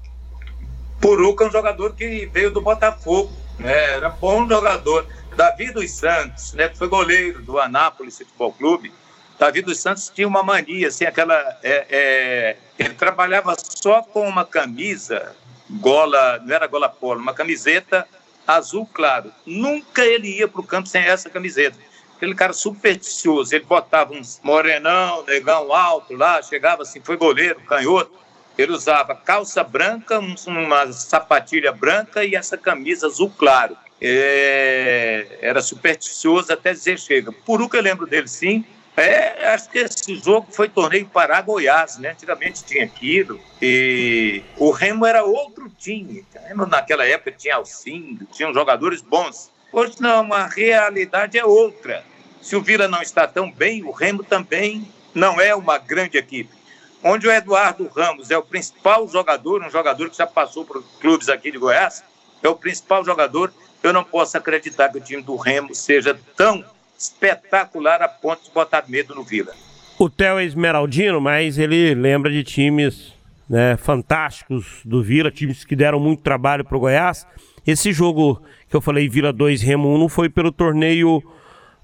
Puruca 1.00 1.44
é 1.44 1.48
um 1.48 1.50
jogador 1.52 1.94
que 1.94 2.30
veio 2.32 2.52
do 2.52 2.60
Botafogo, 2.60 3.32
né? 3.58 3.94
era 3.94 4.10
bom 4.10 4.46
jogador. 4.48 5.06
Davi 5.36 5.72
dos 5.72 5.90
Santos, 5.90 6.54
né, 6.54 6.68
que 6.68 6.78
foi 6.78 6.88
goleiro 6.88 7.42
do 7.42 7.58
Anápolis 7.58 8.16
Futebol 8.16 8.52
Clube, 8.52 8.92
Davi 9.38 9.62
dos 9.62 9.78
Santos 9.78 10.10
tinha 10.14 10.26
uma 10.26 10.42
mania, 10.42 10.88
assim, 10.88 11.04
aquela. 11.04 11.34
É, 11.62 11.86
é, 11.90 12.56
ele 12.78 12.94
trabalhava 12.94 13.54
só 13.58 14.02
com 14.02 14.26
uma 14.26 14.44
camisa, 14.44 15.34
gola, 15.70 16.38
não 16.38 16.54
era 16.54 16.66
gola 16.66 16.88
polo, 16.88 17.20
uma 17.20 17.34
camiseta 17.34 18.06
azul 18.46 18.88
claro. 18.92 19.32
Nunca 19.44 20.04
ele 20.04 20.38
ia 20.38 20.48
para 20.48 20.60
o 20.60 20.64
campo 20.64 20.88
sem 20.88 21.02
essa 21.02 21.28
camiseta. 21.28 21.76
Aquele 22.16 22.34
cara 22.34 22.52
supersticioso, 22.54 23.54
ele 23.54 23.64
botava 23.64 24.14
um 24.14 24.22
morenão, 24.42 25.22
negão 25.26 25.70
alto 25.72 26.14
lá, 26.14 26.40
chegava 26.42 26.82
assim, 26.82 27.00
foi 27.00 27.16
goleiro, 27.16 27.60
canhoto. 27.66 28.12
Ele 28.56 28.72
usava 28.72 29.14
calça 29.14 29.62
branca, 29.62 30.18
uma 30.46 30.90
sapatilha 30.92 31.72
branca 31.72 32.24
e 32.24 32.34
essa 32.34 32.56
camisa 32.56 33.06
azul 33.06 33.30
claro. 33.36 33.76
É, 34.00 35.38
era 35.42 35.60
supersticioso 35.60 36.50
até 36.50 36.72
dizer 36.72 36.98
chega. 36.98 37.32
Que 37.32 37.76
eu 37.76 37.82
lembro 37.82 38.06
dele, 38.06 38.28
sim. 38.28 38.64
É, 38.96 39.48
acho 39.48 39.68
que 39.68 39.78
esse 39.78 40.16
jogo 40.16 40.46
foi 40.50 40.70
torneio 40.70 41.06
Pará 41.06 41.42
Goiás, 41.42 41.98
né? 41.98 42.12
Antigamente 42.12 42.64
tinha 42.64 42.84
aquilo. 42.84 43.38
E 43.60 44.42
o 44.56 44.70
Remo 44.70 45.04
era 45.04 45.22
outro 45.22 45.70
time. 45.78 46.24
Naquela 46.68 47.04
época 47.04 47.32
tinha 47.32 47.56
Alcindo, 47.56 48.24
tinham 48.32 48.54
jogadores 48.54 49.02
bons. 49.02 49.50
Hoje 49.70 49.96
não, 50.00 50.32
a 50.32 50.46
realidade 50.46 51.36
é 51.38 51.44
outra. 51.44 52.02
Se 52.40 52.56
o 52.56 52.62
Vila 52.62 52.88
não 52.88 53.02
está 53.02 53.26
tão 53.26 53.52
bem, 53.52 53.84
o 53.84 53.90
Remo 53.90 54.24
também 54.24 54.90
não 55.14 55.38
é 55.38 55.54
uma 55.54 55.76
grande 55.76 56.16
equipe. 56.16 56.54
Onde 57.02 57.28
o 57.28 57.30
Eduardo 57.30 57.86
Ramos 57.88 58.30
é 58.30 58.38
o 58.38 58.42
principal 58.42 59.06
jogador, 59.08 59.62
um 59.62 59.70
jogador 59.70 60.08
que 60.08 60.16
já 60.16 60.26
passou 60.26 60.64
por 60.64 60.82
clubes 61.00 61.28
aqui 61.28 61.50
de 61.50 61.58
Goiás, 61.58 62.02
é 62.42 62.48
o 62.48 62.56
principal 62.56 63.04
jogador, 63.04 63.52
eu 63.82 63.92
não 63.92 64.02
posso 64.02 64.36
acreditar 64.36 64.88
que 64.88 64.98
o 64.98 65.00
time 65.00 65.22
do 65.22 65.36
Remo 65.36 65.74
seja 65.74 66.18
tão 66.36 66.64
espetacular 66.98 68.02
a 68.02 68.08
ponto 68.08 68.44
de 68.44 68.50
botar 68.50 68.84
medo 68.88 69.14
no 69.14 69.22
Vila. 69.22 69.52
O 69.98 70.10
Theo 70.10 70.38
é 70.38 70.44
esmeraldino, 70.44 71.20
mas 71.20 71.58
ele 71.58 71.94
lembra 71.94 72.30
de 72.30 72.44
times 72.44 73.14
né, 73.48 73.76
fantásticos 73.76 74.80
do 74.84 75.02
Vila, 75.02 75.30
times 75.30 75.64
que 75.64 75.76
deram 75.76 75.98
muito 75.98 76.22
trabalho 76.22 76.64
para 76.64 76.76
o 76.76 76.80
Goiás. 76.80 77.26
Esse 77.66 77.92
jogo 77.92 78.42
que 78.68 78.76
eu 78.76 78.80
falei, 78.80 79.08
Vila 79.08 79.32
2, 79.32 79.62
Remo 79.62 79.94
1, 79.94 79.98
não 79.98 80.08
foi 80.08 80.28
pelo 80.28 80.52
torneio 80.52 81.22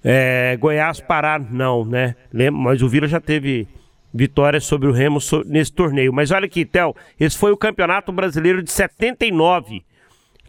é, 0.05 0.57
Goiás-Pará, 0.59 1.39
não, 1.39 1.85
né? 1.85 2.15
Mas 2.53 2.83
o 2.83 2.89
Vila 2.89 3.07
já 3.07 3.21
teve 3.21 3.67
vitórias 4.13 4.65
sobre 4.65 4.89
o 4.89 4.93
Remo 4.93 5.19
nesse 5.47 5.73
torneio. 5.73 6.13
Mas 6.13 6.31
olha 6.31 6.47
aqui, 6.47 6.65
Theo, 6.65 6.95
esse 7.19 7.37
foi 7.37 7.53
o 7.53 7.57
Campeonato 7.57 8.13
Brasileiro 8.13 8.63
de 8.63 8.71
79. 8.71 9.83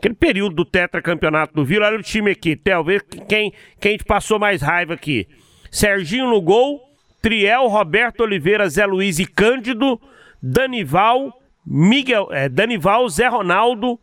Aquele 0.03 0.15
período 0.15 0.53
do 0.53 0.65
tetracampeonato 0.65 1.53
do 1.53 1.63
Vila, 1.63 1.87
olha 1.87 1.97
o 1.97 2.03
time 2.03 2.31
aqui, 2.31 2.57
Theo, 2.57 2.83
quem, 3.25 3.53
quem 3.79 3.95
te 3.95 4.03
passou 4.03 4.37
mais 4.37 4.61
raiva 4.61 4.95
aqui. 4.95 5.25
Serginho 5.71 6.29
no 6.29 6.41
gol, 6.41 6.81
Triel, 7.21 7.67
Roberto 7.67 8.19
Oliveira, 8.19 8.67
Zé 8.67 8.85
Luiz 8.85 9.17
e 9.17 9.25
Cândido, 9.25 9.97
Danival, 10.41 11.31
Miguel, 11.65 12.27
é, 12.31 12.49
Danival, 12.49 13.07
Zé 13.07 13.29
Ronaldo, 13.29 13.97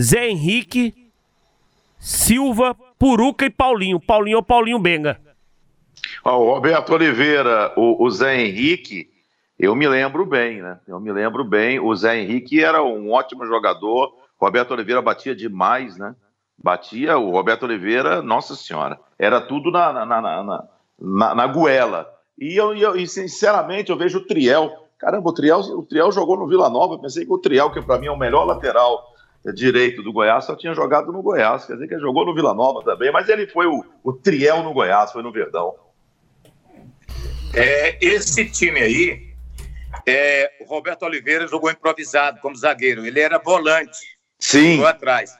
Zé 0.00 0.28
Henrique, 0.28 0.94
Silva, 1.98 2.76
Puruca 2.96 3.44
e 3.44 3.50
Paulinho. 3.50 3.98
Paulinho 3.98 4.36
ou 4.36 4.44
Paulinho 4.44 4.78
Benga. 4.78 5.20
o 6.24 6.54
Roberto 6.54 6.90
Oliveira, 6.92 7.72
o, 7.76 8.04
o, 8.04 8.08
Zé 8.12 8.40
Henrique, 8.40 9.10
eu 9.58 9.74
me 9.74 9.88
lembro 9.88 10.24
bem, 10.24 10.62
né? 10.62 10.78
Eu 10.86 11.00
me 11.00 11.10
lembro 11.10 11.42
bem. 11.44 11.80
O 11.80 11.92
Zé 11.96 12.20
Henrique 12.20 12.62
era 12.62 12.80
um 12.80 13.10
ótimo 13.10 13.44
jogador. 13.44 14.21
Roberto 14.42 14.72
Oliveira 14.72 15.00
batia 15.00 15.36
demais, 15.36 15.96
né? 15.96 16.16
Batia. 16.58 17.16
O 17.16 17.30
Roberto 17.30 17.62
Oliveira, 17.62 18.20
nossa 18.20 18.56
senhora, 18.56 18.98
era 19.16 19.40
tudo 19.40 19.70
na, 19.70 19.92
na, 19.92 20.04
na, 20.04 20.20
na, 20.20 20.68
na, 21.00 21.34
na 21.34 21.46
goela. 21.46 22.12
E, 22.36 22.56
eu, 22.56 22.74
eu, 22.74 22.96
e, 22.96 23.06
sinceramente, 23.06 23.90
eu 23.90 23.96
vejo 23.96 24.18
o 24.18 24.26
Triel. 24.26 24.88
Caramba, 24.98 25.30
o 25.30 25.32
Triel, 25.32 25.60
o 25.60 25.84
Triel 25.84 26.10
jogou 26.10 26.36
no 26.36 26.48
Vila 26.48 26.68
Nova. 26.68 26.98
Pensei 26.98 27.24
que 27.24 27.32
o 27.32 27.38
Triel, 27.38 27.70
que 27.70 27.80
para 27.80 28.00
mim 28.00 28.06
é 28.06 28.10
o 28.10 28.18
melhor 28.18 28.44
lateral 28.44 29.12
direito 29.54 30.02
do 30.02 30.12
Goiás, 30.12 30.44
só 30.44 30.56
tinha 30.56 30.74
jogado 30.74 31.12
no 31.12 31.22
Goiás. 31.22 31.64
Quer 31.64 31.74
dizer 31.74 31.86
que 31.86 31.94
ele 31.94 32.02
jogou 32.02 32.26
no 32.26 32.34
Vila 32.34 32.52
Nova 32.52 32.82
também, 32.84 33.12
mas 33.12 33.28
ele 33.28 33.46
foi 33.46 33.66
o, 33.66 33.84
o 34.02 34.12
triel 34.12 34.62
no 34.62 34.72
Goiás, 34.72 35.12
foi 35.12 35.22
no 35.22 35.32
Verdão. 35.32 35.74
É, 37.54 37.96
esse 38.04 38.48
time 38.50 38.80
aí, 38.80 39.34
é, 40.06 40.50
o 40.60 40.64
Roberto 40.64 41.04
Oliveira 41.04 41.46
jogou 41.46 41.70
improvisado 41.70 42.40
como 42.40 42.56
zagueiro. 42.56 43.06
Ele 43.06 43.20
era 43.20 43.38
volante. 43.38 44.20
Sim. 44.42 44.84
atrás. 44.84 45.36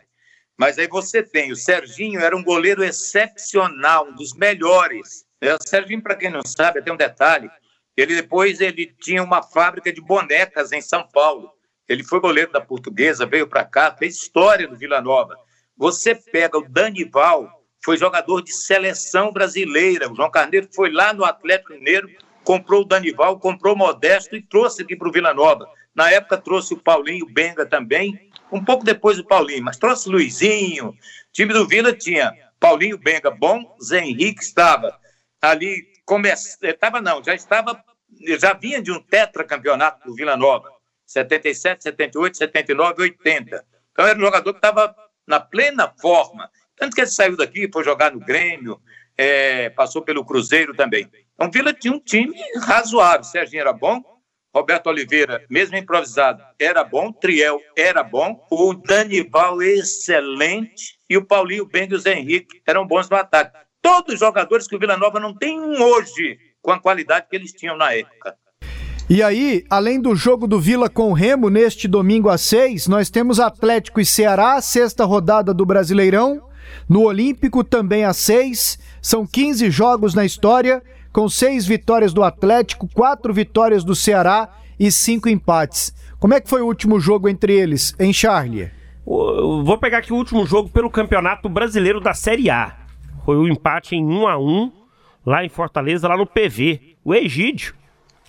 Mas 0.56 0.78
aí 0.78 0.86
você 0.86 1.22
tem, 1.22 1.50
o 1.50 1.56
Serginho 1.56 2.20
era 2.20 2.36
um 2.36 2.42
goleiro 2.42 2.84
excepcional, 2.84 4.08
um 4.08 4.14
dos 4.14 4.32
melhores. 4.34 5.24
É, 5.40 5.54
o 5.54 5.58
Serginho, 5.60 6.00
para 6.00 6.14
quem 6.14 6.30
não 6.30 6.42
sabe, 6.44 6.82
tem 6.82 6.92
um 6.92 6.96
detalhe. 6.96 7.50
Ele 7.96 8.14
depois 8.14 8.60
ele 8.60 8.94
tinha 9.00 9.22
uma 9.22 9.42
fábrica 9.42 9.92
de 9.92 10.00
bonecas 10.00 10.70
em 10.70 10.80
São 10.80 11.06
Paulo. 11.08 11.50
Ele 11.88 12.04
foi 12.04 12.20
goleiro 12.20 12.52
da 12.52 12.60
Portuguesa, 12.60 13.26
veio 13.26 13.48
para 13.48 13.64
cá, 13.64 13.94
fez 13.94 14.14
história 14.14 14.68
no 14.68 14.76
Vila 14.76 15.00
Nova. 15.00 15.36
Você 15.76 16.14
pega 16.14 16.56
o 16.56 16.68
Danival, 16.68 17.50
foi 17.84 17.98
jogador 17.98 18.40
de 18.40 18.52
seleção 18.52 19.32
brasileira. 19.32 20.10
O 20.10 20.14
João 20.14 20.30
Carneiro 20.30 20.68
foi 20.72 20.92
lá 20.92 21.12
no 21.12 21.24
Atlético 21.24 21.72
Mineiro, 21.72 22.08
comprou 22.44 22.82
o 22.82 22.86
Danival, 22.86 23.38
comprou 23.40 23.74
o 23.74 23.78
Modesto 23.78 24.36
e 24.36 24.42
trouxe 24.42 24.82
aqui 24.82 24.94
para 24.94 25.08
o 25.08 25.12
Vila 25.12 25.34
Nova. 25.34 25.68
Na 25.94 26.10
época 26.10 26.38
trouxe 26.38 26.72
o 26.72 26.78
Paulinho 26.78 27.26
Benga 27.26 27.66
também, 27.66 28.30
um 28.52 28.62
pouco 28.62 28.84
depois 28.84 29.16
do 29.16 29.24
Paulinho, 29.24 29.64
mas 29.64 29.78
trouxe 29.78 30.08
Luizinho. 30.08 30.90
O 30.90 30.96
time 31.32 31.52
do 31.52 31.66
Vila 31.66 31.92
tinha 31.92 32.32
Paulinho 32.60 32.98
Benga 32.98 33.30
bom, 33.30 33.76
Zé 33.82 34.00
Henrique 34.00 34.42
estava 34.42 34.96
ali, 35.40 35.88
estava 36.62 37.00
não, 37.00 37.24
já 37.24 37.34
estava, 37.34 37.82
já 38.38 38.52
vinha 38.52 38.80
de 38.80 38.92
um 38.92 39.00
tetracampeonato 39.00 40.06
do 40.06 40.14
Vila 40.14 40.36
Nova. 40.36 40.70
77, 41.06 41.82
78, 41.82 42.36
79, 42.38 43.02
80. 43.02 43.64
Então 43.90 44.06
era 44.06 44.18
um 44.18 44.22
jogador 44.22 44.52
que 44.52 44.58
estava 44.58 44.94
na 45.26 45.40
plena 45.40 45.92
forma. 46.00 46.50
Tanto 46.76 46.94
que 46.94 47.00
ele 47.00 47.10
saiu 47.10 47.36
daqui, 47.36 47.68
foi 47.72 47.84
jogar 47.84 48.12
no 48.12 48.20
Grêmio, 48.20 48.80
é, 49.16 49.70
passou 49.70 50.02
pelo 50.02 50.24
Cruzeiro 50.24 50.74
também. 50.74 51.10
Então 51.34 51.50
Vila 51.50 51.72
tinha 51.72 51.92
um 51.92 52.00
time 52.00 52.34
razoável. 52.60 53.24
Serginho 53.24 53.60
era 53.60 53.72
bom, 53.72 54.02
Roberto 54.54 54.88
Oliveira, 54.88 55.44
mesmo 55.48 55.76
improvisado, 55.76 56.42
era 56.58 56.84
bom, 56.84 57.10
Triel 57.10 57.58
era 57.76 58.02
bom, 58.02 58.46
o 58.50 58.74
Danival 58.74 59.62
excelente 59.62 60.98
e 61.08 61.16
o 61.16 61.24
Paulinho 61.24 61.64
Beng 61.64 61.90
e 61.90 61.94
o 61.94 61.98
Zé 61.98 62.18
Henrique 62.18 62.60
eram 62.66 62.86
bons 62.86 63.08
no 63.08 63.16
ataque. 63.16 63.56
Todos 63.80 64.14
os 64.14 64.20
jogadores 64.20 64.68
que 64.68 64.76
o 64.76 64.78
Vila 64.78 64.96
Nova 64.96 65.18
não 65.18 65.34
tem 65.34 65.58
hoje 65.58 66.38
com 66.60 66.70
a 66.70 66.78
qualidade 66.78 67.26
que 67.30 67.36
eles 67.36 67.52
tinham 67.52 67.76
na 67.76 67.94
época. 67.94 68.36
E 69.08 69.22
aí, 69.22 69.64
além 69.68 70.00
do 70.00 70.14
jogo 70.14 70.46
do 70.46 70.60
Vila 70.60 70.88
com 70.88 71.10
o 71.10 71.12
Remo 71.12 71.50
neste 71.50 71.88
domingo 71.88 72.28
às 72.28 72.42
seis, 72.42 72.86
nós 72.86 73.10
temos 73.10 73.40
Atlético 73.40 74.00
e 74.00 74.06
Ceará, 74.06 74.60
sexta 74.60 75.04
rodada 75.04 75.52
do 75.52 75.66
Brasileirão. 75.66 76.40
No 76.88 77.02
Olímpico 77.02 77.64
também 77.64 78.04
às 78.04 78.16
seis. 78.16 78.78
São 79.02 79.26
15 79.26 79.70
jogos 79.70 80.14
na 80.14 80.24
história, 80.24 80.82
com 81.12 81.28
seis 81.28 81.66
vitórias 81.66 82.12
do 82.12 82.22
Atlético, 82.22 82.88
quatro 82.88 83.32
vitórias 83.32 83.84
do 83.84 83.94
Ceará 83.94 84.48
e 84.78 84.90
cinco 84.90 85.28
empates. 85.28 85.94
Como 86.18 86.34
é 86.34 86.40
que 86.40 86.48
foi 86.48 86.62
o 86.62 86.66
último 86.66 86.98
jogo 86.98 87.28
entre 87.28 87.52
eles, 87.52 87.94
em 87.98 88.12
Charlie? 88.12 88.70
Vou 89.04 89.76
pegar 89.78 89.98
aqui 89.98 90.12
o 90.12 90.16
último 90.16 90.46
jogo 90.46 90.68
pelo 90.68 90.88
Campeonato 90.90 91.48
Brasileiro 91.48 92.00
da 92.00 92.14
Série 92.14 92.48
A. 92.48 92.76
Foi 93.24 93.36
o 93.36 93.42
um 93.42 93.48
empate 93.48 93.96
em 93.96 94.04
1 94.04 94.26
a 94.26 94.38
1 94.38 94.72
lá 95.26 95.44
em 95.44 95.48
Fortaleza, 95.48 96.08
lá 96.08 96.16
no 96.16 96.26
PV. 96.26 96.96
O 97.04 97.14
Egídio 97.14 97.74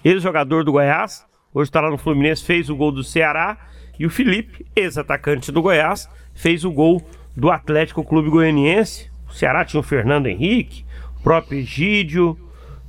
ex-jogador 0.03 0.63
do 0.63 0.71
Goiás, 0.71 1.25
hoje 1.53 1.69
está 1.69 1.79
lá 1.79 1.89
no 1.89 1.97
Fluminense, 1.97 2.43
fez 2.43 2.69
o 2.69 2.75
gol 2.75 2.91
do 2.91 3.03
Ceará. 3.03 3.57
E 3.97 4.05
o 4.05 4.09
Felipe, 4.09 4.65
ex-atacante 4.75 5.51
do 5.51 5.61
Goiás, 5.61 6.09
fez 6.33 6.65
o 6.65 6.71
gol 6.71 7.01
do 7.37 7.51
Atlético 7.51 8.03
Clube 8.03 8.29
Goianiense. 8.29 9.09
O 9.29 9.33
Ceará 9.33 9.63
tinha 9.63 9.79
o 9.79 9.83
Fernando 9.83 10.27
Henrique, 10.27 10.83
o 11.19 11.23
próprio 11.23 11.59
Egídio, 11.59 12.37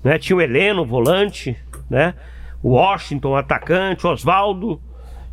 né? 0.04 0.18
tinha 0.18 0.36
o 0.36 0.40
Heleno, 0.40 0.84
volante, 0.84 1.56
né? 1.88 2.14
o 2.62 2.70
Washington, 2.70 3.36
atacante, 3.36 4.06
Oswaldo, 4.06 4.80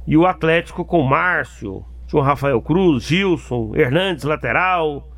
e 0.08 0.18
o 0.18 0.26
Atlético 0.26 0.84
com 0.84 1.00
o 1.00 1.08
Márcio, 1.08 1.86
tinha 2.08 2.22
o 2.22 2.24
Rafael 2.24 2.62
Cruz, 2.62 3.04
Gilson, 3.04 3.72
Hernandes, 3.76 4.24
lateral, 4.24 5.10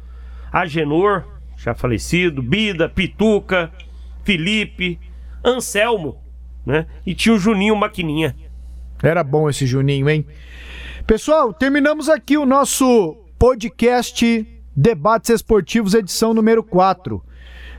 Agenor, 0.52 1.24
já 1.58 1.74
falecido, 1.74 2.42
Bida, 2.44 2.90
Pituca, 2.90 3.72
Felipe, 4.24 5.00
Anselmo, 5.44 6.18
né? 6.66 6.86
E 7.06 7.16
tinha 7.16 7.34
o 7.34 7.40
Juninho 7.40 7.76
Maquininha. 7.76 8.36
Era 9.02 9.24
bom 9.24 9.50
esse 9.50 9.66
Juninho, 9.66 10.10
hein? 10.10 10.26
Pessoal, 11.08 11.54
terminamos 11.54 12.08
aqui 12.08 12.38
o 12.38 12.46
nosso 12.46 13.18
podcast 13.40 14.48
Debates 14.76 15.30
Esportivos, 15.30 15.94
edição 15.94 16.34
número 16.34 16.64
4. 16.64 17.24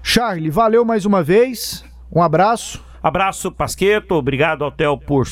Charlie, 0.06 0.50
valeu 0.50 0.84
mais 0.84 1.06
uma 1.06 1.22
vez. 1.22 1.82
Um 2.12 2.22
abraço. 2.22 2.84
Abraço, 3.02 3.50
Pasqueto. 3.50 4.14
Obrigado 4.14 4.62
ao 4.62 4.70
Theo 4.70 4.98
por, 4.98 5.26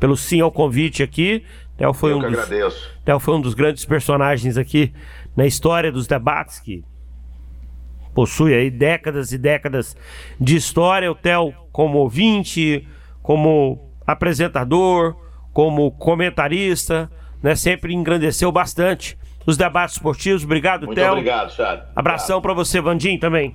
pelo 0.00 0.16
sim 0.16 0.40
ao 0.40 0.50
convite 0.50 1.02
aqui. 1.02 1.44
Theo 1.76 1.92
foi, 1.92 2.12
Eu 2.12 2.16
um 2.16 2.20
que 2.20 2.26
dos, 2.30 2.38
agradeço. 2.38 2.90
Theo 3.04 3.20
foi 3.20 3.34
um 3.34 3.40
dos 3.40 3.52
grandes 3.52 3.84
personagens 3.84 4.56
aqui 4.56 4.94
na 5.36 5.46
história 5.46 5.92
dos 5.92 6.06
debates, 6.06 6.58
que 6.58 6.82
possui 8.14 8.54
aí 8.54 8.70
décadas 8.70 9.30
e 9.30 9.36
décadas 9.36 9.94
de 10.40 10.56
história. 10.56 11.12
O 11.12 11.14
Theo, 11.14 11.52
como 11.70 11.98
ouvinte, 11.98 12.88
como 13.22 13.92
apresentador, 14.06 15.16
como 15.52 15.90
comentarista, 15.92 17.10
né, 17.42 17.54
sempre 17.54 17.92
engrandeceu 17.92 18.50
bastante 18.50 19.18
os 19.46 19.58
debates 19.58 19.96
esportivos. 19.96 20.44
Obrigado, 20.44 20.86
Muito 20.86 20.98
Theo. 20.98 21.12
obrigado, 21.12 21.52
Charles. 21.52 21.84
Abração 21.94 22.40
para 22.40 22.54
você, 22.54 22.80
Vandim, 22.80 23.18
também. 23.18 23.54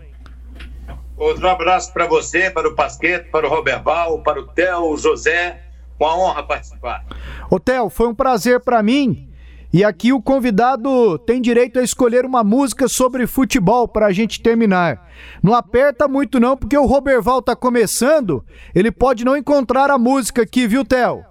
Outro 1.18 1.48
abraço 1.48 1.94
para 1.94 2.07
você, 2.07 2.49
para 2.49 2.68
o 2.68 2.76
Pasqueto, 2.76 3.30
para 3.31 3.45
o 3.45 3.49
Roberval, 3.49 4.22
para 4.23 4.40
o 4.40 4.48
Theo, 4.48 4.90
o 4.90 4.98
José. 4.98 5.61
Uma 5.99 6.18
honra 6.18 6.44
participar. 6.44 7.06
Ô, 7.49 7.60
Theo, 7.60 7.90
foi 7.90 8.07
um 8.07 8.15
prazer 8.15 8.60
pra 8.60 8.81
mim. 8.84 9.30
E 9.72 9.84
aqui 9.84 10.14
o 10.14 10.22
convidado 10.22 11.18
tem 11.19 11.41
direito 11.41 11.80
a 11.80 11.84
escolher 11.84 12.26
uma 12.26 12.44
música 12.44 12.88
sobre 12.88 13.26
futebol 13.26 13.88
pra 13.88 14.11
gente 14.11 14.40
terminar. 14.40 15.10
Não 15.41 15.56
aperta 15.56 16.07
muito 16.07 16.40
não, 16.40 16.56
porque 16.56 16.77
o 16.77 16.85
Roberval 16.85 17.41
tá 17.41 17.56
começando, 17.56 18.45
ele 18.76 18.91
pode 18.91 19.26
não 19.26 19.35
encontrar 19.35 19.90
a 19.90 19.98
música 19.98 20.44
aqui, 20.44 20.68
viu, 20.68 20.85
Theo? 20.85 21.26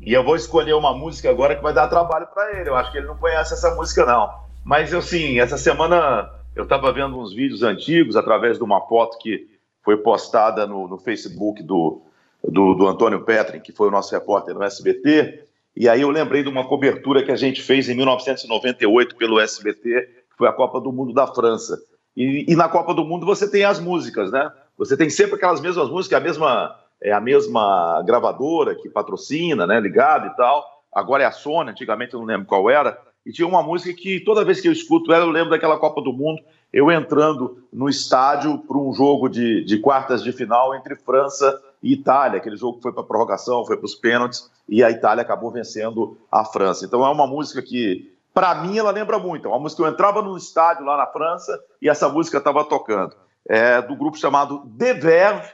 E 0.00 0.12
eu 0.12 0.24
vou 0.24 0.34
escolher 0.34 0.74
uma 0.74 0.92
música 0.92 1.30
agora 1.30 1.54
que 1.54 1.62
vai 1.62 1.72
dar 1.72 1.86
trabalho 1.86 2.26
para 2.34 2.58
ele. 2.58 2.68
Eu 2.68 2.74
acho 2.74 2.90
que 2.90 2.98
ele 2.98 3.06
não 3.06 3.16
conhece 3.16 3.54
essa 3.54 3.72
música, 3.76 4.04
não. 4.04 4.28
Mas, 4.64 4.92
eu 4.92 5.00
sim, 5.00 5.38
essa 5.38 5.56
semana 5.56 6.28
eu 6.54 6.64
estava 6.64 6.92
vendo 6.92 7.18
uns 7.18 7.32
vídeos 7.32 7.62
antigos 7.62 8.16
através 8.16 8.58
de 8.58 8.64
uma 8.64 8.80
foto 8.86 9.18
que 9.18 9.48
foi 9.82 9.96
postada 9.96 10.66
no, 10.66 10.88
no 10.88 10.98
Facebook 10.98 11.62
do, 11.62 12.02
do, 12.42 12.74
do 12.74 12.86
Antônio 12.86 13.24
Petrin, 13.24 13.60
que 13.60 13.72
foi 13.72 13.88
o 13.88 13.90
nosso 13.90 14.12
repórter 14.12 14.54
no 14.54 14.62
SBT. 14.62 15.44
E 15.76 15.88
aí 15.88 16.02
eu 16.02 16.10
lembrei 16.10 16.42
de 16.42 16.48
uma 16.48 16.66
cobertura 16.66 17.22
que 17.22 17.32
a 17.32 17.36
gente 17.36 17.60
fez 17.60 17.88
em 17.88 17.96
1998 17.96 19.16
pelo 19.16 19.40
SBT, 19.40 20.08
que 20.30 20.36
foi 20.36 20.48
a 20.48 20.52
Copa 20.52 20.80
do 20.80 20.92
Mundo 20.92 21.12
da 21.12 21.26
França. 21.26 21.78
E, 22.16 22.44
e 22.48 22.56
na 22.56 22.68
Copa 22.68 22.94
do 22.94 23.04
Mundo 23.04 23.26
você 23.26 23.50
tem 23.50 23.64
as 23.64 23.80
músicas, 23.80 24.30
né? 24.30 24.50
Você 24.78 24.96
tem 24.96 25.10
sempre 25.10 25.34
aquelas 25.36 25.60
mesmas 25.60 25.88
músicas, 25.88 26.18
a 26.18 26.22
mesma 26.22 26.80
é 27.02 27.12
a 27.12 27.20
mesma 27.20 28.02
gravadora 28.06 28.74
que 28.74 28.88
patrocina, 28.88 29.66
né, 29.66 29.78
ligado 29.78 30.28
e 30.28 30.36
tal. 30.36 30.64
Agora 30.92 31.22
é 31.22 31.26
a 31.26 31.32
Sony, 31.32 31.70
antigamente 31.70 32.14
eu 32.14 32.20
não 32.20 32.26
lembro 32.26 32.46
qual 32.46 32.70
era. 32.70 32.98
E 33.24 33.32
tinha 33.32 33.48
uma 33.48 33.62
música 33.62 33.94
que 33.98 34.20
toda 34.20 34.44
vez 34.44 34.60
que 34.60 34.68
eu 34.68 34.72
escuto 34.72 35.12
ela, 35.12 35.24
eu 35.24 35.30
lembro 35.30 35.50
daquela 35.50 35.78
Copa 35.78 36.02
do 36.02 36.12
Mundo, 36.12 36.42
eu 36.72 36.90
entrando 36.90 37.64
no 37.72 37.88
estádio 37.88 38.58
para 38.58 38.76
um 38.76 38.92
jogo 38.92 39.28
de, 39.28 39.64
de 39.64 39.78
quartas 39.78 40.22
de 40.22 40.32
final 40.32 40.74
entre 40.74 40.96
França 40.96 41.62
e 41.82 41.92
Itália. 41.92 42.38
Aquele 42.38 42.56
jogo 42.56 42.76
que 42.76 42.82
foi 42.82 42.92
para 42.92 43.04
prorrogação, 43.04 43.64
foi 43.64 43.76
para 43.76 43.86
os 43.86 43.94
pênaltis, 43.94 44.50
e 44.68 44.82
a 44.82 44.90
Itália 44.90 45.22
acabou 45.22 45.50
vencendo 45.50 46.18
a 46.30 46.44
França. 46.44 46.84
Então 46.84 47.04
é 47.06 47.08
uma 47.08 47.26
música 47.26 47.62
que, 47.62 48.12
para 48.34 48.54
mim, 48.56 48.76
ela 48.76 48.90
lembra 48.90 49.18
muito. 49.18 49.46
É 49.46 49.48
uma 49.48 49.60
música 49.60 49.82
que 49.82 49.88
eu 49.88 49.92
entrava 49.92 50.20
no 50.20 50.36
estádio 50.36 50.84
lá 50.84 50.96
na 50.96 51.06
França 51.06 51.58
e 51.80 51.88
essa 51.88 52.08
música 52.08 52.38
estava 52.38 52.64
tocando. 52.64 53.14
É 53.48 53.80
do 53.80 53.94
grupo 53.94 54.18
chamado 54.18 54.66
The 54.76 54.94
Verve, 54.94 55.48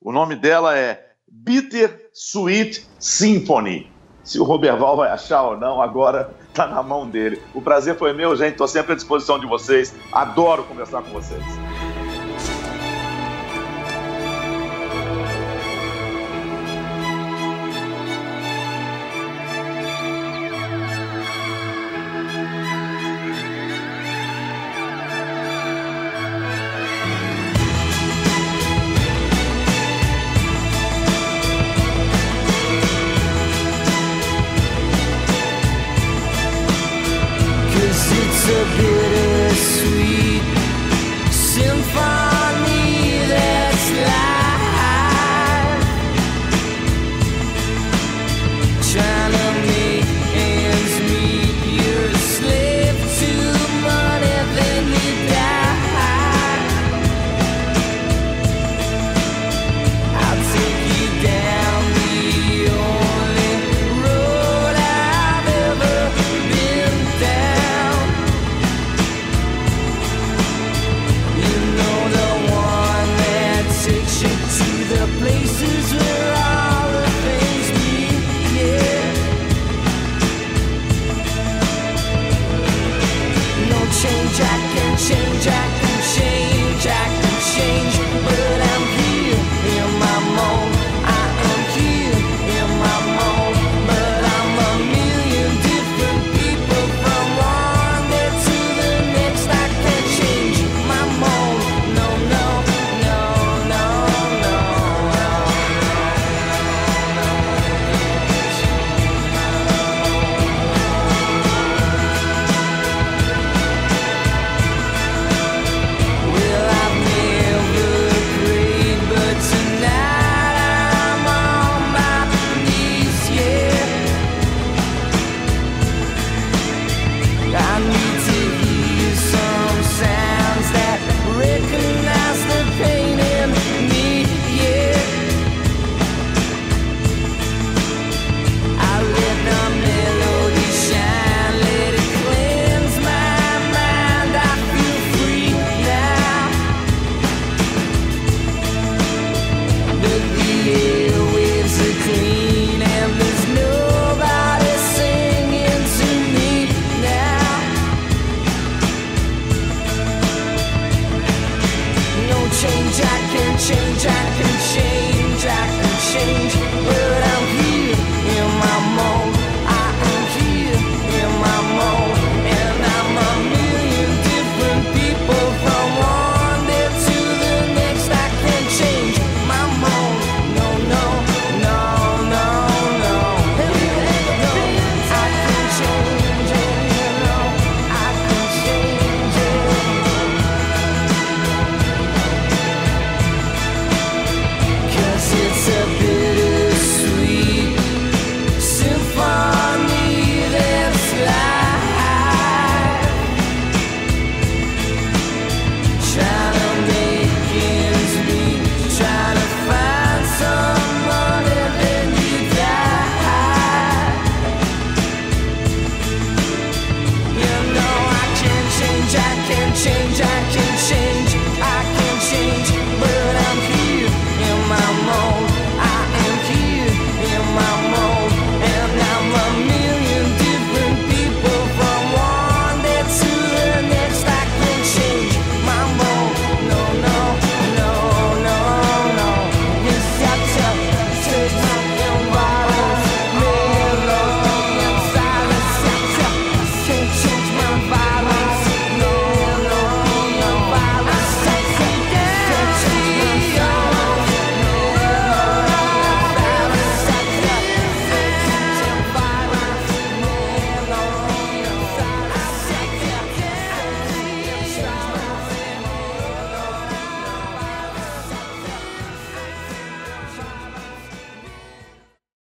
o 0.00 0.12
nome 0.12 0.36
dela 0.36 0.76
é 0.76 1.12
Bitter 1.26 2.10
Sweet 2.12 2.86
Symphony. 2.98 3.95
Se 4.26 4.40
o 4.40 4.44
Roberval 4.44 4.96
vai 4.96 5.08
achar 5.08 5.42
ou 5.42 5.56
não, 5.56 5.80
agora 5.80 6.34
está 6.48 6.66
na 6.66 6.82
mão 6.82 7.08
dele. 7.08 7.40
O 7.54 7.62
prazer 7.62 7.96
foi 7.96 8.12
meu, 8.12 8.34
gente. 8.34 8.52
Estou 8.52 8.66
sempre 8.66 8.92
à 8.92 8.96
disposição 8.96 9.38
de 9.38 9.46
vocês. 9.46 9.94
Adoro 10.12 10.64
conversar 10.64 11.00
com 11.02 11.10
vocês. 11.10 11.44